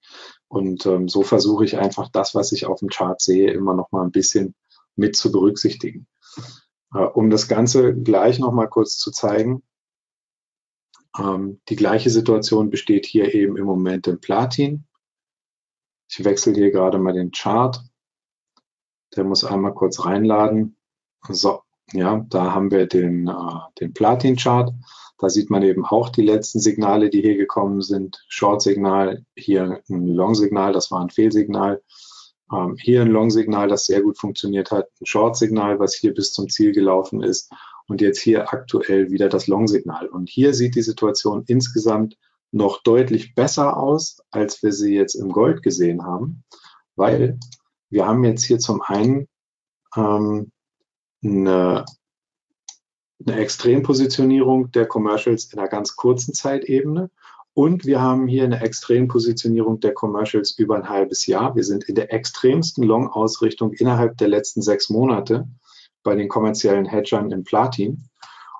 Und 0.48 0.86
ähm, 0.86 1.08
so 1.08 1.22
versuche 1.22 1.64
ich 1.64 1.76
einfach 1.78 2.08
das, 2.10 2.34
was 2.34 2.52
ich 2.52 2.66
auf 2.66 2.80
dem 2.80 2.88
Chart 2.88 3.20
sehe, 3.20 3.50
immer 3.50 3.74
noch 3.74 3.90
mal 3.90 4.04
ein 4.04 4.12
bisschen 4.12 4.54
mit 4.94 5.16
zu 5.16 5.32
berücksichtigen. 5.32 6.06
Äh, 6.94 7.00
um 7.00 7.30
das 7.30 7.48
Ganze 7.48 7.94
gleich 7.94 8.38
noch 8.38 8.52
mal 8.52 8.68
kurz 8.68 8.96
zu 8.96 9.10
zeigen, 9.10 9.62
ähm, 11.18 11.60
die 11.68 11.76
gleiche 11.76 12.10
Situation 12.10 12.70
besteht 12.70 13.06
hier 13.06 13.34
eben 13.34 13.56
im 13.56 13.64
Moment 13.64 14.06
im 14.06 14.20
Platin. 14.20 14.86
Ich 16.08 16.24
wechsle 16.24 16.54
hier 16.54 16.70
gerade 16.70 16.98
mal 16.98 17.12
den 17.12 17.32
Chart. 17.32 17.82
Der 19.16 19.24
muss 19.24 19.44
einmal 19.44 19.74
kurz 19.74 20.04
reinladen. 20.04 20.76
So, 21.28 21.62
ja, 21.92 22.24
da 22.28 22.52
haben 22.52 22.70
wir 22.70 22.86
den, 22.86 23.28
äh, 23.28 23.32
den 23.80 23.92
Platin-Chart. 23.92 24.72
Da 25.18 25.30
sieht 25.30 25.50
man 25.50 25.62
eben 25.62 25.84
auch 25.84 26.10
die 26.10 26.22
letzten 26.22 26.60
Signale, 26.60 27.08
die 27.08 27.22
hier 27.22 27.36
gekommen 27.36 27.80
sind. 27.80 28.22
Short-Signal, 28.28 29.24
hier 29.34 29.80
ein 29.88 30.08
Long-Signal, 30.08 30.72
das 30.72 30.90
war 30.90 31.00
ein 31.00 31.10
Fehlsignal. 31.10 31.82
Ähm, 32.52 32.76
hier 32.78 33.02
ein 33.02 33.10
Long-Signal, 33.10 33.68
das 33.68 33.86
sehr 33.86 34.02
gut 34.02 34.18
funktioniert 34.18 34.70
hat. 34.70 34.88
Ein 35.00 35.06
Short-Signal, 35.06 35.78
was 35.78 35.94
hier 35.94 36.12
bis 36.12 36.32
zum 36.32 36.48
Ziel 36.48 36.72
gelaufen 36.72 37.22
ist. 37.22 37.50
Und 37.88 38.00
jetzt 38.00 38.20
hier 38.20 38.52
aktuell 38.52 39.10
wieder 39.10 39.28
das 39.28 39.46
Long-Signal. 39.46 40.08
Und 40.08 40.28
hier 40.28 40.54
sieht 40.54 40.74
die 40.74 40.82
Situation 40.82 41.44
insgesamt 41.46 42.16
noch 42.52 42.82
deutlich 42.82 43.34
besser 43.34 43.76
aus, 43.76 44.18
als 44.30 44.62
wir 44.62 44.72
sie 44.72 44.94
jetzt 44.94 45.14
im 45.14 45.30
Gold 45.30 45.62
gesehen 45.62 46.04
haben, 46.04 46.44
weil 46.96 47.38
wir 47.90 48.06
haben 48.06 48.24
jetzt 48.24 48.44
hier 48.44 48.58
zum 48.58 48.82
einen 48.82 49.28
ähm, 49.96 50.50
eine 51.26 51.84
eine 53.24 53.38
Extrempositionierung 53.38 54.70
der 54.72 54.86
Commercials 54.86 55.52
in 55.52 55.58
einer 55.58 55.68
ganz 55.68 55.96
kurzen 55.96 56.34
Zeitebene. 56.34 57.10
Und 57.54 57.86
wir 57.86 58.02
haben 58.02 58.28
hier 58.28 58.44
eine 58.44 58.60
Extrempositionierung 58.60 59.80
der 59.80 59.94
Commercials 59.94 60.58
über 60.58 60.76
ein 60.76 60.90
halbes 60.90 61.26
Jahr. 61.26 61.56
Wir 61.56 61.64
sind 61.64 61.84
in 61.84 61.94
der 61.94 62.12
extremsten 62.12 62.84
Long-Ausrichtung 62.84 63.72
innerhalb 63.72 64.18
der 64.18 64.28
letzten 64.28 64.60
sechs 64.60 64.90
Monate 64.90 65.48
bei 66.02 66.14
den 66.14 66.28
kommerziellen 66.28 66.84
Hedgern 66.84 67.30
im 67.30 67.44
Platin. 67.44 68.10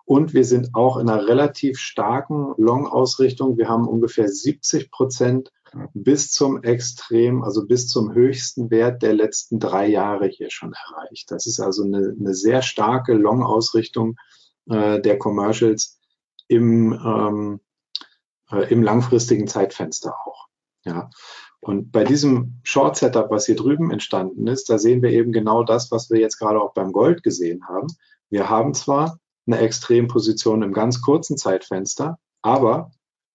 Und 0.06 0.32
wir 0.32 0.44
sind 0.44 0.74
auch 0.74 0.96
in 0.96 1.10
einer 1.10 1.26
relativ 1.26 1.78
starken 1.78 2.54
Long-Ausrichtung. 2.56 3.58
Wir 3.58 3.68
haben 3.68 3.86
ungefähr 3.86 4.28
70 4.28 4.90
Prozent 4.90 5.52
bis 5.94 6.30
zum 6.30 6.62
Extrem, 6.62 7.42
also 7.42 7.66
bis 7.66 7.88
zum 7.88 8.12
höchsten 8.12 8.70
Wert 8.70 9.02
der 9.02 9.14
letzten 9.14 9.58
drei 9.58 9.86
Jahre 9.86 10.26
hier 10.26 10.50
schon 10.50 10.72
erreicht. 10.72 11.30
Das 11.30 11.46
ist 11.46 11.60
also 11.60 11.84
eine, 11.84 12.14
eine 12.18 12.34
sehr 12.34 12.62
starke 12.62 13.14
Long-Ausrichtung 13.14 14.16
äh, 14.68 15.00
der 15.00 15.18
Commercials 15.18 15.98
im, 16.48 16.92
ähm, 16.92 17.60
äh, 18.50 18.70
im 18.72 18.82
langfristigen 18.82 19.46
Zeitfenster 19.46 20.14
auch. 20.24 20.46
Ja. 20.84 21.10
Und 21.60 21.90
bei 21.90 22.04
diesem 22.04 22.60
Short 22.62 22.96
Setup, 22.96 23.30
was 23.30 23.46
hier 23.46 23.56
drüben 23.56 23.90
entstanden 23.90 24.46
ist, 24.46 24.70
da 24.70 24.78
sehen 24.78 25.02
wir 25.02 25.10
eben 25.10 25.32
genau 25.32 25.64
das, 25.64 25.90
was 25.90 26.10
wir 26.10 26.20
jetzt 26.20 26.38
gerade 26.38 26.60
auch 26.60 26.74
beim 26.74 26.92
Gold 26.92 27.22
gesehen 27.22 27.66
haben. 27.66 27.88
Wir 28.30 28.48
haben 28.48 28.74
zwar 28.74 29.18
eine 29.46 29.58
Extremposition 29.58 30.62
im 30.62 30.72
ganz 30.72 31.00
kurzen 31.00 31.36
Zeitfenster, 31.36 32.18
aber 32.42 32.92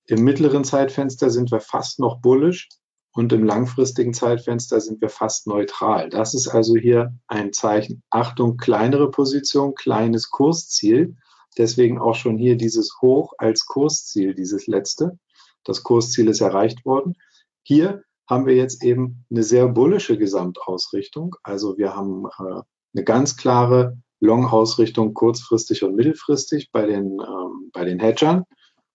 im 0.07 0.23
mittleren 0.23 0.63
Zeitfenster 0.63 1.29
sind 1.29 1.51
wir 1.51 1.59
fast 1.59 1.99
noch 1.99 2.19
bullish 2.21 2.69
und 3.13 3.33
im 3.33 3.43
langfristigen 3.43 4.13
Zeitfenster 4.13 4.79
sind 4.79 5.01
wir 5.01 5.09
fast 5.09 5.47
neutral. 5.47 6.09
Das 6.09 6.33
ist 6.33 6.47
also 6.47 6.75
hier 6.75 7.13
ein 7.27 7.53
Zeichen. 7.53 8.03
Achtung, 8.09 8.57
kleinere 8.57 9.11
Position, 9.11 9.75
kleines 9.75 10.29
Kursziel. 10.29 11.15
Deswegen 11.57 11.99
auch 11.99 12.15
schon 12.15 12.37
hier 12.37 12.55
dieses 12.55 12.97
Hoch 13.01 13.33
als 13.37 13.65
Kursziel, 13.65 14.33
dieses 14.33 14.67
letzte. 14.67 15.19
Das 15.63 15.83
Kursziel 15.83 16.29
ist 16.29 16.41
erreicht 16.41 16.85
worden. 16.85 17.15
Hier 17.63 18.03
haben 18.29 18.45
wir 18.45 18.55
jetzt 18.55 18.81
eben 18.83 19.25
eine 19.29 19.43
sehr 19.43 19.67
bullische 19.67 20.17
Gesamtausrichtung. 20.17 21.35
Also 21.43 21.77
wir 21.77 21.95
haben 21.95 22.25
äh, 22.25 22.61
eine 22.93 23.03
ganz 23.03 23.35
klare 23.35 23.97
Long-Ausrichtung 24.21 25.13
kurzfristig 25.13 25.83
und 25.83 25.95
mittelfristig 25.95 26.71
bei 26.71 26.85
den, 26.85 27.19
ähm, 27.19 27.71
bei 27.73 27.83
den 27.83 27.99
Hedgern. 27.99 28.45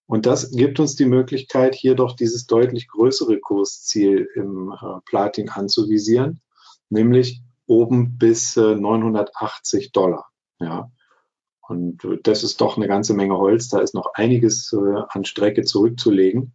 Und 0.06 0.26
das 0.26 0.52
gibt 0.52 0.78
uns 0.78 0.94
die 0.94 1.04
Möglichkeit, 1.04 1.74
hier 1.74 1.96
doch 1.96 2.14
dieses 2.14 2.46
deutlich 2.46 2.88
größere 2.88 3.40
Kursziel 3.40 4.28
im 4.34 4.70
äh, 4.72 5.00
Platin 5.04 5.48
anzuvisieren, 5.48 6.40
nämlich 6.88 7.42
oben 7.66 8.16
bis 8.16 8.56
äh, 8.56 8.76
980 8.76 9.90
Dollar. 9.90 10.30
Ja. 10.60 10.90
Und 11.60 12.04
äh, 12.04 12.18
das 12.22 12.44
ist 12.44 12.60
doch 12.60 12.76
eine 12.76 12.86
ganze 12.86 13.14
Menge 13.14 13.36
Holz. 13.36 13.68
Da 13.68 13.80
ist 13.80 13.94
noch 13.94 14.14
einiges 14.14 14.72
äh, 14.72 15.02
an 15.08 15.24
Strecke 15.24 15.64
zurückzulegen. 15.64 16.54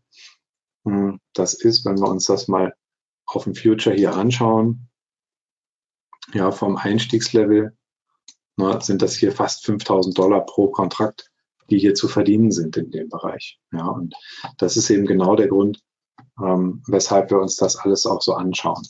Hm, 0.85 1.19
das 1.33 1.53
ist, 1.53 1.85
wenn 1.85 1.99
wir 1.99 2.09
uns 2.09 2.25
das 2.27 2.47
mal 2.47 2.73
auf 3.25 3.43
dem 3.43 3.55
Future 3.55 3.95
hier 3.95 4.15
anschauen, 4.15 4.89
ja, 6.33 6.51
vom 6.51 6.77
Einstiegslevel 6.77 7.75
na, 8.57 8.79
sind 8.79 9.01
das 9.01 9.15
hier 9.15 9.31
fast 9.31 9.65
5000 9.65 10.17
Dollar 10.17 10.45
pro 10.45 10.69
Kontrakt 10.69 11.30
die 11.71 11.79
hier 11.79 11.95
zu 11.95 12.07
verdienen 12.07 12.51
sind 12.51 12.77
in 12.77 12.91
dem 12.91 13.09
Bereich. 13.09 13.59
Ja, 13.71 13.87
und 13.87 14.13
das 14.57 14.77
ist 14.77 14.89
eben 14.89 15.05
genau 15.05 15.35
der 15.35 15.47
Grund, 15.47 15.79
ähm, 16.39 16.83
weshalb 16.87 17.31
wir 17.31 17.39
uns 17.39 17.55
das 17.55 17.77
alles 17.77 18.05
auch 18.05 18.21
so 18.21 18.33
anschauen. 18.33 18.83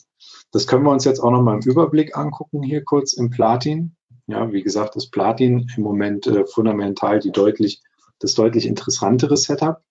Das 0.50 0.66
können 0.66 0.84
wir 0.84 0.90
uns 0.90 1.04
jetzt 1.04 1.20
auch 1.20 1.30
nochmal 1.30 1.54
im 1.54 1.70
Überblick 1.70 2.16
angucken, 2.16 2.62
hier 2.62 2.84
kurz 2.84 3.14
im 3.14 3.30
Platin. 3.30 3.96
Ja, 4.26 4.52
wie 4.52 4.62
gesagt, 4.62 4.96
das 4.96 5.08
Platin 5.08 5.70
im 5.76 5.82
Moment 5.82 6.26
äh, 6.26 6.44
fundamental 6.46 7.20
die 7.20 7.32
deutlich, 7.32 7.80
das 8.18 8.34
deutlich 8.34 8.66
interessantere 8.66 9.36
Setup. 9.36 9.82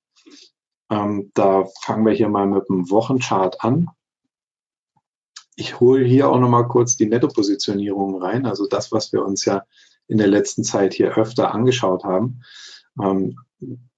Ähm, 0.90 1.32
da 1.34 1.66
fangen 1.82 2.06
wir 2.06 2.14
hier 2.14 2.30
mal 2.30 2.46
mit 2.46 2.70
dem 2.70 2.90
Wochenchart 2.90 3.64
an. 3.64 3.90
ich 5.56 5.80
hole 5.80 6.04
hier 6.06 6.30
auch 6.30 6.40
nochmal 6.40 6.68
kurz 6.68 6.98
die 6.98 7.06
Nettopositionierung 7.06 8.22
rein, 8.22 8.46
also 8.46 8.68
das, 8.68 8.92
was 8.92 9.14
wir 9.14 9.24
uns 9.24 9.46
ja 9.46 9.64
in 10.08 10.18
der 10.18 10.28
letzten 10.28 10.64
Zeit 10.64 10.94
hier 10.94 11.18
öfter 11.18 11.54
angeschaut 11.54 12.04
haben. 12.04 12.42
Ähm, 13.00 13.36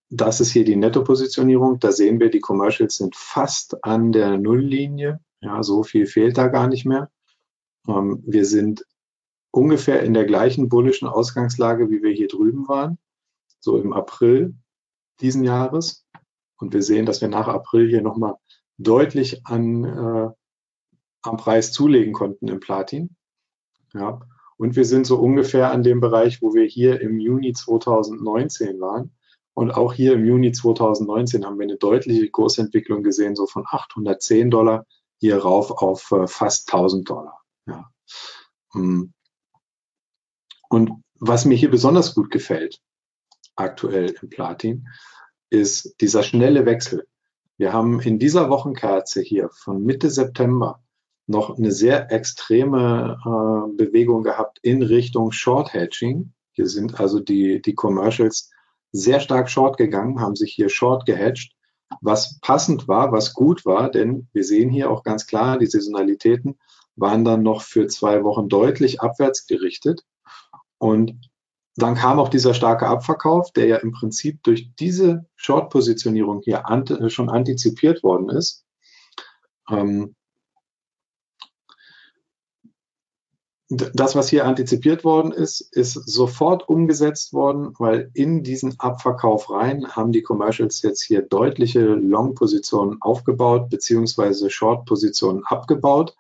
das 0.10 0.42
ist 0.42 0.52
hier 0.52 0.64
die 0.64 0.76
Nettopositionierung. 0.76 1.80
Da 1.80 1.92
sehen 1.92 2.20
wir, 2.20 2.30
die 2.30 2.40
Commercials 2.40 2.98
sind 2.98 3.16
fast 3.16 3.84
an 3.84 4.12
der 4.12 4.38
Nulllinie. 4.38 5.20
Ja, 5.42 5.64
so 5.64 5.84
viel 5.84 6.06
fehlt 6.06 6.38
da 6.38 6.48
gar 6.48 6.68
nicht 6.68 6.86
mehr. 6.86 7.10
Ähm, 7.88 8.24
wir 8.26 8.46
sind 8.46 8.86
ungefähr 9.52 10.04
in 10.04 10.14
der 10.14 10.26
gleichen 10.26 10.70
bullischen 10.70 11.08
Ausgangslage, 11.08 11.90
wie 11.90 12.02
wir 12.02 12.12
hier 12.12 12.28
drüben 12.28 12.68
waren, 12.68 12.98
so 13.60 13.78
im 13.78 13.94
April 13.94 14.56
diesen 15.22 15.44
Jahres. 15.44 16.06
Und 16.58 16.74
wir 16.74 16.82
sehen, 16.82 17.06
dass 17.06 17.22
wir 17.22 17.28
nach 17.28 17.48
April 17.48 17.90
hier 17.90 18.02
nochmal 18.02 18.36
deutlich 18.78 19.46
an, 19.46 19.84
äh, 19.84 20.30
am 21.22 21.38
Preis 21.38 21.72
zulegen 21.72 22.14
konnten 22.14 22.48
im 22.48 22.60
Platin. 22.60 23.16
Ja. 23.94 24.22
Und 24.58 24.76
wir 24.76 24.86
sind 24.86 25.06
so 25.06 25.18
ungefähr 25.18 25.72
an 25.72 25.84
dem 25.84 26.00
Bereich, 26.00 26.42
wo 26.42 26.54
wir 26.54 26.66
hier 26.66 27.02
im 27.02 27.20
Juni 27.20 27.54
2019 27.54 28.80
waren. 28.80 29.12
Und 29.54 29.72
auch 29.72 29.94
hier 29.94 30.14
im 30.14 30.26
Juni 30.26 30.52
2019 30.52 31.46
haben 31.46 31.60
wir 31.60 31.64
eine 31.64 31.78
deutliche 31.78 32.30
Kursentwicklung 32.30 33.04
gesehen, 33.04 33.36
so 33.36 33.46
von 33.46 33.66
810 33.68 34.50
Dollar 34.50 34.86
hier 35.20 35.38
rauf 35.38 35.72
auf 35.72 36.12
äh, 36.12 36.28
fast 36.28 36.72
1000 36.74 37.10
Dollar. 37.10 37.42
Ja. 37.66 37.90
Hm. 38.72 39.14
Und 40.70 41.04
was 41.20 41.46
mir 41.46 41.56
hier 41.56 41.72
besonders 41.72 42.16
gut 42.16 42.32
gefällt, 42.32 42.82
aktuell 43.56 44.16
im 44.22 44.30
Platin, 44.30 44.88
ist 45.50 45.96
dieser 46.02 46.24
schnelle 46.24 46.66
Wechsel. 46.66 47.08
Wir 47.58 47.72
haben 47.72 48.02
in 48.02 48.18
dieser 48.18 48.50
Wochenkerze 48.50 49.22
hier 49.22 49.50
von 49.50 49.84
Mitte 49.84 50.10
September 50.10 50.83
noch 51.28 51.58
eine 51.58 51.72
sehr 51.72 52.12
extreme 52.12 53.18
äh, 53.26 53.76
Bewegung 53.78 54.24
gehabt 54.24 54.60
in 54.62 54.82
Richtung 54.82 55.32
Short 55.32 55.74
Hedging. 55.74 56.34
Hier 56.52 56.68
sind 56.68 57.00
also 57.00 57.20
die, 57.20 57.62
die 57.62 57.76
Commercials 57.76 58.52
sehr 58.92 59.20
stark 59.20 59.50
short 59.50 59.78
gegangen, 59.78 60.20
haben 60.20 60.36
sich 60.36 60.54
hier 60.54 60.70
short 60.70 61.06
gehatcht, 61.06 61.54
was 62.02 62.40
passend 62.40 62.88
war, 62.88 63.12
was 63.12 63.34
gut 63.34 63.66
war, 63.66 63.90
denn 63.90 64.28
wir 64.34 64.44
sehen 64.44 64.70
hier 64.70 64.92
auch 64.92 65.04
ganz 65.04 65.26
klar, 65.26 65.58
die 65.58 65.66
Saisonalitäten 65.66 66.60
waren 66.96 67.26
dann 67.26 67.42
noch 67.42 67.62
für 67.62 67.88
zwei 67.88 68.24
Wochen 68.24 68.50
deutlich 68.50 69.02
abwärts 69.02 69.48
gerichtet. 69.48 70.02
Und 70.78 71.30
dann 71.76 71.96
kam 71.96 72.20
auch 72.20 72.30
dieser 72.30 72.54
starke 72.54 72.88
Abverkauf, 72.88 73.52
der 73.52 73.66
ja 73.66 73.78
im 73.78 73.92
Prinzip 73.92 74.44
durch 74.44 74.76
diese 74.76 75.26
Short-Positionierung 75.36 76.42
hier 76.44 76.64
schon 77.08 77.30
antizipiert 77.30 78.04
worden 78.04 78.30
ist. 78.30 78.64
Ähm, 79.70 80.16
das, 83.70 84.16
was 84.16 84.30
hier 84.30 84.46
antizipiert 84.46 85.04
worden 85.04 85.32
ist, 85.32 85.62
ist 85.62 85.94
sofort 85.94 86.68
umgesetzt 86.68 87.34
worden, 87.34 87.74
weil 87.80 88.12
in 88.14 88.44
diesen 88.44 88.80
Abverkauf 88.80 89.50
rein 89.50 89.88
haben 89.88 90.12
die 90.12 90.22
Commercials 90.22 90.82
jetzt 90.82 91.04
hier 91.04 91.22
deutliche 91.22 91.82
Long-Positionen 91.82 92.98
aufgebaut, 93.02 93.70
beziehungsweise 93.70 94.50
Short-Positionen 94.50 95.44
abgebaut. 95.46 96.16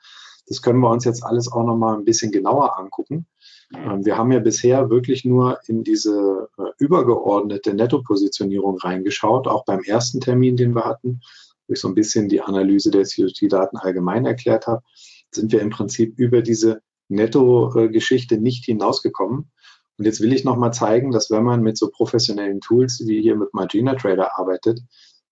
Das 0.48 0.62
können 0.62 0.80
wir 0.80 0.90
uns 0.90 1.06
jetzt 1.06 1.24
alles 1.24 1.52
auch 1.52 1.66
nochmal 1.66 1.98
ein 1.98 2.06
bisschen 2.06 2.32
genauer 2.32 2.80
angucken. 2.80 3.28
Ähm, 3.76 4.06
wir 4.06 4.18
haben 4.18 4.32
ja 4.32 4.40
bisher 4.40 4.90
wirklich 4.90 5.26
nur 5.26 5.60
in 5.68 5.84
diese 5.84 6.50
äh, 6.58 6.64
übergeordnete 6.78 7.74
Netto-Positionierung 7.74 8.78
reingeschaut, 8.78 9.48
auch 9.48 9.66
beim 9.66 9.82
ersten 9.82 10.22
Termin, 10.22 10.56
den 10.56 10.76
wir 10.76 10.86
hatten, 10.86 11.22
wo 11.68 11.74
ich 11.74 11.80
so 11.80 11.88
ein 11.88 11.96
bisschen 11.96 12.30
die 12.30 12.42
Analyse 12.42 12.92
der 12.92 13.04
COT-Daten 13.04 13.78
allgemein 13.78 14.26
erklärt 14.26 14.68
habe, 14.68 14.84
sind 15.32 15.52
wir 15.52 15.62
im 15.62 15.70
Prinzip 15.70 16.18
über 16.18 16.42
diese 16.42 16.82
Netto-Geschichte 17.10 18.38
nicht 18.38 18.66
hinausgekommen. 18.66 19.52
Und 19.98 20.06
jetzt 20.06 20.22
will 20.22 20.34
ich 20.34 20.44
nochmal 20.44 20.74
zeigen, 20.74 21.12
dass 21.12 21.30
wenn 21.30 21.44
man 21.44 21.62
mit 21.62 21.78
so 21.78 21.90
professionellen 21.90 22.62
Tools 22.62 23.04
wie 23.06 23.22
hier 23.22 23.36
mit 23.36 23.54
Margina 23.54 23.96
Trader 23.96 24.38
arbeitet, 24.38 24.82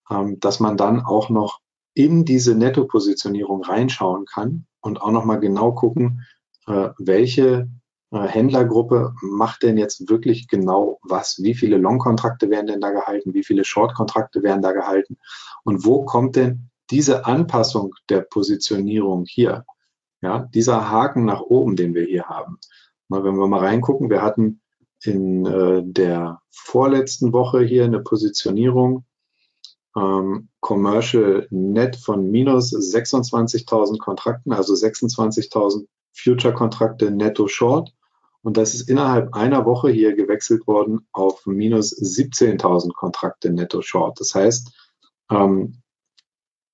ähm, 0.09 0.39
dass 0.39 0.59
man 0.59 0.77
dann 0.77 1.01
auch 1.01 1.29
noch 1.29 1.59
in 1.93 2.25
diese 2.25 2.55
Netto-Positionierung 2.55 3.63
reinschauen 3.63 4.25
kann 4.25 4.65
und 4.81 5.01
auch 5.01 5.11
nochmal 5.11 5.39
genau 5.39 5.73
gucken, 5.73 6.25
äh, 6.67 6.89
welche 6.97 7.69
äh, 8.11 8.27
Händlergruppe 8.27 9.13
macht 9.21 9.63
denn 9.63 9.77
jetzt 9.77 10.09
wirklich 10.09 10.47
genau 10.47 10.99
was? 11.01 11.39
Wie 11.41 11.55
viele 11.55 11.77
Long-Kontrakte 11.77 12.49
werden 12.49 12.67
denn 12.67 12.81
da 12.81 12.91
gehalten? 12.91 13.33
Wie 13.33 13.43
viele 13.43 13.63
Short-Kontrakte 13.63 14.43
werden 14.43 14.61
da 14.61 14.73
gehalten? 14.73 15.17
Und 15.63 15.85
wo 15.85 16.03
kommt 16.03 16.35
denn 16.35 16.69
diese 16.89 17.25
Anpassung 17.25 17.93
der 18.09 18.21
Positionierung 18.21 19.25
hier? 19.25 19.65
Ja, 20.21 20.47
dieser 20.53 20.89
Haken 20.89 21.25
nach 21.25 21.41
oben, 21.41 21.75
den 21.75 21.95
wir 21.95 22.05
hier 22.05 22.25
haben. 22.25 22.59
Mal, 23.07 23.23
wenn 23.23 23.35
wir 23.35 23.47
mal 23.47 23.59
reingucken, 23.59 24.09
wir 24.09 24.21
hatten 24.21 24.61
in 25.03 25.45
äh, 25.45 25.81
der 25.83 26.41
vorletzten 26.49 27.33
Woche 27.33 27.63
hier 27.63 27.85
eine 27.85 28.01
Positionierung 28.01 29.05
ähm, 29.95 30.49
Commercial 30.59 31.47
Net 31.49 31.95
von 31.95 32.29
minus 32.29 32.73
26.000 32.73 33.97
Kontrakten, 33.97 34.53
also 34.53 34.73
26.000 34.73 35.87
Future-Kontrakte 36.13 37.11
netto 37.11 37.47
short. 37.47 37.93
Und 38.43 38.57
das 38.57 38.73
ist 38.73 38.89
innerhalb 38.89 39.33
einer 39.33 39.65
Woche 39.65 39.91
hier 39.91 40.15
gewechselt 40.15 40.65
worden 40.67 41.07
auf 41.11 41.45
minus 41.45 41.95
17.000 41.97 42.93
Kontrakte 42.93 43.51
netto 43.51 43.81
short. 43.81 44.19
Das 44.19 44.33
heißt, 44.35 44.71
ähm, 45.29 45.81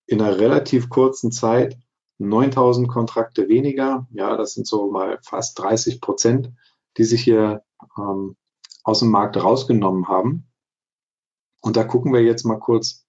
in 0.06 0.22
einer 0.22 0.40
relativ 0.40 0.90
kurzen 0.90 1.32
Zeit 1.32 1.78
9000 2.20 2.88
Kontrakte 2.88 3.48
weniger. 3.48 4.08
Ja, 4.12 4.38
das 4.38 4.54
sind 4.54 4.68
so 4.68 4.92
mal 4.92 5.20
fast 5.22 5.60
30 5.60 6.02
Prozent, 6.02 6.52
die 6.98 7.04
sich 7.04 7.24
hier 7.24 7.64
ähm, 7.98 8.36
aus 8.84 9.00
dem 9.00 9.10
Markt 9.10 9.38
rausgenommen 9.38 10.08
haben. 10.08 10.48
Und 11.62 11.76
da 11.76 11.84
gucken 11.84 12.14
wir 12.14 12.24
jetzt 12.24 12.46
mal 12.46 12.60
kurz, 12.60 13.06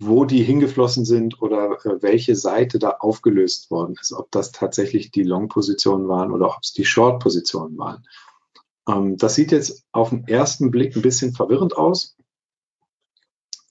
wo 0.00 0.24
die 0.24 0.42
hingeflossen 0.42 1.04
sind 1.04 1.40
oder 1.40 1.84
äh, 1.84 2.02
welche 2.02 2.34
Seite 2.34 2.78
da 2.78 2.90
aufgelöst 2.98 3.70
worden 3.70 3.94
ist, 4.00 4.12
ob 4.12 4.30
das 4.30 4.52
tatsächlich 4.52 5.10
die 5.10 5.22
Long-Positionen 5.22 6.08
waren 6.08 6.32
oder 6.32 6.48
ob 6.48 6.62
es 6.62 6.72
die 6.72 6.84
Short-Positionen 6.84 7.78
waren. 7.78 8.04
Ähm, 8.88 9.16
das 9.16 9.34
sieht 9.34 9.52
jetzt 9.52 9.84
auf 9.92 10.10
den 10.10 10.26
ersten 10.26 10.70
Blick 10.70 10.96
ein 10.96 11.02
bisschen 11.02 11.32
verwirrend 11.32 11.76
aus. 11.76 12.16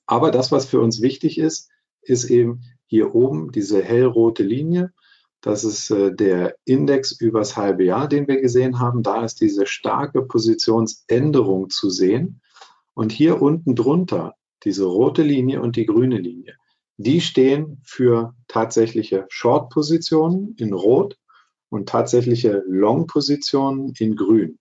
Aber 0.06 0.32
das, 0.32 0.52
was 0.52 0.66
für 0.66 0.82
uns 0.82 1.02
wichtig 1.02 1.38
ist, 1.38 1.70
ist 2.02 2.26
eben, 2.26 2.64
hier 2.94 3.16
oben 3.16 3.52
diese 3.52 3.82
hellrote 3.82 4.44
Linie. 4.44 4.94
Das 5.42 5.64
ist 5.64 5.90
äh, 5.90 6.14
der 6.14 6.56
Index 6.64 7.12
übers 7.12 7.58
halbe 7.58 7.86
Jahr, 7.86 8.08
den 8.08 8.28
wir 8.28 8.40
gesehen 8.40 8.78
haben. 8.78 9.02
Da 9.02 9.26
ist 9.26 9.42
diese 9.42 9.66
starke 9.66 10.22
Positionsänderung 10.22 11.72
zu 11.72 11.90
sehen. 11.90 12.40
Und 12.94 13.12
hier 13.12 13.42
unten 13.42 13.74
drunter, 13.76 14.36
diese 14.64 14.86
rote 14.86 15.24
Linie 15.24 15.60
und 15.60 15.76
die 15.76 15.88
grüne 15.88 16.20
Linie, 16.20 16.56
die 16.98 17.20
stehen 17.20 17.82
für 17.84 18.36
tatsächliche 18.48 19.26
Short-Positionen 19.28 20.56
in 20.60 20.72
Rot 20.72 21.18
und 21.70 21.90
tatsächliche 21.90 22.62
Long-Positionen 22.68 23.94
in 23.98 24.16
Grün. 24.16 24.60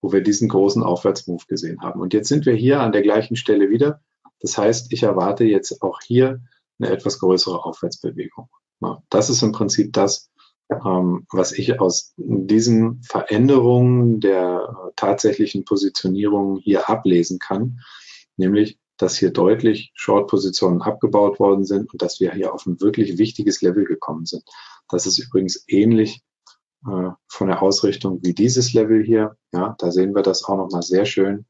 wo 0.00 0.12
wir 0.12 0.22
diesen 0.22 0.48
großen 0.48 0.82
Aufwärtsmove 0.82 1.46
gesehen 1.46 1.80
haben. 1.82 2.00
Und 2.00 2.12
jetzt 2.14 2.28
sind 2.28 2.46
wir 2.46 2.54
hier 2.54 2.80
an 2.80 2.92
der 2.92 3.02
gleichen 3.02 3.36
Stelle 3.36 3.70
wieder. 3.70 4.00
Das 4.40 4.56
heißt, 4.56 4.92
ich 4.92 5.02
erwarte 5.02 5.44
jetzt 5.44 5.82
auch 5.82 6.00
hier 6.00 6.40
eine 6.78 6.90
etwas 6.90 7.18
größere 7.18 7.64
Aufwärtsbewegung. 7.64 8.48
Ja, 8.80 9.02
das 9.10 9.30
ist 9.30 9.42
im 9.42 9.52
Prinzip 9.52 9.92
das, 9.92 10.27
ähm, 10.70 11.26
was 11.32 11.52
ich 11.52 11.80
aus 11.80 12.14
diesen 12.16 13.02
Veränderungen 13.02 14.20
der 14.20 14.92
tatsächlichen 14.96 15.64
Positionierung 15.64 16.58
hier 16.58 16.88
ablesen 16.88 17.38
kann, 17.38 17.80
nämlich, 18.36 18.78
dass 18.96 19.16
hier 19.16 19.30
deutlich 19.30 19.92
Short-Positionen 19.94 20.82
abgebaut 20.82 21.38
worden 21.38 21.64
sind 21.64 21.92
und 21.92 22.02
dass 22.02 22.20
wir 22.20 22.32
hier 22.32 22.52
auf 22.52 22.66
ein 22.66 22.80
wirklich 22.80 23.16
wichtiges 23.16 23.62
Level 23.62 23.84
gekommen 23.84 24.26
sind. 24.26 24.42
Das 24.88 25.06
ist 25.06 25.18
übrigens 25.18 25.64
ähnlich 25.68 26.22
äh, 26.86 27.10
von 27.28 27.46
der 27.46 27.62
Ausrichtung 27.62 28.20
wie 28.22 28.34
dieses 28.34 28.72
Level 28.72 29.02
hier. 29.04 29.36
Ja, 29.52 29.76
da 29.78 29.90
sehen 29.92 30.14
wir 30.14 30.22
das 30.22 30.44
auch 30.44 30.56
nochmal 30.56 30.82
sehr 30.82 31.04
schön. 31.04 31.46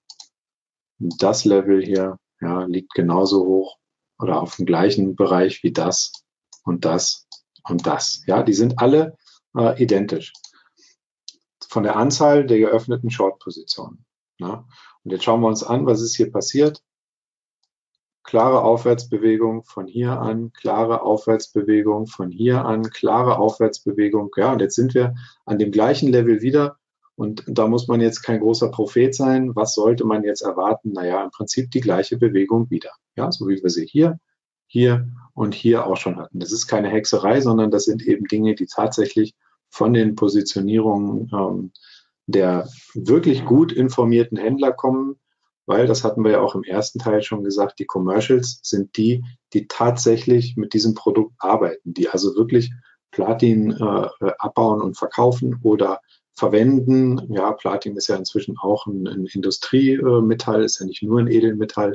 Das 0.98 1.44
Level 1.44 1.82
hier 1.82 2.18
ja, 2.40 2.64
liegt 2.64 2.92
genauso 2.94 3.46
hoch 3.46 3.78
oder 4.18 4.42
auf 4.42 4.56
dem 4.56 4.66
gleichen 4.66 5.16
Bereich 5.16 5.62
wie 5.62 5.72
das 5.72 6.12
und 6.64 6.84
das 6.84 7.27
und 7.64 7.86
das. 7.86 8.22
Ja, 8.26 8.42
die 8.42 8.54
sind 8.54 8.78
alle 8.78 9.16
äh, 9.56 9.82
identisch 9.82 10.32
von 11.68 11.82
der 11.82 11.96
Anzahl 11.96 12.46
der 12.46 12.58
geöffneten 12.58 13.10
Short-Positionen. 13.10 14.04
Ja. 14.38 14.66
Und 15.04 15.10
jetzt 15.10 15.24
schauen 15.24 15.40
wir 15.40 15.48
uns 15.48 15.62
an, 15.62 15.86
was 15.86 16.00
ist 16.00 16.16
hier 16.16 16.32
passiert. 16.32 16.82
Klare 18.24 18.62
Aufwärtsbewegung 18.62 19.64
von 19.64 19.86
hier 19.86 20.20
an, 20.20 20.52
klare 20.52 21.02
Aufwärtsbewegung 21.02 22.06
von 22.06 22.30
hier 22.30 22.64
an, 22.64 22.82
klare 22.90 23.38
Aufwärtsbewegung. 23.38 24.30
Ja, 24.36 24.52
und 24.52 24.60
jetzt 24.60 24.74
sind 24.74 24.94
wir 24.94 25.14
an 25.46 25.58
dem 25.58 25.72
gleichen 25.72 26.08
Level 26.08 26.42
wieder. 26.42 26.76
Und 27.16 27.42
da 27.46 27.66
muss 27.66 27.88
man 27.88 28.00
jetzt 28.00 28.22
kein 28.22 28.40
großer 28.40 28.70
Prophet 28.70 29.14
sein. 29.14 29.56
Was 29.56 29.74
sollte 29.74 30.04
man 30.04 30.24
jetzt 30.24 30.42
erwarten? 30.42 30.92
Naja, 30.92 31.24
im 31.24 31.30
Prinzip 31.30 31.70
die 31.70 31.80
gleiche 31.80 32.16
Bewegung 32.16 32.70
wieder. 32.70 32.92
Ja, 33.16 33.32
so 33.32 33.48
wie 33.48 33.62
wir 33.62 33.70
sie 33.70 33.86
hier, 33.86 34.20
hier 34.68 35.08
und 35.34 35.54
hier 35.54 35.86
auch 35.86 35.96
schon 35.96 36.16
hatten. 36.16 36.38
Das 36.38 36.52
ist 36.52 36.68
keine 36.68 36.88
Hexerei, 36.88 37.40
sondern 37.40 37.72
das 37.72 37.84
sind 37.84 38.02
eben 38.02 38.26
Dinge, 38.26 38.54
die 38.54 38.66
tatsächlich 38.66 39.34
von 39.70 39.92
den 39.92 40.14
Positionierungen 40.14 41.30
ähm, 41.32 41.72
der 42.28 42.68
wirklich 42.94 43.44
gut 43.46 43.72
informierten 43.72 44.36
Händler 44.36 44.72
kommen, 44.72 45.16
weil, 45.66 45.86
das 45.86 46.04
hatten 46.04 46.24
wir 46.24 46.32
ja 46.32 46.40
auch 46.40 46.54
im 46.54 46.62
ersten 46.62 46.98
Teil 46.98 47.22
schon 47.22 47.42
gesagt, 47.42 47.78
die 47.78 47.84
Commercials 47.84 48.60
sind 48.62 48.96
die, 48.96 49.24
die 49.52 49.66
tatsächlich 49.66 50.56
mit 50.56 50.72
diesem 50.72 50.94
Produkt 50.94 51.34
arbeiten, 51.38 51.92
die 51.92 52.08
also 52.08 52.36
wirklich 52.36 52.70
Platin 53.10 53.72
äh, 53.72 54.30
abbauen 54.38 54.80
und 54.80 54.96
verkaufen 54.96 55.58
oder 55.62 56.00
verwenden. 56.34 57.32
Ja, 57.32 57.52
Platin 57.52 57.96
ist 57.96 58.08
ja 58.08 58.16
inzwischen 58.16 58.56
auch 58.58 58.86
ein, 58.86 59.06
ein 59.06 59.26
Industriemetall, 59.26 60.62
ist 60.64 60.80
ja 60.80 60.86
nicht 60.86 61.02
nur 61.02 61.20
ein 61.20 61.28
Edelmetall. 61.28 61.92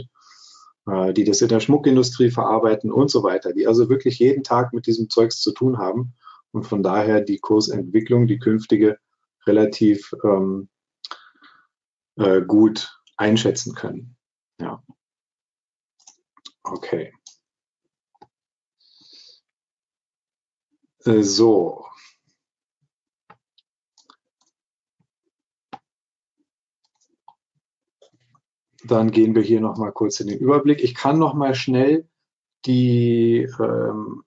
Äh, 0.85 1.13
die 1.13 1.23
das 1.23 1.41
in 1.41 1.47
der 1.47 1.61
Schmuckindustrie 1.61 2.29
verarbeiten 2.29 2.91
und 2.91 3.09
so 3.09 3.23
weiter, 3.23 3.53
die 3.53 3.67
also 3.67 3.89
wirklich 3.89 4.19
jeden 4.19 4.43
Tag 4.43 4.73
mit 4.73 4.85
diesem 4.85 5.09
Zeugs 5.09 5.39
zu 5.39 5.53
tun 5.53 5.77
haben 5.77 6.13
und 6.51 6.67
von 6.67 6.83
daher 6.83 7.21
die 7.21 7.39
Kursentwicklung, 7.39 8.27
die 8.27 8.39
künftige, 8.39 8.97
relativ 9.45 10.13
ähm, 10.23 10.69
äh, 12.17 12.41
gut 12.41 12.99
einschätzen 13.15 13.75
können. 13.75 14.17
Ja. 14.59 14.83
Okay. 16.63 17.13
Äh, 21.05 21.23
so, 21.23 21.85
Dann 28.85 29.11
gehen 29.11 29.35
wir 29.35 29.41
hier 29.41 29.61
nochmal 29.61 29.91
kurz 29.91 30.19
in 30.19 30.27
den 30.27 30.39
Überblick. 30.39 30.83
Ich 30.83 30.95
kann 30.95 31.17
nochmal 31.17 31.55
schnell 31.55 32.07
die 32.65 33.47
ähm, 33.59 34.23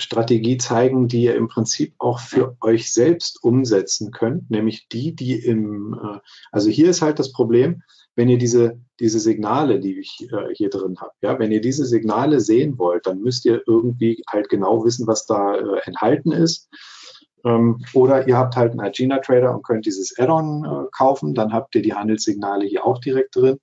Strategie 0.00 0.56
zeigen, 0.56 1.08
die 1.08 1.24
ihr 1.24 1.36
im 1.36 1.48
Prinzip 1.48 1.94
auch 1.98 2.18
für 2.20 2.56
euch 2.60 2.92
selbst 2.92 3.42
umsetzen 3.42 4.10
könnt, 4.10 4.50
nämlich 4.50 4.88
die, 4.88 5.14
die 5.14 5.34
im, 5.34 5.94
äh, 5.94 6.18
also 6.50 6.70
hier 6.70 6.90
ist 6.90 7.02
halt 7.02 7.18
das 7.18 7.32
Problem, 7.32 7.82
wenn 8.16 8.28
ihr 8.28 8.38
diese, 8.38 8.80
diese 8.98 9.20
Signale, 9.20 9.80
die 9.80 9.98
ich 9.98 10.28
äh, 10.32 10.54
hier 10.54 10.70
drin 10.70 10.96
habe, 11.00 11.12
ja, 11.22 11.38
wenn 11.38 11.52
ihr 11.52 11.60
diese 11.60 11.84
Signale 11.84 12.40
sehen 12.40 12.78
wollt, 12.78 13.06
dann 13.06 13.20
müsst 13.20 13.44
ihr 13.44 13.62
irgendwie 13.66 14.22
halt 14.28 14.48
genau 14.48 14.84
wissen, 14.84 15.06
was 15.06 15.26
da 15.26 15.54
äh, 15.54 15.80
enthalten 15.84 16.32
ist. 16.32 16.68
Ähm, 17.44 17.84
oder 17.94 18.26
ihr 18.26 18.36
habt 18.36 18.56
halt 18.56 18.72
einen 18.72 18.80
Agena 18.80 19.18
Trader 19.18 19.54
und 19.54 19.64
könnt 19.64 19.86
dieses 19.86 20.18
Add-on 20.18 20.88
kaufen, 20.92 21.34
dann 21.34 21.52
habt 21.52 21.74
ihr 21.74 21.82
die 21.82 21.94
Handelssignale 21.94 22.66
hier 22.66 22.84
auch 22.84 22.98
direkt 22.98 23.36
drin. 23.36 23.58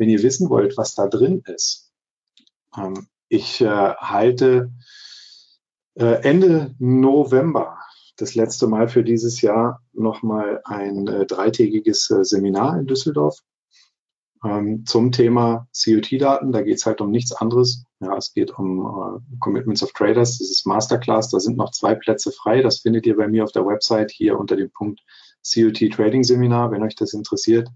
Wenn 0.00 0.08
ihr 0.08 0.22
wissen 0.22 0.48
wollt, 0.48 0.78
was 0.78 0.94
da 0.94 1.08
drin 1.08 1.42
ist, 1.44 1.92
ähm, 2.74 3.06
ich 3.28 3.60
äh, 3.60 3.66
halte 3.66 4.72
äh, 5.94 6.22
Ende 6.22 6.74
November 6.78 7.76
das 8.16 8.34
letzte 8.34 8.66
Mal 8.66 8.88
für 8.88 9.04
dieses 9.04 9.42
Jahr 9.42 9.82
nochmal 9.92 10.62
ein 10.64 11.06
äh, 11.06 11.26
dreitägiges 11.26 12.10
äh, 12.10 12.24
Seminar 12.24 12.78
in 12.78 12.86
Düsseldorf 12.86 13.40
ähm, 14.42 14.86
zum 14.86 15.12
Thema 15.12 15.68
COT-Daten. 15.76 16.50
Da 16.50 16.62
geht 16.62 16.78
es 16.78 16.86
halt 16.86 17.02
um 17.02 17.10
nichts 17.10 17.32
anderes. 17.32 17.84
Ja, 18.00 18.16
es 18.16 18.32
geht 18.32 18.58
um 18.58 18.80
äh, 18.80 19.36
Commitments 19.38 19.82
of 19.82 19.92
Traders, 19.92 20.38
dieses 20.38 20.64
Masterclass. 20.64 21.28
Da 21.28 21.40
sind 21.40 21.58
noch 21.58 21.72
zwei 21.72 21.94
Plätze 21.94 22.32
frei. 22.32 22.62
Das 22.62 22.78
findet 22.78 23.04
ihr 23.04 23.18
bei 23.18 23.28
mir 23.28 23.44
auf 23.44 23.52
der 23.52 23.66
Website 23.66 24.12
hier 24.12 24.38
unter 24.38 24.56
dem 24.56 24.70
Punkt 24.70 25.02
COT 25.46 25.92
Trading 25.92 26.24
Seminar, 26.24 26.70
wenn 26.70 26.82
euch 26.82 26.96
das 26.96 27.12
interessiert 27.12 27.68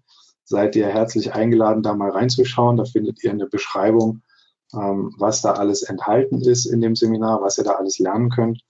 seid 0.45 0.77
ihr 0.77 0.87
herzlich 0.87 1.35
eingeladen, 1.35 1.83
da 1.83 1.95
mal 1.95 2.11
reinzuschauen. 2.11 2.77
Da 2.77 2.85
findet 2.85 3.23
ihr 3.25 3.31
eine 3.31 3.47
Beschreibung, 3.47 4.23
ähm, 4.75 5.15
was 5.19 5.43
da 5.43 5.53
alles 5.53 5.83
enthalten 5.83 6.41
ist 6.41 6.67
in 6.67 6.81
dem 6.81 6.97
Seminar, 6.97 7.43
was 7.43 7.59
ihr 7.59 7.65
da 7.65 7.73
alles 7.73 7.99
lernen 7.99 8.31
könnt. 8.31 8.63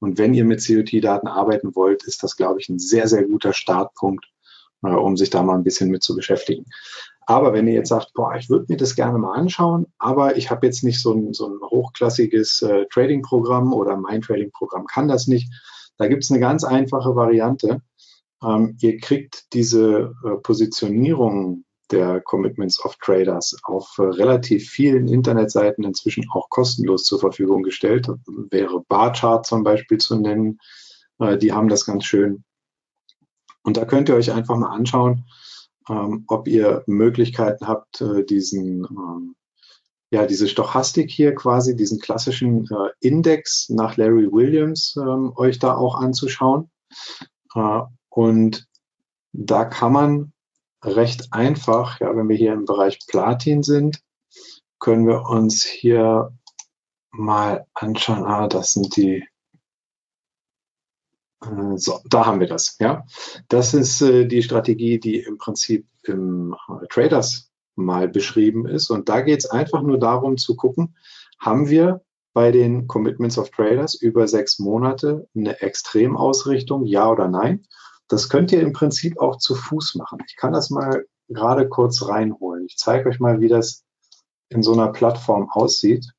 Und 0.00 0.18
wenn 0.18 0.34
ihr 0.34 0.44
mit 0.44 0.66
COT-Daten 0.66 1.28
arbeiten 1.28 1.74
wollt, 1.74 2.04
ist 2.04 2.22
das, 2.22 2.36
glaube 2.36 2.60
ich, 2.60 2.68
ein 2.68 2.78
sehr, 2.78 3.06
sehr 3.08 3.24
guter 3.24 3.52
Startpunkt, 3.52 4.26
äh, 4.82 4.88
um 4.88 5.16
sich 5.16 5.30
da 5.30 5.42
mal 5.42 5.54
ein 5.54 5.64
bisschen 5.64 5.90
mit 5.90 6.02
zu 6.02 6.14
beschäftigen. 6.14 6.66
Aber 7.24 7.52
wenn 7.52 7.68
ihr 7.68 7.74
jetzt 7.74 7.88
sagt, 7.88 8.12
boah, 8.14 8.34
ich 8.34 8.50
würde 8.50 8.66
mir 8.68 8.76
das 8.76 8.96
gerne 8.96 9.18
mal 9.18 9.34
anschauen, 9.34 9.86
aber 9.98 10.36
ich 10.36 10.50
habe 10.50 10.66
jetzt 10.66 10.82
nicht 10.82 11.00
so 11.00 11.12
ein, 11.14 11.32
so 11.32 11.46
ein 11.46 11.60
hochklassiges 11.60 12.62
äh, 12.62 12.86
Trading-Programm 12.92 13.72
oder 13.72 13.96
mein 13.96 14.22
Trading-Programm 14.22 14.86
kann 14.86 15.08
das 15.08 15.28
nicht, 15.28 15.52
da 15.98 16.08
gibt 16.08 16.24
es 16.24 16.30
eine 16.30 16.40
ganz 16.40 16.64
einfache 16.64 17.14
Variante. 17.14 17.80
Ähm, 18.44 18.76
ihr 18.80 18.98
kriegt 18.98 19.52
diese 19.52 20.14
äh, 20.24 20.36
Positionierung 20.42 21.64
der 21.90 22.20
Commitments 22.20 22.82
of 22.84 22.96
Traders 22.96 23.56
auf 23.64 23.94
äh, 23.98 24.02
relativ 24.02 24.70
vielen 24.70 25.08
Internetseiten 25.08 25.84
inzwischen 25.84 26.24
auch 26.32 26.48
kostenlos 26.48 27.04
zur 27.04 27.20
Verfügung 27.20 27.62
gestellt. 27.62 28.08
Wäre 28.50 28.82
Barchart 28.88 29.46
zum 29.46 29.62
Beispiel 29.62 29.98
zu 29.98 30.18
nennen. 30.18 30.58
Äh, 31.18 31.38
die 31.38 31.52
haben 31.52 31.68
das 31.68 31.84
ganz 31.84 32.04
schön. 32.04 32.44
Und 33.62 33.76
da 33.76 33.84
könnt 33.84 34.08
ihr 34.08 34.16
euch 34.16 34.32
einfach 34.32 34.56
mal 34.56 34.74
anschauen, 34.74 35.26
ähm, 35.88 36.24
ob 36.28 36.48
ihr 36.48 36.82
Möglichkeiten 36.86 37.68
habt, 37.68 38.00
äh, 38.00 38.24
diesen 38.24 38.84
ähm, 38.84 39.36
ja, 40.10 40.26
diese 40.26 40.46
Stochastik 40.46 41.10
hier 41.10 41.34
quasi, 41.34 41.74
diesen 41.74 41.98
klassischen 41.98 42.66
äh, 42.66 42.90
Index 43.00 43.70
nach 43.70 43.96
Larry 43.96 44.30
Williams 44.30 44.94
ähm, 44.98 45.32
euch 45.36 45.58
da 45.58 45.74
auch 45.74 45.94
anzuschauen. 45.94 46.70
Und 48.12 48.68
da 49.32 49.64
kann 49.64 49.92
man 49.92 50.32
recht 50.84 51.32
einfach, 51.32 51.98
ja, 52.00 52.14
wenn 52.14 52.28
wir 52.28 52.36
hier 52.36 52.52
im 52.52 52.66
Bereich 52.66 52.98
Platin 53.06 53.62
sind, 53.62 54.02
können 54.78 55.06
wir 55.06 55.22
uns 55.28 55.64
hier 55.64 56.36
mal 57.10 57.66
anschauen. 57.72 58.24
Ah, 58.24 58.48
das 58.48 58.74
sind 58.74 58.96
die. 58.96 59.24
Äh, 61.42 61.76
so, 61.76 62.00
da 62.04 62.26
haben 62.26 62.40
wir 62.40 62.48
das. 62.48 62.76
Ja, 62.80 63.06
das 63.48 63.72
ist 63.72 64.02
äh, 64.02 64.26
die 64.26 64.42
Strategie, 64.42 65.00
die 65.00 65.20
im 65.20 65.38
Prinzip 65.38 65.86
im 66.02 66.54
äh, 66.68 66.86
Traders 66.88 67.50
mal 67.76 68.08
beschrieben 68.08 68.66
ist. 68.66 68.90
Und 68.90 69.08
da 69.08 69.22
geht 69.22 69.38
es 69.38 69.50
einfach 69.50 69.80
nur 69.80 69.98
darum 69.98 70.36
zu 70.36 70.54
gucken, 70.54 70.96
haben 71.38 71.70
wir 71.70 72.02
bei 72.34 72.50
den 72.50 72.86
Commitments 72.88 73.38
of 73.38 73.50
Traders 73.50 73.94
über 73.94 74.28
sechs 74.28 74.58
Monate 74.58 75.28
eine 75.34 75.60
Extremausrichtung, 75.62 76.84
ja 76.84 77.10
oder 77.10 77.28
nein? 77.28 77.66
Das 78.12 78.28
könnt 78.28 78.52
ihr 78.52 78.60
im 78.60 78.74
Prinzip 78.74 79.18
auch 79.18 79.38
zu 79.38 79.54
Fuß 79.54 79.94
machen. 79.94 80.18
Ich 80.26 80.36
kann 80.36 80.52
das 80.52 80.68
mal 80.68 81.06
gerade 81.28 81.66
kurz 81.66 82.06
reinholen. 82.06 82.66
Ich 82.66 82.76
zeige 82.76 83.08
euch 83.08 83.20
mal, 83.20 83.40
wie 83.40 83.48
das 83.48 83.86
in 84.50 84.62
so 84.62 84.74
einer 84.74 84.88
Plattform 84.92 85.48
aussieht. 85.48 86.12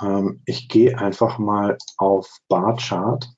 Ähm, 0.00 0.40
ich 0.46 0.70
gehe 0.70 0.96
einfach 0.96 1.36
mal 1.36 1.76
auf 1.98 2.38
Barchart 2.48 3.30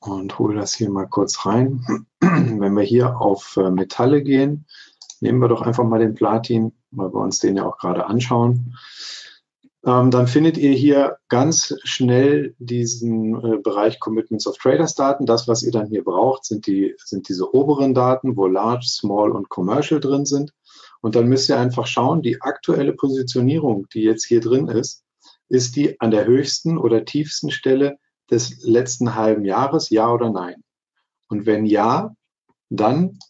und 0.00 0.38
hole 0.38 0.56
das 0.56 0.74
hier 0.74 0.88
mal 0.88 1.06
kurz 1.06 1.44
rein. 1.44 2.06
Wenn 2.20 2.72
wir 2.72 2.84
hier 2.84 3.20
auf 3.20 3.58
äh, 3.58 3.70
Metalle 3.70 4.22
gehen, 4.22 4.64
nehmen 5.20 5.40
wir 5.40 5.48
doch 5.48 5.60
einfach 5.60 5.84
mal 5.84 6.00
den 6.00 6.14
Platin, 6.14 6.72
weil 6.90 7.12
wir 7.12 7.20
uns 7.20 7.38
den 7.40 7.58
ja 7.58 7.66
auch 7.66 7.76
gerade 7.76 8.06
anschauen. 8.06 8.78
Ähm, 9.86 10.10
dann 10.10 10.26
findet 10.26 10.58
ihr 10.58 10.72
hier 10.72 11.18
ganz 11.28 11.76
schnell 11.84 12.56
diesen 12.58 13.36
äh, 13.36 13.58
Bereich 13.58 14.00
Commitments 14.00 14.48
of 14.48 14.58
Traders 14.58 14.96
Daten. 14.96 15.26
Das, 15.26 15.46
was 15.46 15.62
ihr 15.62 15.70
dann 15.70 15.86
hier 15.86 16.02
braucht, 16.02 16.44
sind, 16.44 16.66
die, 16.66 16.96
sind 17.04 17.28
diese 17.28 17.54
oberen 17.54 17.94
Daten, 17.94 18.36
wo 18.36 18.48
Large, 18.48 18.86
Small 18.88 19.30
und 19.30 19.48
Commercial 19.48 20.00
drin 20.00 20.26
sind. 20.26 20.52
Und 21.02 21.14
dann 21.14 21.28
müsst 21.28 21.48
ihr 21.48 21.58
einfach 21.58 21.86
schauen, 21.86 22.20
die 22.20 22.42
aktuelle 22.42 22.94
Positionierung, 22.94 23.86
die 23.94 24.02
jetzt 24.02 24.26
hier 24.26 24.40
drin 24.40 24.66
ist, 24.66 25.04
ist 25.48 25.76
die 25.76 26.00
an 26.00 26.10
der 26.10 26.26
höchsten 26.26 26.78
oder 26.78 27.04
tiefsten 27.04 27.52
Stelle 27.52 27.98
des 28.28 28.64
letzten 28.64 29.14
halben 29.14 29.44
Jahres, 29.44 29.90
ja 29.90 30.12
oder 30.12 30.30
nein? 30.30 30.64
Und 31.28 31.46
wenn 31.46 31.64
ja, 31.64 32.12
dann 32.70 33.20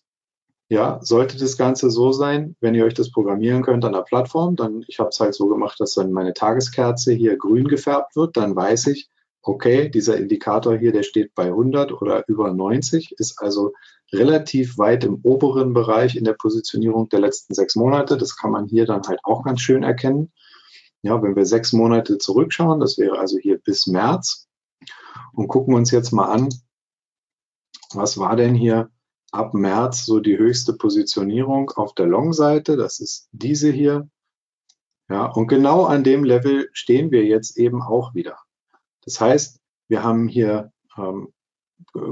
ja, 0.69 0.99
sollte 1.03 1.39
das 1.39 1.57
Ganze 1.57 1.91
so 1.91 2.13
sein, 2.13 2.57
wenn 2.61 2.75
ihr 2.75 2.85
euch 2.85 2.95
das 2.95 3.11
programmieren 3.11 3.63
könnt 3.63 3.85
an 3.85 3.93
der 3.93 4.03
Plattform, 4.03 4.57
dann, 4.57 4.85
ich 4.89 4.99
habe 4.99 5.11
es 5.11 5.21
halt 5.21 5.35
so 5.35 5.47
gemacht, 5.47 5.79
dass 5.79 5.95
dann 5.95 6.13
meine 6.13 6.35
Tageskerze 6.35 7.13
hier 7.13 7.37
grün 7.37 7.69
gefärbt 7.69 8.17
wird, 8.17 8.37
dann 8.37 8.57
weiß 8.57 8.89
ich, 8.89 9.09
okay, 9.43 9.89
dieser 9.89 10.17
Indikator 10.17 10.77
hier, 10.77 10.93
der 10.93 11.05
steht 11.05 11.35
bei 11.35 11.47
100 11.47 11.93
oder 11.93 12.25
über 12.29 12.53
90, 12.53 13.15
ist 13.19 13.41
also 13.41 13.73
relativ 14.13 14.77
weit 14.77 15.05
im 15.05 15.21
oberen 15.23 15.73
Bereich 15.73 16.17
in 16.17 16.25
der 16.25 16.33
Positionierung 16.33 17.09
der 17.09 17.21
letzten 17.21 17.55
sechs 17.55 17.77
Monate. 17.77 18.17
Das 18.17 18.37
kann 18.37 18.51
man 18.51 18.67
hier 18.67 18.87
dann 18.87 19.03
halt 19.03 19.21
auch 19.23 19.45
ganz 19.45 19.61
schön 19.61 19.85
erkennen. 19.85 20.33
Ja, 21.03 21.23
wenn 21.23 21.37
wir 21.37 21.47
sechs 21.47 21.73
Monate 21.73 22.19
zurückschauen, 22.19 22.81
das 22.81 22.99
wäre 22.99 23.19
also 23.19 23.39
hier 23.39 23.59
bis 23.59 23.87
März, 23.87 24.47
und 25.33 25.49
gucken 25.49 25.75
uns 25.75 25.91
jetzt 25.91 26.13
mal 26.13 26.27
an, 26.27 26.49
was 27.93 28.19
war 28.19 28.37
denn 28.37 28.55
hier 28.55 28.91
ab 29.33 29.55
März 29.55 30.07
so 30.07 30.21
die 30.21 30.39
höchste 30.39 30.75
Positionierung 30.75 31.71
auf 31.71 31.95
der 31.95 32.07
Long-Seite. 32.07 32.77
Das 32.77 33.01
ist 33.01 33.29
diese 33.33 33.71
hier. 33.71 34.09
Ja, 35.09 35.27
und 35.27 35.47
genau 35.47 35.85
an 35.85 36.03
dem 36.05 36.25
Level 36.25 36.69
stehen 36.73 37.11
wir 37.11 37.25
jetzt 37.25 37.57
eben 37.57 37.83
auch 37.83 38.15
wieder. 38.15 38.39
Das 39.05 39.21
heißt, 39.21 39.61
wir 39.89 40.03
haben 40.03 40.27
hier 40.27 40.73
ähm, 40.99 41.33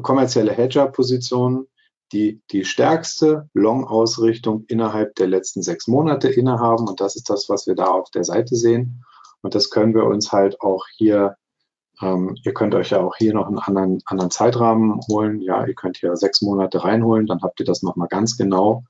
kommerzielle 0.03 0.53
Hedger-Positionen, 0.53 1.67
die 2.12 2.41
die 2.51 2.65
stärkste 2.65 3.49
Long-Ausrichtung 3.55 4.65
innerhalb 4.69 5.17
der 5.17 5.27
letzten 5.27 5.62
sechs 5.62 5.89
Monate 5.89 6.29
innehaben. 6.29 6.87
Und 6.89 7.01
das 7.01 7.17
ist 7.17 7.29
das, 7.31 7.49
was 7.49 7.67
wir 7.67 7.75
da 7.75 7.87
auf 7.87 8.11
der 8.11 8.25
Seite 8.25 8.55
sehen. 8.55 9.05
Und 9.43 9.55
das 9.55 9.71
können 9.71 9.95
wir 9.95 10.05
uns 10.05 10.31
halt 10.31 10.61
auch 10.61 10.85
hier 10.97 11.37
ähm, 12.03 12.36
ihr 12.42 12.55
könnt 12.55 12.74
euch 12.74 12.90
ja 12.90 13.01
auch 13.01 13.16
hier 13.16 13.34
noch 13.34 13.47
einen 13.47 13.59
anderen, 13.59 14.01
anderen 14.07 14.30
Zeitrahmen 14.30 15.01
holen. 15.09 15.40
Ja, 15.40 15.66
ihr 15.66 15.74
könnt 15.74 15.99
hier 15.99 16.16
sechs 16.16 16.42
Monate 16.42 16.84
reinholen, 16.84 17.26
dann 17.26 17.42
habt 17.42 17.61
ihr 17.61 17.66
das 17.66 17.82
nochmal 17.82 18.09
ganz 18.09 18.36
genau. 18.36 18.84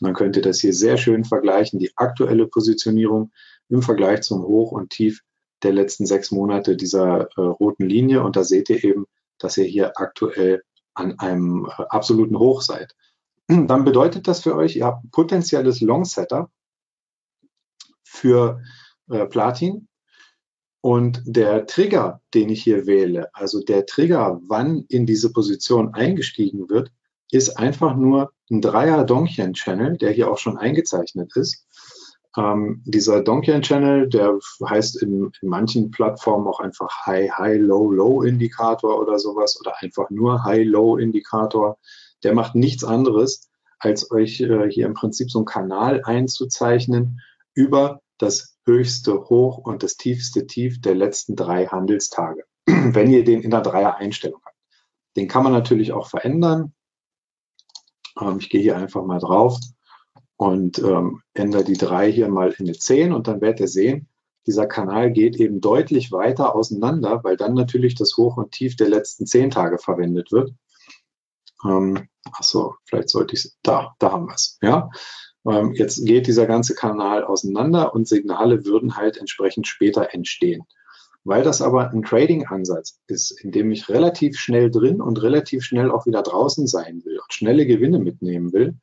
Und 0.00 0.08
dann 0.08 0.14
könnt 0.14 0.36
ihr 0.36 0.42
das 0.42 0.60
hier 0.60 0.72
sehr 0.72 0.96
schön 0.96 1.24
vergleichen, 1.24 1.78
die 1.78 1.92
aktuelle 1.96 2.46
Positionierung 2.46 3.32
im 3.68 3.82
Vergleich 3.82 4.22
zum 4.22 4.42
Hoch 4.42 4.72
und 4.72 4.90
Tief 4.90 5.22
der 5.62 5.72
letzten 5.72 6.06
sechs 6.06 6.30
Monate 6.30 6.76
dieser 6.76 7.28
äh, 7.36 7.40
roten 7.40 7.88
Linie. 7.88 8.22
Und 8.22 8.36
da 8.36 8.44
seht 8.44 8.68
ihr 8.70 8.84
eben, 8.84 9.06
dass 9.38 9.56
ihr 9.56 9.64
hier 9.64 9.98
aktuell 9.98 10.62
an 10.94 11.18
einem 11.18 11.66
äh, 11.66 11.82
absoluten 11.88 12.38
Hoch 12.38 12.60
seid. 12.60 12.94
Dann 13.48 13.84
bedeutet 13.84 14.28
das 14.28 14.42
für 14.42 14.54
euch, 14.54 14.76
ihr 14.76 14.84
habt 14.84 15.04
ein 15.04 15.10
potenzielles 15.10 15.80
Long 15.80 16.04
Setup 16.04 16.50
für 18.04 18.60
äh, 19.10 19.26
Platin 19.26 19.88
und 20.86 21.20
der 21.26 21.66
Trigger, 21.66 22.20
den 22.32 22.48
ich 22.48 22.62
hier 22.62 22.86
wähle, 22.86 23.28
also 23.34 23.60
der 23.60 23.86
Trigger, 23.86 24.40
wann 24.46 24.84
in 24.88 25.04
diese 25.04 25.32
Position 25.32 25.94
eingestiegen 25.94 26.70
wird, 26.70 26.92
ist 27.32 27.58
einfach 27.58 27.96
nur 27.96 28.30
ein 28.52 28.60
Dreier 28.60 29.02
Donchian 29.02 29.54
Channel, 29.54 29.96
der 29.96 30.12
hier 30.12 30.30
auch 30.30 30.38
schon 30.38 30.56
eingezeichnet 30.56 31.32
ist. 31.34 31.66
Ähm, 32.36 32.84
dieser 32.84 33.20
Donchian 33.20 33.62
Channel, 33.62 34.08
der 34.08 34.38
heißt 34.64 35.02
in, 35.02 35.32
in, 35.42 35.48
manchen 35.48 35.90
Plattformen 35.90 36.46
auch 36.46 36.60
einfach 36.60 37.04
High, 37.04 37.32
High, 37.32 37.60
Low, 37.60 37.90
Low 37.90 38.22
Indikator 38.22 39.00
oder 39.00 39.18
sowas 39.18 39.58
oder 39.58 39.74
einfach 39.82 40.08
nur 40.10 40.44
High, 40.44 40.68
Low 40.68 40.98
Indikator. 40.98 41.78
Der 42.22 42.32
macht 42.32 42.54
nichts 42.54 42.84
anderes, 42.84 43.50
als 43.80 44.12
euch 44.12 44.40
äh, 44.40 44.70
hier 44.70 44.86
im 44.86 44.94
Prinzip 44.94 45.32
so 45.32 45.40
einen 45.40 45.46
Kanal 45.46 46.02
einzuzeichnen 46.04 47.22
über 47.54 48.02
das 48.18 48.55
höchste 48.66 49.28
Hoch 49.28 49.58
und 49.58 49.82
das 49.82 49.96
tiefste 49.96 50.46
Tief 50.46 50.80
der 50.80 50.94
letzten 50.94 51.36
drei 51.36 51.66
Handelstage, 51.66 52.44
wenn 52.66 53.10
ihr 53.10 53.24
den 53.24 53.40
in 53.42 53.50
der 53.50 53.62
Dreier-Einstellung 53.62 54.40
habt. 54.44 54.56
Den 55.16 55.28
kann 55.28 55.44
man 55.44 55.52
natürlich 55.52 55.92
auch 55.92 56.08
verändern. 56.08 56.74
Ähm, 58.20 58.38
ich 58.38 58.50
gehe 58.50 58.60
hier 58.60 58.76
einfach 58.76 59.04
mal 59.04 59.20
drauf 59.20 59.58
und 60.36 60.78
ähm, 60.80 61.22
ändere 61.32 61.64
die 61.64 61.76
drei 61.76 62.10
hier 62.10 62.28
mal 62.28 62.50
in 62.58 62.66
eine 62.66 62.76
10 62.76 63.12
und 63.12 63.28
dann 63.28 63.40
werdet 63.40 63.60
ihr 63.60 63.68
sehen, 63.68 64.08
dieser 64.46 64.66
Kanal 64.66 65.10
geht 65.10 65.36
eben 65.36 65.60
deutlich 65.60 66.12
weiter 66.12 66.54
auseinander, 66.54 67.24
weil 67.24 67.36
dann 67.36 67.54
natürlich 67.54 67.96
das 67.96 68.16
Hoch 68.16 68.36
und 68.36 68.52
Tief 68.52 68.76
der 68.76 68.88
letzten 68.88 69.26
zehn 69.26 69.50
Tage 69.50 69.78
verwendet 69.78 70.30
wird. 70.30 70.54
Ähm, 71.64 72.08
ach 72.30 72.44
vielleicht 72.84 73.08
sollte 73.08 73.34
ich 73.34 73.50
da, 73.62 73.94
da 73.98 74.12
haben 74.12 74.26
wir 74.26 74.34
es. 74.34 74.58
Ja, 74.62 74.90
ähm, 75.48 75.72
jetzt 75.74 76.04
geht 76.04 76.26
dieser 76.26 76.46
ganze 76.46 76.74
Kanal 76.74 77.24
auseinander 77.24 77.94
und 77.94 78.08
Signale 78.08 78.64
würden 78.64 78.96
halt 78.96 79.16
entsprechend 79.16 79.66
später 79.66 80.12
entstehen. 80.12 80.64
Weil 81.24 81.42
das 81.42 81.60
aber 81.60 81.90
ein 81.90 82.02
Trading-Ansatz 82.02 83.00
ist, 83.08 83.32
in 83.42 83.50
dem 83.50 83.72
ich 83.72 83.88
relativ 83.88 84.38
schnell 84.38 84.70
drin 84.70 85.00
und 85.00 85.22
relativ 85.22 85.64
schnell 85.64 85.90
auch 85.90 86.06
wieder 86.06 86.22
draußen 86.22 86.66
sein 86.66 87.04
will 87.04 87.18
und 87.18 87.32
schnelle 87.32 87.66
Gewinne 87.66 87.98
mitnehmen 87.98 88.52
will, 88.52 88.76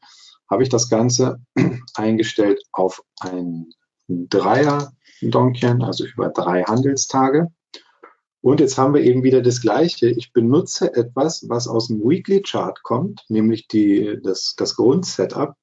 habe 0.50 0.64
ich 0.64 0.70
das 0.70 0.90
Ganze 0.90 1.40
eingestellt 1.96 2.62
auf 2.72 3.04
ein 3.22 3.70
Dreier-Donkchen, 4.10 5.82
also 5.84 6.06
über 6.06 6.30
drei 6.30 6.64
Handelstage. 6.64 7.48
Und 8.42 8.60
jetzt 8.60 8.78
haben 8.78 8.94
wir 8.94 9.02
eben 9.02 9.24
wieder 9.24 9.42
das 9.42 9.62
Gleiche. 9.62 10.10
Ich 10.10 10.34
benutze 10.34 10.94
etwas, 10.94 11.48
was 11.48 11.70
aus 11.70 11.88
dem 11.88 12.02
Weekly 12.02 12.42
Chart 12.42 12.84
kommt, 12.84 13.24
nämlich 13.30 13.70
die, 13.70 14.20
das, 14.22 14.56
das 14.58 14.76
Grundsetup 14.76 15.56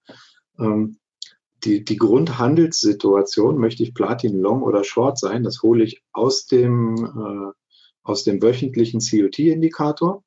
ähm, 0.61 0.97
die, 1.65 1.85
die 1.85 1.97
Grundhandelssituation, 1.97 3.59
möchte 3.59 3.83
ich 3.83 3.95
Platin 3.95 4.39
Long 4.39 4.63
oder 4.63 4.85
Short 4.85 5.19
sein, 5.19 5.43
das 5.43 5.63
hole 5.63 5.85
ich 5.85 6.03
aus 6.13 6.47
dem, 6.47 6.97
äh, 6.97 7.53
aus 8.03 8.25
dem 8.25 8.43
wöchentlichen 8.43 9.01
COT-Indikator. 9.01 10.25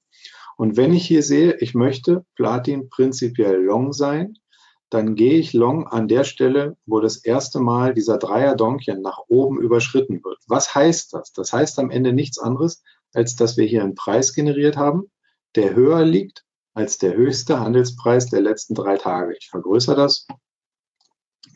Und 0.58 0.78
wenn 0.78 0.94
ich 0.94 1.08
hier 1.08 1.24
sehe, 1.24 1.58
ich 1.60 1.74
möchte 1.74 2.26
Platin 2.36 2.90
prinzipiell 2.90 3.64
Long 3.64 3.94
sein, 3.94 4.38
dann 4.90 5.16
gehe 5.16 5.40
ich 5.40 5.54
Long 5.54 5.88
an 5.88 6.08
der 6.08 6.24
Stelle, 6.24 6.78
wo 6.86 7.00
das 7.00 7.18
erste 7.18 7.60
Mal 7.60 7.96
dieser 7.96 8.20
Dreier 8.20 8.56
Donkchen 8.56 9.02
nach 9.02 9.18
oben 9.28 9.60
überschritten 9.60 10.24
wird. 10.24 10.38
Was 10.48 10.76
heißt 10.76 11.14
das? 11.14 11.34
Das 11.34 11.52
heißt 11.52 11.80
am 11.80 11.90
Ende 11.90 12.14
nichts 12.14 12.38
anderes, 12.38 12.84
als 13.12 13.36
dass 13.36 13.58
wir 13.58 13.66
hier 13.66 13.82
einen 13.84 13.96
Preis 13.96 14.34
generiert 14.34 14.78
haben, 14.78 15.10
der 15.56 15.76
höher 15.76 16.06
liegt 16.06 16.46
als 16.74 16.98
der 16.98 17.14
höchste 17.14 17.60
Handelspreis 17.60 18.30
der 18.30 18.42
letzten 18.42 18.74
drei 18.76 18.98
Tage. 18.98 19.36
Ich 19.38 19.50
vergrößere 19.50 19.96
das. 19.96 20.28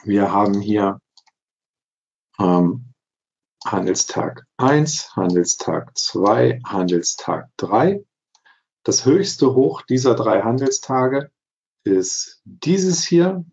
Wir 0.03 0.31
haben 0.31 0.61
hier 0.61 1.01
ähm, 2.39 2.93
Handelstag 3.65 4.45
1, 4.57 5.15
Handelstag 5.15 5.97
2, 5.97 6.61
Handelstag 6.65 7.49
3. 7.57 8.05
Das 8.83 9.05
höchste 9.05 9.53
Hoch 9.53 9.81
dieser 9.81 10.15
drei 10.15 10.43
Handelstage 10.43 11.31
ist 11.83 12.41
dieses 12.45 13.05
hier. 13.05 13.43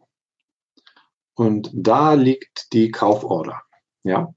Und 1.34 1.70
da 1.72 2.14
liegt 2.14 2.72
die 2.72 2.90
Kauforder. 2.90 3.62
Ja, 4.04 4.34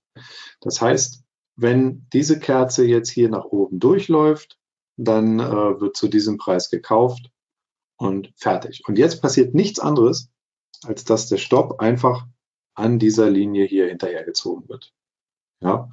das 0.62 0.82
heißt, 0.82 1.24
wenn 1.56 2.08
diese 2.14 2.40
Kerze 2.40 2.86
jetzt 2.86 3.10
hier 3.10 3.30
nach 3.30 3.46
oben 3.46 3.80
durchläuft, 3.80 4.57
dann 4.98 5.40
äh, 5.40 5.80
wird 5.80 5.96
zu 5.96 6.08
diesem 6.08 6.38
Preis 6.38 6.70
gekauft 6.70 7.32
und 7.98 8.34
fertig. 8.36 8.84
Und 8.88 8.98
jetzt 8.98 9.22
passiert 9.22 9.54
nichts 9.54 9.80
anderes, 9.80 10.30
als 10.84 11.06
dass 11.06 11.28
der 11.28 11.38
Stopp 11.38 11.80
einfach 11.80 12.26
an 12.76 13.00
dieser 13.00 13.30
Linie 13.30 13.66
hier 13.66 13.88
hinterhergezogen 13.88 14.68
wird. 14.70 14.94
Ja, 15.62 15.90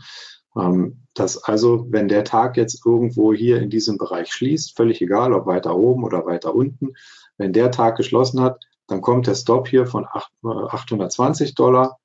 ähm, 0.57 1.05
dass 1.15 1.43
also, 1.43 1.87
wenn 1.91 2.09
der 2.09 2.25
Tag 2.25 2.57
jetzt 2.57 2.85
irgendwo 2.85 3.33
hier 3.33 3.61
in 3.61 3.71
diesem 3.71 3.99
Bereich 3.99 4.33
schließt, 4.33 4.77
völlig 4.77 5.01
egal, 5.01 5.33
ob 5.33 5.47
weiter 5.47 5.77
oben 5.77 6.05
oder 6.05 6.27
weiter 6.27 6.55
unten, 6.55 6.95
Wenn 7.37 7.53
der 7.53 7.71
Tag 7.73 7.97
geschlossen 7.97 8.41
hat, 8.41 8.65
dann 8.87 9.01
kommt 9.01 9.27
der 9.27 9.35
Stop 9.35 9.67
hier 9.69 9.87
von 9.87 10.07
820 10.07 11.51
äh, 11.51 11.53
Dollar 11.55 11.99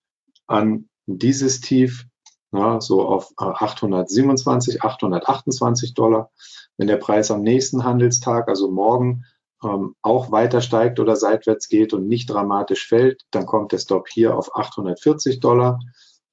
an 0.47 0.89
dieses 1.05 1.61
Tief, 1.61 2.05
ja, 2.51 2.81
so 2.81 3.07
auf 3.07 3.31
827, 3.37 4.75
äh, 4.75 4.79
828 4.81 5.93
Dollar. 5.93 6.31
Wenn 6.77 6.87
der 6.87 6.97
Preis 6.97 7.31
am 7.31 7.41
nächsten 7.41 7.83
Handelstag, 7.83 8.47
also 8.47 8.71
morgen, 8.71 9.25
ähm, 9.63 9.95
auch 10.01 10.31
weiter 10.31 10.61
steigt 10.61 10.99
oder 10.99 11.15
seitwärts 11.15 11.67
geht 11.67 11.93
und 11.93 12.07
nicht 12.07 12.29
dramatisch 12.29 12.87
fällt, 12.87 13.25
dann 13.31 13.45
kommt 13.45 13.71
der 13.71 13.79
Stop 13.79 14.07
hier 14.07 14.37
auf 14.37 14.55
840 14.55 15.39
Dollar. 15.39 15.79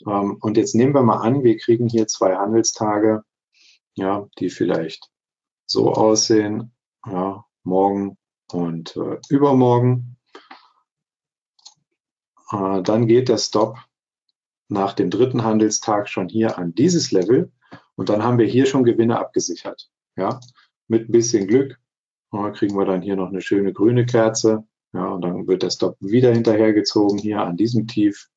Ähm, 0.07 0.39
und 0.41 0.57
jetzt 0.57 0.75
nehmen 0.75 0.95
wir 0.95 1.03
mal 1.03 1.19
an, 1.19 1.43
wir 1.43 1.57
kriegen 1.57 1.89
hier 1.89 2.07
zwei 2.07 2.37
Handelstage, 2.37 3.23
ja, 3.95 4.27
die 4.39 4.51
vielleicht 4.51 5.11
so 5.67 5.93
aussehen, 5.93 6.73
ja, 7.05 7.45
morgen 7.65 8.17
und 8.53 8.97
äh, 8.97 9.19
übermorgen. 9.29 10.17
Äh, 12.53 12.83
dann 12.83 13.07
geht 13.07 13.29
der 13.29 13.39
Stop 13.39 13.79
nach 14.69 14.93
dem 14.93 15.11
dritten 15.11 15.45
Handelstag 15.45 16.09
schon 16.09 16.29
hier 16.29 16.59
an 16.59 16.75
dieses 16.75 17.13
Level 17.13 17.53
und 17.95 18.09
dann 18.09 18.23
haben 18.23 18.39
wir 18.39 18.47
hier 18.47 18.67
schon 18.67 18.85
Gewinne 18.85 19.19
abgesichert. 19.19 19.89
Ja, 20.17 20.41
mit 20.89 21.09
ein 21.09 21.13
bisschen 21.13 21.47
Glück 21.47 21.79
kriegen 22.53 22.77
wir 22.77 22.85
dann 22.85 23.03
hier 23.03 23.17
noch 23.17 23.29
eine 23.29 23.41
schöne 23.41 23.73
grüne 23.73 24.07
Kerze. 24.07 24.65
Ja, 24.93 25.09
und 25.09 25.23
dann 25.23 25.47
wird 25.47 25.63
der 25.63 25.71
Stop 25.71 25.97
wieder 26.01 26.33
hinterhergezogen 26.33 27.19
hier 27.19 27.41
an 27.41 27.57
diesem 27.57 27.87
Tief. 27.87 28.29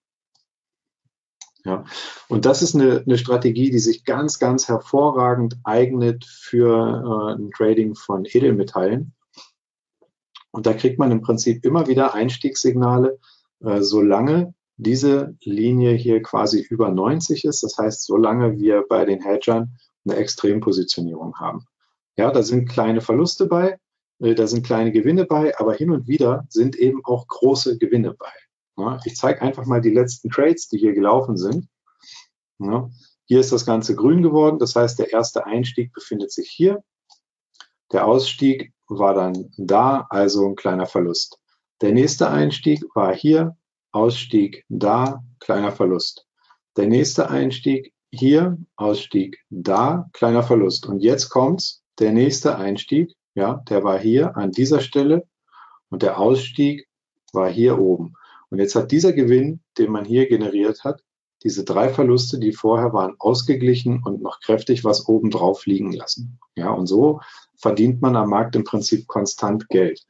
Ja, 1.66 1.84
und 2.30 2.46
das 2.46 2.62
ist 2.62 2.76
eine, 2.76 3.04
eine 3.06 3.18
Strategie, 3.18 3.70
die 3.70 3.80
sich 3.80 4.06
ganz, 4.06 4.40
ganz 4.40 4.68
hervorragend 4.68 5.58
eignet 5.64 6.26
für 6.26 7.36
äh, 7.38 7.42
ein 7.42 7.52
Trading 7.52 7.96
von 7.96 8.26
Edelmetallen. 8.26 9.14
Und 10.52 10.66
da 10.66 10.74
kriegt 10.74 11.00
man 11.00 11.12
im 11.12 11.22
Prinzip 11.22 11.64
immer 11.66 11.88
wieder 11.88 12.14
Einstiegssignale, 12.14 13.20
äh, 13.60 13.82
solange 13.82 14.54
diese 14.80 15.36
Linie 15.42 15.92
hier 15.92 16.22
quasi 16.22 16.62
über 16.62 16.90
90 16.90 17.44
ist. 17.44 17.64
Das 17.64 17.78
heißt, 17.78 18.06
solange 18.06 18.58
wir 18.58 18.86
bei 18.88 19.04
den 19.04 19.22
Hedgern 19.22 19.78
eine 20.06 20.16
Extrempositionierung 20.16 21.38
haben. 21.38 21.66
Ja, 22.16 22.32
da 22.32 22.44
sind 22.44 22.70
kleine 22.70 23.02
Verluste 23.02 23.46
bei, 23.46 23.78
äh, 24.20 24.36
da 24.36 24.48
sind 24.48 24.66
kleine 24.66 24.94
Gewinne 24.94 25.26
bei, 25.26 25.58
aber 25.60 25.74
hin 25.74 25.92
und 25.92 26.08
wieder 26.08 26.46
sind 26.50 26.78
eben 26.78 27.04
auch 27.04 27.28
große 27.28 27.78
Gewinne 27.78 28.14
bei. 28.14 28.32
Ja, 28.78 29.00
ich 29.04 29.18
zeige 29.18 29.42
einfach 29.42 29.66
mal 29.66 29.82
die 29.82 29.92
letzten 29.92 30.30
Trades, 30.30 30.70
die 30.70 30.78
hier 30.78 30.94
gelaufen 30.94 31.36
sind. 31.36 31.68
Ja, 32.60 32.90
hier 33.26 33.42
ist 33.42 33.52
das 33.52 33.66
Ganze 33.66 33.96
grün 33.96 34.24
geworden, 34.24 34.60
das 34.60 34.76
heißt, 34.76 34.98
der 34.98 35.12
erste 35.12 35.46
Einstieg 35.46 35.92
befindet 35.94 36.32
sich 36.32 36.50
hier. 36.50 36.82
Der 37.92 38.08
Ausstieg 38.08 38.74
war 38.88 39.14
dann 39.14 39.52
da, 39.58 40.08
also 40.10 40.48
ein 40.48 40.56
kleiner 40.56 40.86
Verlust. 40.86 41.38
Der 41.82 41.92
nächste 41.92 42.30
Einstieg 42.30 42.84
war 42.96 43.14
hier, 43.14 43.58
Ausstieg 43.92 44.66
da, 44.70 45.24
kleiner 45.40 45.72
Verlust. 45.72 46.28
Der 46.78 46.88
nächste 46.88 47.30
Einstieg 47.30 47.94
hier, 48.12 48.58
Ausstieg 48.76 49.40
da, 49.50 50.10
kleiner 50.14 50.44
Verlust. 50.44 50.88
Und 50.88 51.00
jetzt 51.00 51.30
kommt's, 51.30 51.84
der 52.00 52.12
nächste 52.12 52.58
Einstieg, 52.58 53.14
ja, 53.36 53.64
der 53.70 53.84
war 53.84 54.00
hier 54.00 54.38
an 54.38 54.52
dieser 54.52 54.80
Stelle 54.80 55.28
und 55.90 56.02
der 56.02 56.20
Ausstieg 56.20 56.88
war 57.34 57.50
hier 57.50 57.80
oben. 57.80 58.14
Und 58.50 58.60
jetzt 58.60 58.76
hat 58.76 58.92
dieser 58.92 59.14
Gewinn, 59.14 59.62
den 59.78 59.92
man 59.92 60.06
hier 60.06 60.28
generiert 60.28 60.84
hat, 60.84 61.04
diese 61.44 61.64
drei 61.64 61.90
Verluste, 61.90 62.38
die 62.38 62.52
vorher 62.52 62.92
waren, 62.94 63.16
ausgeglichen 63.18 64.02
und 64.04 64.22
noch 64.22 64.42
kräftig 64.42 64.84
was 64.84 65.08
oben 65.08 65.30
drauf 65.30 65.66
liegen 65.66 65.94
lassen. 65.94 66.40
Ja, 66.56 66.72
und 66.72 66.88
so 66.88 67.22
verdient 67.56 68.02
man 68.02 68.16
am 68.16 68.30
Markt 68.30 68.56
im 68.56 68.64
Prinzip 68.64 69.08
konstant 69.08 69.70
Geld. 69.70 70.06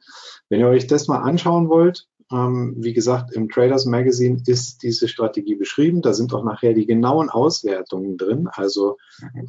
Wenn 0.48 0.60
ihr 0.60 0.68
euch 0.68 0.86
das 0.86 1.06
mal 1.06 1.20
anschauen 1.20 1.68
wollt, 1.68 2.08
ähm, 2.32 2.74
wie 2.78 2.92
gesagt, 2.92 3.32
im 3.32 3.48
Traders 3.48 3.86
Magazine 3.86 4.40
ist 4.46 4.82
diese 4.82 5.08
Strategie 5.08 5.56
beschrieben. 5.56 6.02
Da 6.02 6.12
sind 6.12 6.32
auch 6.32 6.44
nachher 6.44 6.74
die 6.74 6.86
genauen 6.86 7.28
Auswertungen 7.28 8.16
drin, 8.16 8.48
also 8.52 8.98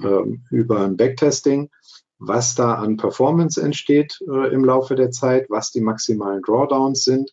ähm, 0.04 0.44
über 0.50 0.82
ein 0.82 0.98
Backtesting, 0.98 1.70
was 2.18 2.56
da 2.56 2.76
an 2.76 2.98
Performance 2.98 3.62
entsteht 3.62 4.20
äh, 4.28 4.54
im 4.54 4.66
Laufe 4.66 4.96
der 4.96 5.12
Zeit, 5.12 5.48
was 5.50 5.72
die 5.72 5.82
maximalen 5.82 6.42
Drawdowns 6.42 7.04
sind. 7.04 7.32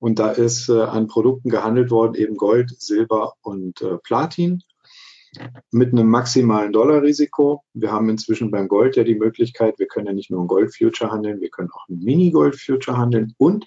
Und 0.00 0.18
da 0.18 0.30
ist 0.30 0.68
äh, 0.68 0.82
an 0.82 1.08
Produkten 1.08 1.50
gehandelt 1.50 1.90
worden, 1.90 2.14
eben 2.14 2.36
Gold, 2.36 2.70
Silber 2.80 3.34
und 3.42 3.82
äh, 3.82 3.98
Platin 3.98 4.62
mit 5.70 5.92
einem 5.92 6.08
maximalen 6.08 6.72
Dollarrisiko. 6.72 7.62
Wir 7.74 7.92
haben 7.92 8.08
inzwischen 8.08 8.50
beim 8.50 8.68
Gold 8.68 8.96
ja 8.96 9.04
die 9.04 9.14
Möglichkeit, 9.14 9.78
wir 9.78 9.86
können 9.86 10.06
ja 10.06 10.12
nicht 10.12 10.30
nur 10.30 10.42
ein 10.42 10.48
Gold-Future 10.48 11.10
handeln, 11.10 11.40
wir 11.40 11.50
können 11.50 11.70
auch 11.72 11.88
ein 11.88 11.98
Mini-Gold-Future 11.98 12.96
handeln 12.96 13.34
und 13.38 13.66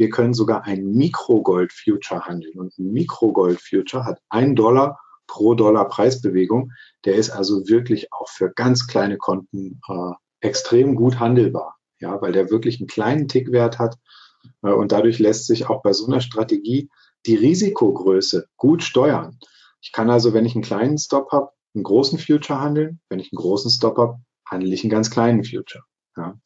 wir 0.00 0.08
können 0.08 0.32
sogar 0.32 0.64
ein 0.64 0.92
Mikrogold-Future 0.92 2.24
handeln. 2.24 2.58
Und 2.58 2.78
ein 2.78 2.90
Mikrogold-Future 2.90 4.02
hat 4.06 4.18
ein 4.30 4.56
Dollar 4.56 4.98
pro 5.26 5.52
Dollar 5.52 5.90
Preisbewegung. 5.90 6.72
Der 7.04 7.16
ist 7.16 7.28
also 7.28 7.68
wirklich 7.68 8.10
auch 8.10 8.30
für 8.30 8.50
ganz 8.50 8.86
kleine 8.86 9.18
Konten 9.18 9.78
äh, 9.86 10.12
extrem 10.40 10.94
gut 10.94 11.20
handelbar. 11.20 11.76
Ja, 11.98 12.18
weil 12.22 12.32
der 12.32 12.48
wirklich 12.48 12.80
einen 12.80 12.86
kleinen 12.86 13.28
Tickwert 13.28 13.78
hat. 13.78 13.96
Äh, 14.62 14.70
und 14.70 14.90
dadurch 14.90 15.18
lässt 15.18 15.46
sich 15.46 15.68
auch 15.68 15.82
bei 15.82 15.92
so 15.92 16.06
einer 16.06 16.22
Strategie 16.22 16.88
die 17.26 17.36
Risikogröße 17.36 18.46
gut 18.56 18.82
steuern. 18.82 19.38
Ich 19.82 19.92
kann 19.92 20.08
also, 20.08 20.32
wenn 20.32 20.46
ich 20.46 20.54
einen 20.54 20.64
kleinen 20.64 20.96
Stop 20.96 21.30
habe, 21.30 21.50
einen 21.74 21.84
großen 21.84 22.18
Future 22.18 22.58
handeln. 22.58 23.00
Wenn 23.10 23.20
ich 23.20 23.32
einen 23.34 23.42
großen 23.42 23.70
Stop 23.70 23.98
habe, 23.98 24.18
handle 24.46 24.72
ich 24.72 24.82
einen 24.82 24.90
ganz 24.90 25.10
kleinen 25.10 25.44
Future. 25.44 25.84
Ja. 26.16 26.40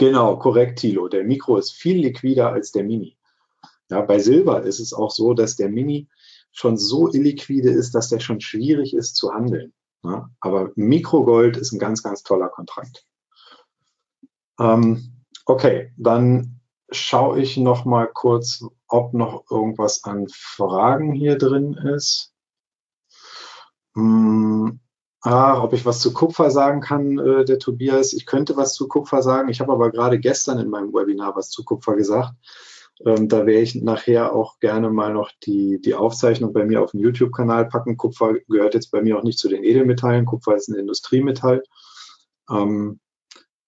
Genau, 0.00 0.38
korrekt, 0.38 0.78
Thilo. 0.78 1.08
Der 1.08 1.24
Mikro 1.24 1.58
ist 1.58 1.72
viel 1.72 2.00
liquider 2.00 2.50
als 2.50 2.72
der 2.72 2.84
Mini. 2.84 3.18
Ja, 3.90 4.00
bei 4.00 4.18
Silber 4.18 4.62
ist 4.62 4.80
es 4.80 4.94
auch 4.94 5.10
so, 5.10 5.34
dass 5.34 5.56
der 5.56 5.68
Mini 5.68 6.08
schon 6.52 6.78
so 6.78 7.12
illiquide 7.12 7.68
ist, 7.70 7.94
dass 7.94 8.08
der 8.08 8.18
schon 8.18 8.40
schwierig 8.40 8.94
ist 8.94 9.16
zu 9.16 9.30
handeln. 9.30 9.74
Ja, 10.02 10.30
aber 10.40 10.72
Mikrogold 10.74 11.58
ist 11.58 11.72
ein 11.72 11.78
ganz, 11.78 12.02
ganz 12.02 12.22
toller 12.22 12.48
Kontrakt. 12.48 13.04
Ähm, 14.58 15.22
okay, 15.44 15.92
dann 15.98 16.62
schaue 16.90 17.38
ich 17.38 17.58
noch 17.58 17.84
mal 17.84 18.06
kurz, 18.06 18.64
ob 18.88 19.12
noch 19.12 19.50
irgendwas 19.50 20.02
an 20.04 20.28
Fragen 20.32 21.12
hier 21.12 21.36
drin 21.36 21.74
ist. 21.74 22.32
Hm, 23.94 24.80
Ah, 25.22 25.62
ob 25.62 25.74
ich 25.74 25.84
was 25.84 26.00
zu 26.00 26.14
Kupfer 26.14 26.50
sagen 26.50 26.80
kann, 26.80 27.18
äh, 27.18 27.44
der 27.44 27.58
Tobias. 27.58 28.14
Ich 28.14 28.24
könnte 28.24 28.56
was 28.56 28.72
zu 28.74 28.88
Kupfer 28.88 29.22
sagen. 29.22 29.50
Ich 29.50 29.60
habe 29.60 29.72
aber 29.72 29.90
gerade 29.90 30.18
gestern 30.18 30.58
in 30.58 30.70
meinem 30.70 30.94
Webinar 30.94 31.36
was 31.36 31.50
zu 31.50 31.62
Kupfer 31.62 31.94
gesagt. 31.94 32.34
Ähm, 33.04 33.28
da 33.28 33.46
werde 33.46 33.60
ich 33.60 33.74
nachher 33.74 34.34
auch 34.34 34.58
gerne 34.60 34.90
mal 34.90 35.12
noch 35.12 35.30
die, 35.42 35.80
die 35.80 35.94
Aufzeichnung 35.94 36.52
bei 36.52 36.64
mir 36.64 36.82
auf 36.82 36.92
den 36.92 37.00
YouTube-Kanal 37.00 37.66
packen. 37.66 37.98
Kupfer 37.98 38.34
gehört 38.48 38.74
jetzt 38.74 38.90
bei 38.90 39.02
mir 39.02 39.18
auch 39.18 39.22
nicht 39.22 39.38
zu 39.38 39.48
den 39.48 39.64
Edelmetallen. 39.64 40.24
Kupfer 40.24 40.56
ist 40.56 40.68
ein 40.68 40.78
Industriemetall. 40.78 41.62
Ähm, 42.50 43.00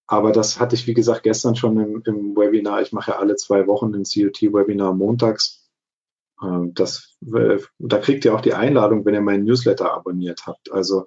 aber 0.06 0.32
das 0.32 0.60
hatte 0.60 0.74
ich, 0.74 0.86
wie 0.86 0.94
gesagt, 0.94 1.22
gestern 1.22 1.56
schon 1.56 1.78
im, 1.78 2.02
im 2.04 2.36
Webinar. 2.36 2.82
Ich 2.82 2.92
mache 2.92 3.12
ja 3.12 3.18
alle 3.18 3.36
zwei 3.36 3.66
Wochen 3.66 3.94
ein 3.94 4.04
COT-Webinar 4.04 4.94
montags. 4.94 5.70
Ähm, 6.42 6.72
das, 6.74 7.16
äh, 7.34 7.58
da 7.78 7.98
kriegt 7.98 8.24
ihr 8.24 8.34
auch 8.34 8.42
die 8.42 8.54
Einladung, 8.54 9.04
wenn 9.04 9.14
ihr 9.14 9.20
meinen 9.20 9.44
Newsletter 9.44 9.92
abonniert 9.92 10.46
habt. 10.46 10.70
Also 10.72 11.04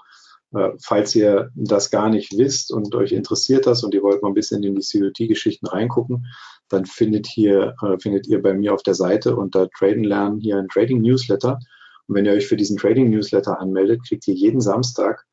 falls 0.81 1.15
ihr 1.15 1.51
das 1.55 1.91
gar 1.91 2.09
nicht 2.09 2.37
wisst 2.37 2.71
und 2.71 2.95
euch 2.95 3.11
interessiert 3.11 3.65
das 3.67 3.83
und 3.83 3.93
ihr 3.93 4.03
wollt 4.03 4.21
mal 4.21 4.29
ein 4.29 4.35
bisschen 4.35 4.63
in 4.63 4.75
die 4.75 4.99
COT-Geschichten 4.99 5.67
reingucken, 5.67 6.27
dann 6.69 6.85
findet, 6.85 7.27
hier, 7.27 7.75
äh, 7.81 7.97
findet 7.99 8.27
ihr 8.27 8.41
bei 8.41 8.53
mir 8.53 8.73
auf 8.73 8.83
der 8.83 8.95
Seite 8.95 9.35
unter 9.35 9.69
Traden 9.69 10.03
lernen 10.03 10.39
hier 10.39 10.57
ein 10.57 10.67
Trading 10.67 11.01
Newsletter. 11.01 11.59
Und 12.07 12.15
wenn 12.15 12.25
ihr 12.25 12.33
euch 12.33 12.47
für 12.47 12.55
diesen 12.55 12.77
Trading 12.77 13.09
Newsletter 13.09 13.59
anmeldet, 13.59 14.01
kriegt 14.07 14.27
ihr 14.27 14.33
jeden 14.33 14.61
Samstag 14.61 15.25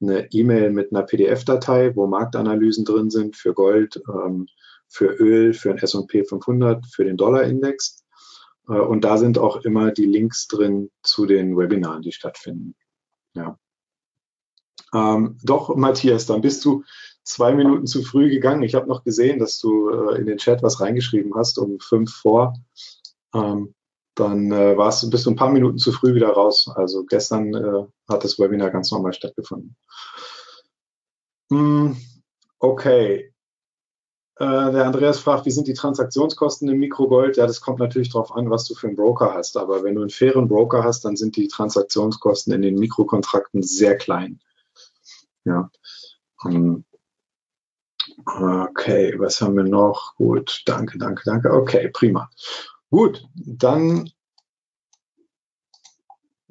eine 0.00 0.32
E-Mail 0.32 0.70
mit 0.70 0.92
einer 0.92 1.02
PDF-Datei, 1.02 1.94
wo 1.94 2.06
Marktanalysen 2.06 2.84
drin 2.84 3.10
sind 3.10 3.36
für 3.36 3.52
Gold, 3.52 4.00
ähm, 4.08 4.46
für 4.88 5.06
Öl, 5.06 5.52
für 5.52 5.68
den 5.68 5.78
S&P 5.78 6.24
500, 6.24 6.86
für 6.86 7.04
den 7.04 7.16
Dollar-Index. 7.16 8.04
Äh, 8.68 8.72
und 8.72 9.04
da 9.04 9.18
sind 9.18 9.38
auch 9.38 9.64
immer 9.64 9.92
die 9.92 10.06
Links 10.06 10.48
drin 10.48 10.90
zu 11.02 11.26
den 11.26 11.56
Webinaren, 11.56 12.02
die 12.02 12.12
stattfinden. 12.12 12.74
Ja. 13.34 13.58
Ähm, 14.94 15.38
doch, 15.42 15.74
Matthias, 15.76 16.26
dann 16.26 16.40
bist 16.40 16.64
du 16.64 16.84
zwei 17.22 17.54
Minuten 17.54 17.86
zu 17.86 18.02
früh 18.02 18.30
gegangen. 18.30 18.62
Ich 18.62 18.74
habe 18.74 18.88
noch 18.88 19.04
gesehen, 19.04 19.38
dass 19.38 19.58
du 19.58 19.90
äh, 19.90 20.18
in 20.18 20.26
den 20.26 20.38
Chat 20.38 20.62
was 20.62 20.80
reingeschrieben 20.80 21.34
hast 21.34 21.58
um 21.58 21.78
fünf 21.80 22.12
vor. 22.12 22.54
Ähm, 23.34 23.74
dann 24.14 24.50
äh, 24.50 24.76
warst, 24.76 25.08
bist 25.10 25.26
du 25.26 25.30
ein 25.30 25.36
paar 25.36 25.50
Minuten 25.50 25.78
zu 25.78 25.92
früh 25.92 26.14
wieder 26.14 26.30
raus. 26.30 26.70
Also 26.74 27.04
gestern 27.04 27.54
äh, 27.54 27.86
hat 28.08 28.24
das 28.24 28.38
Webinar 28.38 28.70
ganz 28.70 28.90
normal 28.90 29.12
stattgefunden. 29.12 29.76
Hm, 31.50 31.96
okay. 32.58 33.32
Äh, 34.36 34.72
der 34.72 34.86
Andreas 34.86 35.20
fragt, 35.20 35.46
wie 35.46 35.50
sind 35.50 35.68
die 35.68 35.74
Transaktionskosten 35.74 36.68
im 36.68 36.78
Mikrogold? 36.78 37.36
Ja, 37.36 37.46
das 37.46 37.60
kommt 37.60 37.78
natürlich 37.78 38.10
darauf 38.10 38.34
an, 38.34 38.50
was 38.50 38.64
du 38.64 38.74
für 38.74 38.88
einen 38.88 38.96
Broker 38.96 39.34
hast. 39.34 39.56
Aber 39.56 39.84
wenn 39.84 39.94
du 39.94 40.00
einen 40.00 40.10
fairen 40.10 40.48
Broker 40.48 40.82
hast, 40.82 41.04
dann 41.04 41.16
sind 41.16 41.36
die 41.36 41.48
Transaktionskosten 41.48 42.52
in 42.52 42.62
den 42.62 42.76
Mikrokontrakten 42.76 43.62
sehr 43.62 43.96
klein. 43.96 44.40
Ja. 45.44 45.70
Ähm, 46.46 46.84
Okay, 48.26 49.14
was 49.18 49.40
haben 49.40 49.56
wir 49.56 49.64
noch? 49.64 50.14
Gut, 50.16 50.62
danke, 50.66 50.98
danke, 50.98 51.22
danke. 51.24 51.52
Okay, 51.52 51.90
prima. 51.92 52.30
Gut, 52.90 53.26
dann 53.34 54.10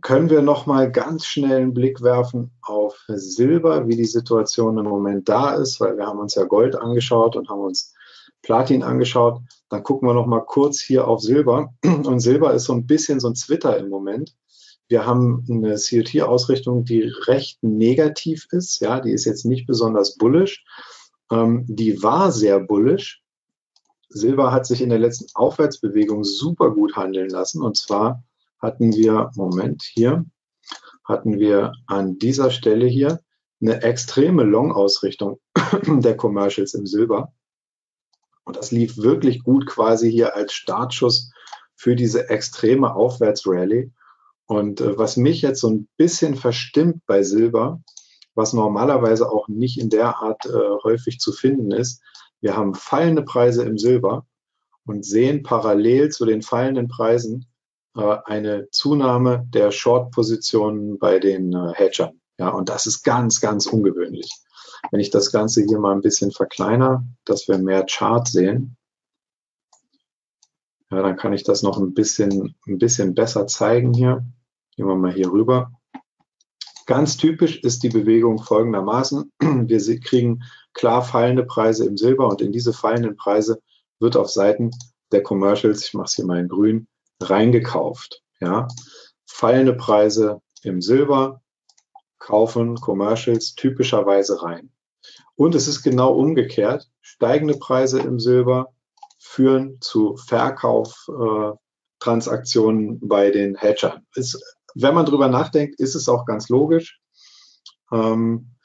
können 0.01 0.29
wir 0.29 0.41
noch 0.41 0.65
mal 0.65 0.91
ganz 0.91 1.25
schnell 1.25 1.57
einen 1.57 1.73
Blick 1.73 2.01
werfen 2.01 2.51
auf 2.61 2.97
Silber, 3.07 3.87
wie 3.87 3.97
die 3.97 4.05
Situation 4.05 4.77
im 4.77 4.85
Moment 4.85 5.27
da 5.27 5.55
ist, 5.55 5.79
weil 5.81 5.97
wir 5.97 6.07
haben 6.07 6.19
uns 6.19 6.35
ja 6.35 6.43
Gold 6.45 6.75
angeschaut 6.75 7.35
und 7.35 7.49
haben 7.49 7.61
uns 7.61 7.93
Platin 8.41 8.83
angeschaut. 8.83 9.41
Dann 9.69 9.83
gucken 9.83 10.07
wir 10.07 10.13
noch 10.13 10.27
mal 10.27 10.41
kurz 10.45 10.79
hier 10.79 11.07
auf 11.07 11.21
Silber. 11.21 11.73
Und 11.83 12.19
Silber 12.21 12.53
ist 12.53 12.65
so 12.65 12.73
ein 12.73 12.87
bisschen 12.87 13.19
so 13.19 13.27
ein 13.27 13.35
Zwitter 13.35 13.77
im 13.77 13.89
Moment. 13.89 14.35
Wir 14.89 15.05
haben 15.05 15.45
eine 15.47 15.75
COT-Ausrichtung, 15.75 16.83
die 16.83 17.03
recht 17.27 17.63
negativ 17.63 18.47
ist. 18.51 18.81
Ja, 18.81 18.99
die 18.99 19.11
ist 19.11 19.25
jetzt 19.25 19.45
nicht 19.45 19.67
besonders 19.67 20.17
bullish. 20.17 20.65
Ähm, 21.31 21.63
die 21.67 22.01
war 22.01 22.31
sehr 22.31 22.59
bullish. 22.59 23.21
Silber 24.09 24.51
hat 24.51 24.65
sich 24.65 24.81
in 24.81 24.89
der 24.89 24.97
letzten 24.97 25.27
Aufwärtsbewegung 25.35 26.23
super 26.23 26.71
gut 26.71 26.95
handeln 26.95 27.29
lassen. 27.29 27.61
Und 27.61 27.77
zwar 27.77 28.23
hatten 28.59 28.91
wir, 28.93 29.29
Moment, 29.35 29.83
hier, 29.83 30.25
hatten 31.03 31.39
wir 31.39 31.73
an 31.85 32.17
dieser 32.17 32.49
Stelle 32.49 32.87
hier 32.87 33.19
eine 33.61 33.83
extreme 33.83 34.43
Long-Ausrichtung 34.43 35.39
der 35.85 36.17
Commercials 36.17 36.73
im 36.73 36.87
Silber. 36.87 37.31
Und 38.43 38.55
das 38.55 38.71
lief 38.71 38.97
wirklich 38.97 39.43
gut 39.43 39.67
quasi 39.67 40.11
hier 40.11 40.35
als 40.35 40.53
Startschuss 40.53 41.31
für 41.75 41.95
diese 41.95 42.29
extreme 42.29 42.95
Aufwärtsrallye. 42.95 43.91
Und 44.49 44.81
äh, 44.81 44.97
was 44.97 45.15
mich 45.15 45.43
jetzt 45.43 45.61
so 45.61 45.69
ein 45.69 45.87
bisschen 45.95 46.35
verstimmt 46.35 47.05
bei 47.05 47.21
Silber, 47.21 47.83
was 48.33 48.53
normalerweise 48.53 49.31
auch 49.31 49.47
nicht 49.47 49.79
in 49.79 49.91
der 49.91 50.17
Art 50.17 50.47
äh, 50.47 50.83
häufig 50.83 51.19
zu 51.19 51.31
finden 51.31 51.69
ist, 51.69 52.01
wir 52.41 52.57
haben 52.57 52.73
fallende 52.73 53.21
Preise 53.21 53.63
im 53.63 53.77
Silber 53.77 54.25
und 54.85 55.05
sehen 55.05 55.43
parallel 55.43 56.09
zu 56.09 56.25
den 56.25 56.41
fallenden 56.41 56.87
Preisen 56.87 57.45
äh, 57.95 58.17
eine 58.25 58.67
Zunahme 58.71 59.45
der 59.53 59.69
Short-Positionen 59.69 60.97
bei 60.97 61.19
den 61.19 61.53
äh, 61.53 61.73
Hedgern. 61.75 62.19
Ja, 62.39 62.49
und 62.49 62.69
das 62.69 62.87
ist 62.87 63.03
ganz, 63.03 63.41
ganz 63.41 63.67
ungewöhnlich. 63.67 64.31
Wenn 64.89 64.99
ich 64.99 65.11
das 65.11 65.31
Ganze 65.31 65.61
hier 65.63 65.77
mal 65.77 65.93
ein 65.93 66.01
bisschen 66.01 66.31
verkleiner, 66.31 67.05
dass 67.23 67.47
wir 67.47 67.59
mehr 67.59 67.85
Chart 67.85 68.27
sehen, 68.27 68.77
ja, 70.89 71.03
dann 71.03 71.17
kann 71.17 71.33
ich 71.33 71.43
das 71.43 71.61
noch 71.61 71.77
ein 71.77 71.93
bisschen, 71.93 72.55
ein 72.67 72.79
bisschen 72.79 73.13
besser 73.13 73.45
zeigen 73.45 73.93
hier. 73.93 74.25
Gehen 74.75 74.87
wir 74.87 74.95
mal 74.95 75.11
hier 75.11 75.31
rüber. 75.31 75.71
Ganz 76.85 77.17
typisch 77.17 77.61
ist 77.63 77.83
die 77.83 77.89
Bewegung 77.89 78.41
folgendermaßen. 78.41 79.31
Wir 79.39 79.99
kriegen 79.99 80.41
klar 80.73 81.03
fallende 81.03 81.43
Preise 81.43 81.85
im 81.85 81.97
Silber 81.97 82.27
und 82.27 82.41
in 82.41 82.51
diese 82.51 82.73
fallenden 82.73 83.15
Preise 83.15 83.61
wird 83.99 84.17
auf 84.17 84.31
Seiten 84.31 84.71
der 85.11 85.21
Commercials, 85.21 85.85
ich 85.85 85.93
mache 85.93 86.05
es 86.05 86.15
hier 86.15 86.25
mal 86.25 86.39
in 86.39 86.47
grün, 86.47 86.87
reingekauft. 87.21 88.23
Ja? 88.39 88.67
Fallende 89.27 89.75
Preise 89.75 90.41
im 90.63 90.81
Silber 90.81 91.41
kaufen 92.17 92.75
Commercials 92.75 93.53
typischerweise 93.55 94.41
rein. 94.41 94.71
Und 95.35 95.53
es 95.55 95.67
ist 95.67 95.83
genau 95.83 96.13
umgekehrt. 96.13 96.89
Steigende 97.01 97.55
Preise 97.55 97.99
im 97.99 98.19
Silber 98.19 98.73
führen 99.19 99.79
zu 99.79 100.17
Verkauftransaktionen 100.17 102.95
äh, 102.95 102.99
bei 103.01 103.31
den 103.31 103.55
Hedgern. 103.55 104.05
Ist, 104.15 104.57
wenn 104.75 104.93
man 104.93 105.05
drüber 105.05 105.27
nachdenkt, 105.27 105.79
ist 105.79 105.95
es 105.95 106.09
auch 106.09 106.25
ganz 106.25 106.49
logisch. 106.49 106.99
Ähm, 107.91 108.55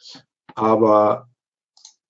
aber 0.54 1.28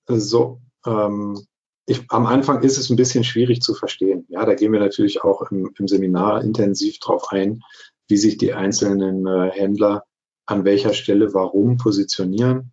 so, 0.07 0.61
ähm, 0.87 1.47
ich, 1.87 2.05
am 2.11 2.27
Anfang 2.27 2.63
ist 2.63 2.79
es 2.79 2.91
ein 2.91 2.97
bisschen 2.97 3.25
schwierig 3.25 3.61
zu 3.61 3.75
verstehen. 3.75 4.27
Ja, 4.29 4.45
da 4.45 4.55
gehen 4.55 4.73
wir 4.73 4.81
natürlich 4.81 5.23
auch 5.23 5.51
im, 5.51 5.71
im 5.79 5.89
Seminar 5.89 6.43
intensiv 6.43 6.99
drauf 6.99 7.31
ein, 7.31 7.63
wie 8.09 8.17
sich 8.17 8.39
die 8.39 8.55
einzelnen 8.55 9.27
äh, 9.27 9.51
Händler 9.51 10.05
an 10.47 10.65
welcher 10.65 10.93
Stelle 10.95 11.35
warum 11.35 11.77
positionieren. 11.77 12.73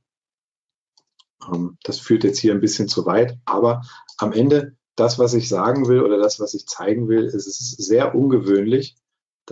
Ähm, 1.52 1.78
das 1.84 2.00
führt 2.00 2.24
jetzt 2.24 2.40
hier 2.40 2.54
ein 2.54 2.62
bisschen 2.62 2.88
zu 2.88 3.06
weit, 3.06 3.38
aber 3.46 3.82
am 4.18 4.34
Ende 4.34 4.76
das, 4.96 5.20
was 5.20 5.34
ich 5.34 5.50
sagen 5.50 5.88
will 5.88 6.02
oder 6.02 6.18
das, 6.18 6.40
was 6.40 6.54
ich 6.54 6.68
zeigen 6.68 7.08
will, 7.08 7.26
ist 7.26 7.48
es 7.48 7.60
ist 7.60 7.84
sehr 7.84 8.14
ungewöhnlich, 8.14 8.96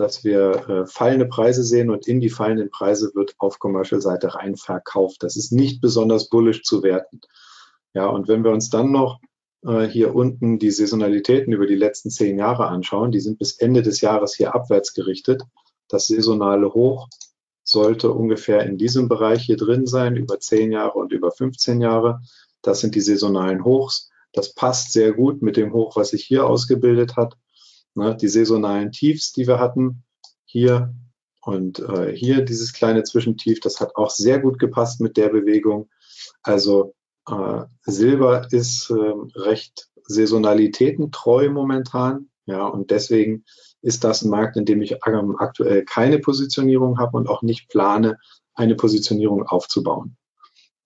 dass 0.00 0.24
wir 0.24 0.68
äh, 0.68 0.86
fallende 0.86 1.26
Preise 1.26 1.62
sehen 1.62 1.90
und 1.90 2.08
in 2.08 2.20
die 2.20 2.30
fallenden 2.30 2.70
Preise 2.70 3.12
wird 3.14 3.34
auf 3.36 3.58
Commercial-Seite 3.58 4.34
rein 4.34 4.56
verkauft. 4.56 5.22
Das 5.22 5.36
ist 5.36 5.52
nicht 5.52 5.82
besonders 5.82 6.30
bullish 6.30 6.62
zu 6.62 6.82
werten. 6.82 7.20
Ja, 7.92 8.06
und 8.06 8.26
wenn 8.26 8.42
wir 8.42 8.50
uns 8.50 8.70
dann 8.70 8.92
noch 8.92 9.20
äh, 9.62 9.82
hier 9.82 10.14
unten 10.14 10.58
die 10.58 10.70
Saisonalitäten 10.70 11.52
über 11.52 11.66
die 11.66 11.74
letzten 11.74 12.08
zehn 12.08 12.38
Jahre 12.38 12.68
anschauen, 12.68 13.12
die 13.12 13.20
sind 13.20 13.38
bis 13.38 13.58
Ende 13.58 13.82
des 13.82 14.00
Jahres 14.00 14.34
hier 14.34 14.54
abwärts 14.54 14.94
gerichtet. 14.94 15.42
Das 15.86 16.06
saisonale 16.06 16.72
Hoch 16.72 17.08
sollte 17.62 18.10
ungefähr 18.10 18.64
in 18.64 18.78
diesem 18.78 19.06
Bereich 19.06 19.42
hier 19.42 19.58
drin 19.58 19.86
sein, 19.86 20.16
über 20.16 20.40
zehn 20.40 20.72
Jahre 20.72 20.98
und 20.98 21.12
über 21.12 21.30
15 21.30 21.78
Jahre. 21.82 22.22
Das 22.62 22.80
sind 22.80 22.94
die 22.94 23.02
saisonalen 23.02 23.64
Hochs. 23.64 24.08
Das 24.32 24.54
passt 24.54 24.92
sehr 24.92 25.12
gut 25.12 25.42
mit 25.42 25.58
dem 25.58 25.74
Hoch, 25.74 25.94
was 25.96 26.10
sich 26.10 26.24
hier 26.24 26.46
ausgebildet 26.46 27.16
hat. 27.16 27.36
Ne, 27.94 28.16
die 28.16 28.28
saisonalen 28.28 28.92
Tiefs, 28.92 29.32
die 29.32 29.46
wir 29.46 29.58
hatten, 29.58 30.04
hier 30.44 30.94
und 31.42 31.80
äh, 31.80 32.14
hier 32.14 32.42
dieses 32.42 32.72
kleine 32.72 33.02
Zwischentief, 33.02 33.60
das 33.60 33.80
hat 33.80 33.96
auch 33.96 34.10
sehr 34.10 34.38
gut 34.38 34.58
gepasst 34.58 35.00
mit 35.00 35.16
der 35.16 35.30
Bewegung. 35.30 35.88
Also 36.42 36.94
äh, 37.28 37.64
Silber 37.82 38.46
ist 38.50 38.90
äh, 38.90 39.38
recht 39.38 39.88
saisonalitätentreu 40.04 41.50
momentan. 41.50 42.30
Ja, 42.46 42.66
und 42.66 42.90
deswegen 42.90 43.44
ist 43.80 44.04
das 44.04 44.22
ein 44.22 44.30
Markt, 44.30 44.56
in 44.56 44.64
dem 44.64 44.82
ich 44.82 45.02
aktuell 45.04 45.84
keine 45.84 46.18
Positionierung 46.18 46.98
habe 46.98 47.16
und 47.16 47.28
auch 47.28 47.42
nicht 47.42 47.68
plane, 47.68 48.18
eine 48.54 48.74
Positionierung 48.74 49.44
aufzubauen. 49.46 50.16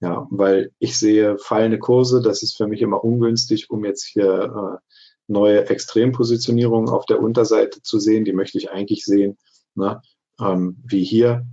Ja, 0.00 0.26
weil 0.30 0.72
ich 0.78 0.98
sehe 0.98 1.38
fallende 1.38 1.78
Kurse, 1.78 2.20
das 2.20 2.42
ist 2.42 2.56
für 2.56 2.66
mich 2.66 2.82
immer 2.82 3.02
ungünstig, 3.02 3.70
um 3.70 3.84
jetzt 3.84 4.04
hier 4.04 4.80
äh, 4.82 4.93
neue 5.26 5.68
Extrempositionierungen 5.68 6.88
auf 6.88 7.06
der 7.06 7.20
Unterseite 7.20 7.82
zu 7.82 7.98
sehen. 7.98 8.24
Die 8.24 8.32
möchte 8.32 8.58
ich 8.58 8.70
eigentlich 8.70 9.04
sehen, 9.04 9.38
ne, 9.74 10.00
ähm, 10.40 10.82
wie 10.84 11.04
hier. 11.04 11.46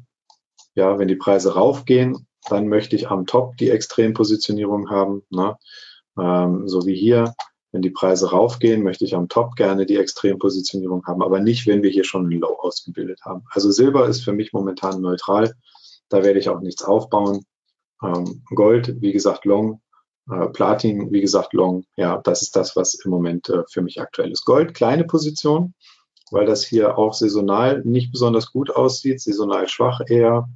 Ja, 0.75 0.99
wenn 0.99 1.07
die 1.07 1.15
Preise 1.15 1.53
raufgehen, 1.53 2.27
dann 2.49 2.67
möchte 2.67 2.95
ich 2.95 3.09
am 3.09 3.25
Top 3.25 3.57
die 3.57 3.69
Extrempositionierung 3.69 4.89
haben, 4.89 5.23
ne? 5.29 5.57
ähm, 6.17 6.67
so 6.67 6.85
wie 6.85 6.95
hier. 6.95 7.33
Wenn 7.73 7.81
die 7.81 7.89
Preise 7.89 8.31
raufgehen, 8.31 8.83
möchte 8.83 9.05
ich 9.05 9.15
am 9.15 9.29
Top 9.29 9.55
gerne 9.55 9.85
die 9.85 9.95
Extrempositionierung 9.95 11.05
haben, 11.05 11.21
aber 11.21 11.39
nicht, 11.39 11.67
wenn 11.67 11.83
wir 11.83 11.89
hier 11.89 12.03
schon 12.03 12.27
ein 12.27 12.39
Low 12.39 12.57
ausgebildet 12.59 13.21
haben. 13.23 13.43
Also 13.49 13.71
Silber 13.71 14.07
ist 14.07 14.23
für 14.23 14.33
mich 14.33 14.51
momentan 14.51 14.99
neutral. 14.99 15.53
Da 16.09 16.23
werde 16.23 16.39
ich 16.39 16.49
auch 16.49 16.59
nichts 16.59 16.83
aufbauen. 16.83 17.45
Ähm, 18.03 18.43
Gold, 18.53 19.01
wie 19.01 19.13
gesagt, 19.13 19.45
Long. 19.45 19.81
Äh, 20.29 20.47
Platin, 20.49 21.11
wie 21.11 21.21
gesagt, 21.21 21.53
Long. 21.53 21.85
Ja, 21.95 22.21
das 22.23 22.41
ist 22.41 22.55
das, 22.55 22.75
was 22.75 22.93
im 22.93 23.11
Moment 23.11 23.49
äh, 23.49 23.63
für 23.69 23.81
mich 23.81 23.99
aktuell 24.01 24.31
ist. 24.31 24.45
Gold, 24.45 24.73
kleine 24.73 25.03
Position, 25.03 25.73
weil 26.31 26.45
das 26.45 26.63
hier 26.63 26.97
auch 26.97 27.13
saisonal 27.13 27.81
nicht 27.83 28.11
besonders 28.11 28.51
gut 28.51 28.69
aussieht, 28.69 29.21
saisonal 29.21 29.67
schwach 29.67 30.01
eher. 30.07 30.47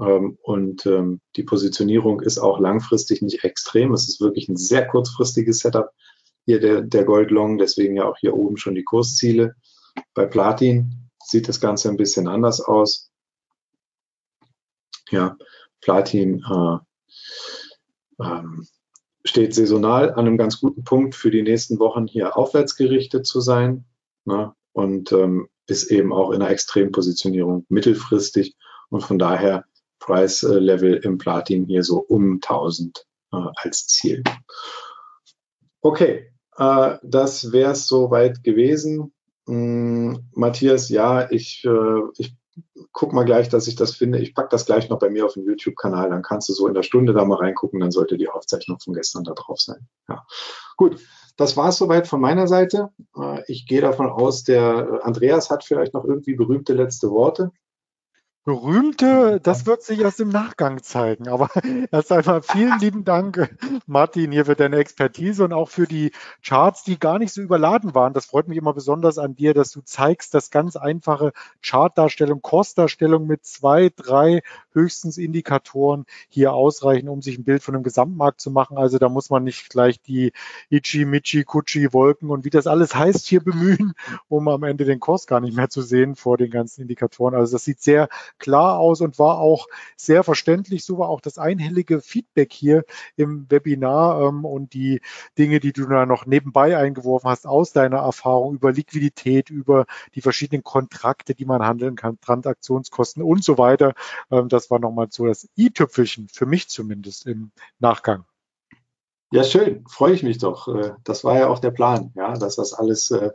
Ähm, 0.00 0.38
und 0.42 0.86
ähm, 0.86 1.20
die 1.36 1.42
Positionierung 1.42 2.20
ist 2.20 2.38
auch 2.38 2.60
langfristig 2.60 3.22
nicht 3.22 3.44
extrem. 3.44 3.92
Es 3.92 4.08
ist 4.08 4.20
wirklich 4.20 4.48
ein 4.48 4.56
sehr 4.56 4.86
kurzfristiges 4.86 5.60
Setup. 5.60 5.90
Hier 6.44 6.60
der, 6.60 6.82
der 6.82 7.04
Gold 7.04 7.30
Long, 7.30 7.58
deswegen 7.58 7.96
ja 7.96 8.08
auch 8.08 8.16
hier 8.18 8.34
oben 8.34 8.56
schon 8.56 8.74
die 8.74 8.84
Kursziele. 8.84 9.54
Bei 10.14 10.26
Platin 10.26 11.10
sieht 11.22 11.48
das 11.48 11.60
Ganze 11.60 11.88
ein 11.88 11.96
bisschen 11.96 12.28
anders 12.28 12.60
aus. 12.60 13.10
Ja, 15.10 15.36
Platin 15.80 16.44
äh, 16.44 16.78
ähm, 18.22 18.66
steht 19.28 19.54
saisonal 19.54 20.10
an 20.12 20.26
einem 20.26 20.38
ganz 20.38 20.60
guten 20.60 20.84
Punkt 20.84 21.14
für 21.14 21.30
die 21.30 21.42
nächsten 21.42 21.78
Wochen 21.78 22.06
hier 22.06 22.36
aufwärts 22.36 22.76
gerichtet 22.76 23.26
zu 23.26 23.40
sein 23.40 23.84
ne? 24.24 24.54
und 24.72 25.12
ähm, 25.12 25.48
ist 25.66 25.90
eben 25.90 26.12
auch 26.12 26.30
in 26.30 26.40
einer 26.40 26.50
Extrempositionierung 26.50 27.66
mittelfristig 27.68 28.56
und 28.88 29.02
von 29.02 29.18
daher 29.18 29.64
Price 29.98 30.42
Level 30.42 30.94
im 30.94 31.18
Platin 31.18 31.66
hier 31.66 31.82
so 31.82 31.98
um 31.98 32.34
1000 32.36 33.04
äh, 33.32 33.36
als 33.56 33.86
Ziel. 33.86 34.22
Okay, 35.82 36.32
äh, 36.56 36.96
das 37.02 37.52
wäre 37.52 37.72
es 37.72 37.86
soweit 37.86 38.42
gewesen. 38.42 39.12
Hm, 39.46 40.30
Matthias, 40.32 40.88
ja, 40.88 41.30
ich, 41.30 41.64
äh, 41.64 42.00
ich 42.16 42.34
guck 42.98 43.12
mal 43.12 43.24
gleich, 43.24 43.48
dass 43.48 43.68
ich 43.68 43.76
das 43.76 43.94
finde. 43.94 44.18
Ich 44.18 44.34
packe 44.34 44.48
das 44.50 44.66
gleich 44.66 44.88
noch 44.88 44.98
bei 44.98 45.08
mir 45.08 45.24
auf 45.24 45.34
dem 45.34 45.44
YouTube-Kanal. 45.44 46.10
Dann 46.10 46.22
kannst 46.22 46.48
du 46.48 46.52
so 46.52 46.66
in 46.66 46.74
der 46.74 46.82
Stunde 46.82 47.12
da 47.12 47.24
mal 47.24 47.36
reingucken. 47.36 47.78
Dann 47.78 47.92
sollte 47.92 48.18
die 48.18 48.28
Aufzeichnung 48.28 48.80
von 48.80 48.92
gestern 48.92 49.22
da 49.22 49.34
drauf 49.34 49.60
sein. 49.60 49.86
Ja. 50.08 50.26
Gut, 50.76 50.98
das 51.36 51.56
war 51.56 51.68
es 51.68 51.76
soweit 51.76 52.08
von 52.08 52.20
meiner 52.20 52.48
Seite. 52.48 52.88
Äh, 53.16 53.42
ich 53.46 53.66
gehe 53.66 53.80
davon 53.80 54.10
aus, 54.10 54.42
der 54.42 55.02
Andreas 55.04 55.48
hat 55.48 55.62
vielleicht 55.62 55.94
noch 55.94 56.04
irgendwie 56.04 56.34
berühmte 56.34 56.72
letzte 56.72 57.10
Worte. 57.10 57.52
Berühmte, 58.48 59.40
das 59.42 59.66
wird 59.66 59.82
sich 59.82 60.00
erst 60.00 60.20
im 60.20 60.30
Nachgang 60.30 60.82
zeigen. 60.82 61.28
Aber 61.28 61.50
erst 61.92 62.10
einmal 62.10 62.40
vielen 62.40 62.78
lieben 62.80 63.04
Dank, 63.04 63.54
Martin, 63.86 64.32
hier 64.32 64.46
für 64.46 64.56
deine 64.56 64.78
Expertise 64.78 65.44
und 65.44 65.52
auch 65.52 65.68
für 65.68 65.86
die 65.86 66.12
Charts, 66.42 66.82
die 66.82 66.98
gar 66.98 67.18
nicht 67.18 67.34
so 67.34 67.42
überladen 67.42 67.94
waren. 67.94 68.14
Das 68.14 68.24
freut 68.24 68.48
mich 68.48 68.56
immer 68.56 68.72
besonders 68.72 69.18
an 69.18 69.34
dir, 69.34 69.52
dass 69.52 69.72
du 69.72 69.82
zeigst, 69.82 70.32
dass 70.32 70.50
ganz 70.50 70.76
einfache 70.76 71.32
Chartdarstellung, 71.62 72.40
Kostdarstellung 72.40 73.26
mit 73.26 73.44
zwei, 73.44 73.90
drei 73.94 74.40
höchstens 74.72 75.18
Indikatoren 75.18 76.06
hier 76.30 76.54
ausreichen, 76.54 77.10
um 77.10 77.20
sich 77.20 77.36
ein 77.36 77.44
Bild 77.44 77.62
von 77.62 77.74
einem 77.74 77.84
Gesamtmarkt 77.84 78.40
zu 78.40 78.50
machen. 78.50 78.78
Also 78.78 78.96
da 78.96 79.10
muss 79.10 79.28
man 79.28 79.44
nicht 79.44 79.68
gleich 79.68 80.00
die 80.00 80.32
Ichi, 80.70 81.04
Michi, 81.04 81.44
Kuchi, 81.44 81.92
Wolken 81.92 82.30
und 82.30 82.46
wie 82.46 82.50
das 82.50 82.66
alles 82.66 82.94
heißt 82.94 83.26
hier 83.26 83.44
bemühen, 83.44 83.92
um 84.28 84.48
am 84.48 84.62
Ende 84.62 84.86
den 84.86 85.00
Kurs 85.00 85.26
gar 85.26 85.40
nicht 85.40 85.54
mehr 85.54 85.68
zu 85.68 85.82
sehen 85.82 86.16
vor 86.16 86.38
den 86.38 86.50
ganzen 86.50 86.80
Indikatoren. 86.80 87.34
Also 87.34 87.52
das 87.52 87.64
sieht 87.64 87.82
sehr 87.82 88.08
klar 88.38 88.78
aus 88.78 89.00
und 89.00 89.18
war 89.18 89.38
auch 89.38 89.66
sehr 89.96 90.24
verständlich. 90.24 90.84
So 90.84 90.98
war 90.98 91.08
auch 91.08 91.20
das 91.20 91.38
einhellige 91.38 92.00
Feedback 92.00 92.52
hier 92.52 92.84
im 93.16 93.50
Webinar 93.50 94.22
ähm, 94.22 94.44
und 94.44 94.72
die 94.74 95.00
Dinge, 95.38 95.60
die 95.60 95.72
du 95.72 95.86
da 95.86 96.06
noch 96.06 96.26
nebenbei 96.26 96.76
eingeworfen 96.76 97.30
hast 97.30 97.46
aus 97.46 97.72
deiner 97.72 97.98
Erfahrung 97.98 98.54
über 98.54 98.72
Liquidität, 98.72 99.50
über 99.50 99.86
die 100.14 100.20
verschiedenen 100.20 100.64
Kontrakte, 100.64 101.34
die 101.34 101.44
man 101.44 101.64
handeln 101.64 101.96
kann, 101.96 102.20
Transaktionskosten 102.20 103.22
und 103.22 103.44
so 103.44 103.58
weiter. 103.58 103.94
Ähm, 104.30 104.48
das 104.48 104.70
war 104.70 104.78
nochmal 104.78 105.08
so 105.10 105.26
das 105.26 105.48
i-Tüpfelchen, 105.56 106.28
für 106.28 106.46
mich 106.46 106.68
zumindest 106.68 107.26
im 107.26 107.50
Nachgang. 107.78 108.24
Ja, 109.30 109.44
schön, 109.44 109.84
freue 109.88 110.14
ich 110.14 110.22
mich 110.22 110.38
doch. 110.38 110.68
Äh, 110.68 110.92
das 111.04 111.22
war 111.22 111.38
ja 111.38 111.48
auch 111.48 111.58
der 111.58 111.70
Plan, 111.70 112.12
ja, 112.14 112.36
dass 112.38 112.56
das 112.56 112.72
alles 112.72 113.10
äh, 113.10 113.30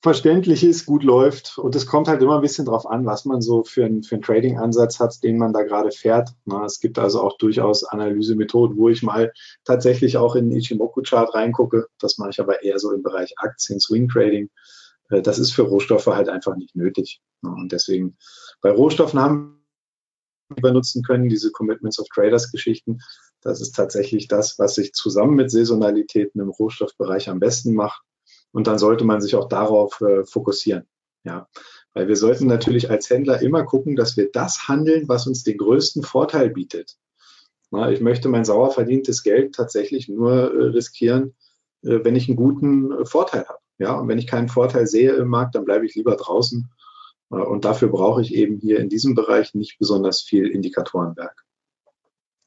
verständlich 0.00 0.62
ist, 0.62 0.86
gut 0.86 1.02
läuft. 1.02 1.58
Und 1.58 1.74
es 1.74 1.86
kommt 1.86 2.08
halt 2.08 2.22
immer 2.22 2.36
ein 2.36 2.42
bisschen 2.42 2.66
drauf 2.66 2.86
an, 2.86 3.04
was 3.06 3.24
man 3.24 3.40
so 3.40 3.64
für, 3.64 3.84
ein, 3.84 4.02
für 4.02 4.16
einen 4.16 4.22
Trading-Ansatz 4.22 5.00
hat, 5.00 5.22
den 5.22 5.38
man 5.38 5.52
da 5.52 5.62
gerade 5.62 5.90
fährt. 5.90 6.30
Na, 6.44 6.64
es 6.64 6.80
gibt 6.80 6.98
also 6.98 7.20
auch 7.20 7.36
durchaus 7.38 7.84
Analysemethoden, 7.84 8.76
wo 8.76 8.88
ich 8.88 9.02
mal 9.02 9.32
tatsächlich 9.64 10.16
auch 10.16 10.36
in 10.36 10.50
den 10.50 10.58
Ichimoku-Chart 10.58 11.34
reingucke. 11.34 11.88
Das 11.98 12.18
mache 12.18 12.30
ich 12.30 12.40
aber 12.40 12.62
eher 12.62 12.78
so 12.78 12.92
im 12.92 13.02
Bereich 13.02 13.34
Aktien, 13.38 13.80
Swing-Trading. 13.80 14.50
Äh, 15.10 15.22
das 15.22 15.38
ist 15.38 15.52
für 15.52 15.62
Rohstoffe 15.62 16.06
halt 16.06 16.28
einfach 16.28 16.56
nicht 16.56 16.76
nötig. 16.76 17.20
Und 17.42 17.72
deswegen 17.72 18.16
bei 18.60 18.70
Rohstoffen 18.70 19.20
haben 19.20 19.54
wir 20.56 20.72
nutzen 20.72 21.02
können, 21.02 21.28
diese 21.28 21.50
Commitments 21.50 21.98
of 21.98 22.08
Traders 22.08 22.50
Geschichten. 22.50 23.00
Das 23.42 23.60
ist 23.60 23.72
tatsächlich 23.72 24.28
das, 24.28 24.58
was 24.58 24.76
sich 24.76 24.92
zusammen 24.92 25.34
mit 25.34 25.50
Saisonalitäten 25.50 26.40
im 26.40 26.48
Rohstoffbereich 26.48 27.28
am 27.28 27.38
besten 27.38 27.74
macht. 27.74 28.02
Und 28.52 28.66
dann 28.66 28.78
sollte 28.78 29.04
man 29.04 29.20
sich 29.20 29.34
auch 29.34 29.48
darauf 29.48 30.00
äh, 30.00 30.24
fokussieren. 30.24 30.84
Ja, 31.24 31.48
weil 31.94 32.08
wir 32.08 32.16
sollten 32.16 32.46
natürlich 32.46 32.90
als 32.90 33.10
Händler 33.10 33.42
immer 33.42 33.64
gucken, 33.64 33.96
dass 33.96 34.16
wir 34.16 34.30
das 34.30 34.68
handeln, 34.68 35.08
was 35.08 35.26
uns 35.26 35.42
den 35.42 35.58
größten 35.58 36.02
Vorteil 36.02 36.50
bietet. 36.50 36.96
Na, 37.70 37.90
ich 37.90 38.00
möchte 38.00 38.28
mein 38.28 38.44
sauer 38.44 38.70
verdientes 38.70 39.22
Geld 39.22 39.54
tatsächlich 39.54 40.08
nur 40.08 40.32
äh, 40.32 40.64
riskieren, 40.68 41.34
äh, 41.82 42.00
wenn 42.02 42.16
ich 42.16 42.28
einen 42.28 42.36
guten 42.36 42.92
äh, 42.92 43.04
Vorteil 43.04 43.46
habe. 43.46 43.58
Ja, 43.78 43.98
und 43.98 44.08
wenn 44.08 44.18
ich 44.18 44.26
keinen 44.26 44.48
Vorteil 44.48 44.86
sehe 44.86 45.12
im 45.12 45.28
Markt, 45.28 45.54
dann 45.54 45.64
bleibe 45.64 45.86
ich 45.86 45.94
lieber 45.94 46.16
draußen. 46.16 46.70
Äh, 47.30 47.36
und 47.36 47.64
dafür 47.64 47.88
brauche 47.88 48.22
ich 48.22 48.34
eben 48.34 48.58
hier 48.58 48.80
in 48.80 48.88
diesem 48.88 49.14
Bereich 49.14 49.54
nicht 49.54 49.78
besonders 49.78 50.22
viel 50.22 50.46
Indikatorenwerk. 50.46 51.44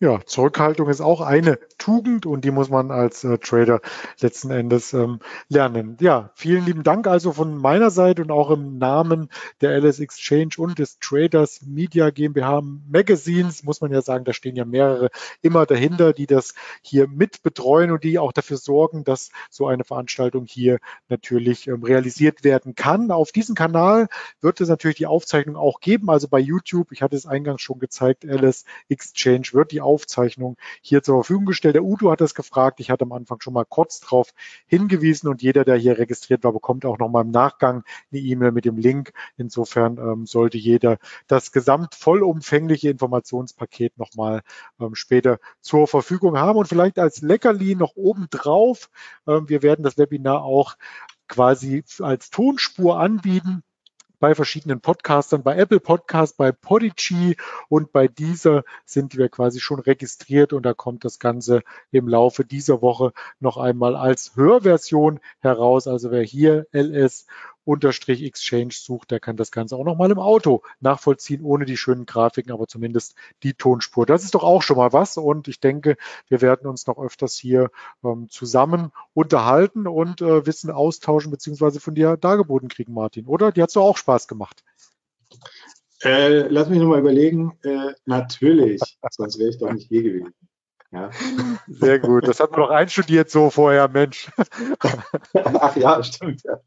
Ja, 0.02 0.20
Zurückhaltung 0.26 0.90
ist 0.90 1.00
auch 1.00 1.22
eine 1.22 1.60
Tugend 1.78 2.26
und 2.26 2.44
die 2.44 2.50
muss 2.50 2.70
man 2.70 2.90
als 2.90 3.24
äh, 3.24 3.38
Trader 3.38 3.82
letzten 4.20 4.50
Endes 4.50 4.94
ähm, 4.94 5.20
lernen. 5.48 5.96
Ja, 6.02 6.32
vielen 6.34 6.66
lieben 6.66 6.82
Dank 6.82 7.06
also 7.06 7.34
von 7.34 7.56
meiner 7.56 7.92
Seite 7.92 8.24
und 8.24 8.32
auch 8.32 8.50
im 8.50 8.80
Namen 8.80 9.30
der 9.62 9.80
LS 9.80 10.00
Exchange 10.00 10.56
und 10.58 10.80
des 10.80 10.98
Traders 10.98 11.62
Media 11.62 12.10
GmbH 12.10 12.64
Magazines, 12.90 13.64
muss 13.64 13.80
man 13.80 13.92
ja 13.92 14.02
sagen, 14.02 14.26
da 14.26 14.34
stehen 14.34 14.56
ja 14.56 14.66
mehrere 14.66 15.12
immer 15.44 15.68
dahinter, 15.68 16.14
die 16.14 16.26
das 16.26 16.56
hier 16.82 17.08
mit 17.08 17.44
betreuen 17.44 17.92
und 17.92 18.04
die 18.04 18.18
auch 18.18 18.32
dafür 18.32 18.58
sorgen, 18.58 19.04
dass 19.04 19.30
so 19.52 19.68
eine 19.68 19.84
Veranstaltung 19.84 20.48
hier 20.48 20.80
natürlich 21.10 21.68
ähm, 21.68 21.84
realisiert 21.84 22.44
werden 22.44 22.74
kann. 22.74 23.12
Auf 23.12 23.32
diesem 23.32 23.54
Kanal 23.54 24.08
wird 24.40 24.62
es 24.62 24.70
natürlich 24.70 24.98
die 24.98 25.06
Aufzeichnung 25.06 25.58
auch 25.58 25.80
geben, 25.80 26.10
also 26.10 26.28
bei 26.28 26.40
YouTube, 26.40 26.92
ich 26.92 27.04
hatte 27.04 27.16
es 27.16 27.28
eingangs 27.28 27.62
schon 27.62 27.78
gezeigt, 27.78 28.24
LS 28.24 28.66
Exchange 28.90 29.50
wird 29.52 29.72
die 29.72 29.91
hier 30.82 31.04
zur 31.04 31.24
Verfügung 31.24 31.46
gestellt. 31.46 31.76
Der 31.76 31.84
Udo 31.84 32.12
hat 32.12 32.22
das 32.22 32.36
gefragt. 32.36 32.80
Ich 32.80 32.90
hatte 32.90 33.04
am 33.04 33.12
Anfang 33.12 33.42
schon 33.42 33.54
mal 33.54 33.66
kurz 33.66 34.00
darauf 34.00 34.34
hingewiesen 34.68 35.28
und 35.28 35.42
jeder, 35.42 35.66
der 35.66 35.76
hier 35.76 35.98
registriert 35.98 36.44
war, 36.44 36.54
bekommt 36.54 36.86
auch 36.86 36.98
nochmal 36.98 37.24
im 37.24 37.32
Nachgang 37.32 37.84
eine 38.12 38.22
E-Mail 38.22 38.52
mit 38.52 38.66
dem 38.66 38.78
Link. 38.78 39.14
Insofern 39.38 39.98
ähm, 39.98 40.26
sollte 40.26 40.58
jeder 40.58 40.98
das 41.28 41.52
gesamt 41.52 41.96
vollumfängliche 41.96 42.90
Informationspaket 42.90 43.98
nochmal 43.98 44.42
ähm, 44.80 44.96
später 44.96 45.40
zur 45.62 45.88
Verfügung 45.88 46.38
haben 46.38 46.58
und 46.58 46.68
vielleicht 46.68 47.00
als 47.00 47.22
Leckerli 47.22 47.76
noch 47.76 47.96
obendrauf. 47.96 48.90
Ähm, 49.28 49.50
wir 49.50 49.62
werden 49.62 49.84
das 49.84 49.98
Webinar 49.98 50.44
auch 50.44 50.76
quasi 51.28 51.84
als 52.00 52.30
Tonspur 52.30 53.00
anbieten 53.00 53.64
bei 54.22 54.36
verschiedenen 54.36 54.82
Podcastern, 54.82 55.42
bei 55.42 55.58
Apple 55.58 55.80
Podcast, 55.80 56.38
bei 56.38 56.52
Podigy 56.52 57.36
und 57.70 57.92
bei 57.92 58.08
dieser 58.08 58.64
sind 58.86 59.18
wir 59.18 59.30
quasi 59.30 59.60
schon 59.60 59.80
registriert 59.80 60.54
und 60.54 60.64
da 60.64 60.76
kommt 60.76 61.04
das 61.04 61.18
Ganze 61.18 61.64
im 61.92 62.08
Laufe 62.08 62.46
dieser 62.46 62.84
Woche 62.84 63.14
noch 63.40 63.58
einmal 63.58 63.96
als 63.96 64.34
Hörversion 64.36 65.20
heraus. 65.40 65.88
Also 65.88 66.12
wer 66.12 66.22
hier 66.22 66.68
LS 66.72 67.26
unterstrich 67.66 68.24
Exchange 68.24 68.72
sucht, 68.72 69.12
der 69.12 69.20
kann 69.20 69.38
das 69.38 69.52
Ganze 69.52 69.76
auch 69.76 69.84
nochmal 69.84 70.12
im 70.12 70.20
Auto 70.20 70.62
nachvollziehen, 70.80 71.44
ohne 71.44 71.66
die 71.66 71.78
schönen 71.78 72.06
Grafiken, 72.06 72.52
aber 72.52 72.68
zumindest 72.68 73.16
die 73.44 73.54
Tonspur. 73.54 74.06
Das 74.06 74.24
ist 74.24 74.36
doch 74.36 74.44
auch 74.44 74.62
schon 74.62 74.78
mal 74.78 74.94
was 74.94 75.18
und 75.18 75.48
ich 75.48 75.60
denke, 75.60 75.98
wir 76.28 76.42
werden 76.42 76.68
uns 76.68 76.88
noch 76.88 76.98
öfters 76.98 77.36
hier 77.36 77.72
ähm, 78.04 78.28
zusammen 78.30 78.92
unterhalten 79.14 79.88
und 79.88 80.22
äh, 80.22 80.46
Wissen 80.46 80.72
austauschen 80.72 81.32
beziehungsweise 81.32 81.80
von 81.80 81.96
dir 81.96 82.18
dargeboten 82.18 82.70
kriegen, 82.70 82.94
Martin, 82.94 83.26
oder? 83.26 83.52
Die 83.52 83.62
hat 83.62 83.76
doch 83.76 83.84
auch 83.84 83.98
Spaß 83.98 84.28
gemacht. 84.28 84.64
Äh, 86.04 86.48
lass 86.48 86.70
mich 86.70 86.80
nochmal 86.80 87.00
überlegen. 87.00 87.58
Äh, 87.64 87.94
natürlich, 88.06 88.82
sonst 89.12 89.38
wäre 89.38 89.50
ich 89.50 89.60
doch 89.60 89.72
nicht 89.72 89.88
hier 89.88 90.04
gewesen. 90.04 90.34
Ja. 90.92 91.10
Sehr 91.68 92.00
gut. 92.00 92.28
Das 92.28 92.40
hat 92.40 92.52
man 92.52 92.62
doch 92.62 92.70
einstudiert 92.70 93.30
so 93.30 93.50
vorher, 93.50 93.88
Mensch. 93.88 94.30
Ach 95.34 95.76
ja, 95.78 96.04
stimmt. 96.04 96.44
Ja. 96.44 96.60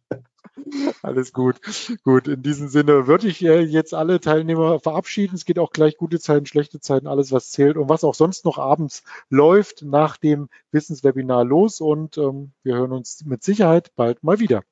Alles 1.02 1.32
gut. 1.32 1.60
Gut, 2.04 2.28
in 2.28 2.42
diesem 2.42 2.68
Sinne 2.68 3.06
würde 3.06 3.28
ich 3.28 3.44
äh, 3.44 3.60
jetzt 3.60 3.94
alle 3.94 4.20
Teilnehmer 4.20 4.80
verabschieden. 4.80 5.34
Es 5.34 5.44
geht 5.44 5.58
auch 5.58 5.70
gleich 5.70 5.96
gute 5.96 6.20
Zeiten, 6.20 6.46
schlechte 6.46 6.80
Zeiten, 6.80 7.06
alles 7.06 7.32
was 7.32 7.50
zählt 7.50 7.76
und 7.76 7.88
was 7.88 8.04
auch 8.04 8.14
sonst 8.14 8.44
noch 8.44 8.58
abends 8.58 9.02
läuft 9.30 9.82
nach 9.82 10.16
dem 10.16 10.48
Wissenswebinar 10.70 11.44
los. 11.44 11.80
Und 11.80 12.18
ähm, 12.18 12.52
wir 12.62 12.76
hören 12.76 12.92
uns 12.92 13.24
mit 13.24 13.42
Sicherheit 13.42 13.94
bald 13.96 14.22
mal 14.22 14.38
wieder. 14.38 14.62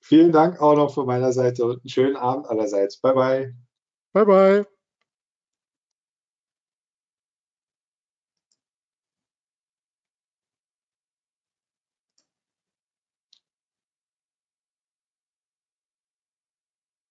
Vielen 0.00 0.30
Dank 0.30 0.60
auch 0.60 0.76
noch 0.76 0.94
von 0.94 1.06
meiner 1.06 1.32
Seite 1.32 1.64
und 1.64 1.80
einen 1.82 1.88
schönen 1.88 2.16
Abend 2.16 2.48
allerseits. 2.48 2.98
Bye, 2.98 3.14
bye. 3.14 3.54
Bye, 4.12 4.26
bye. 4.26 4.75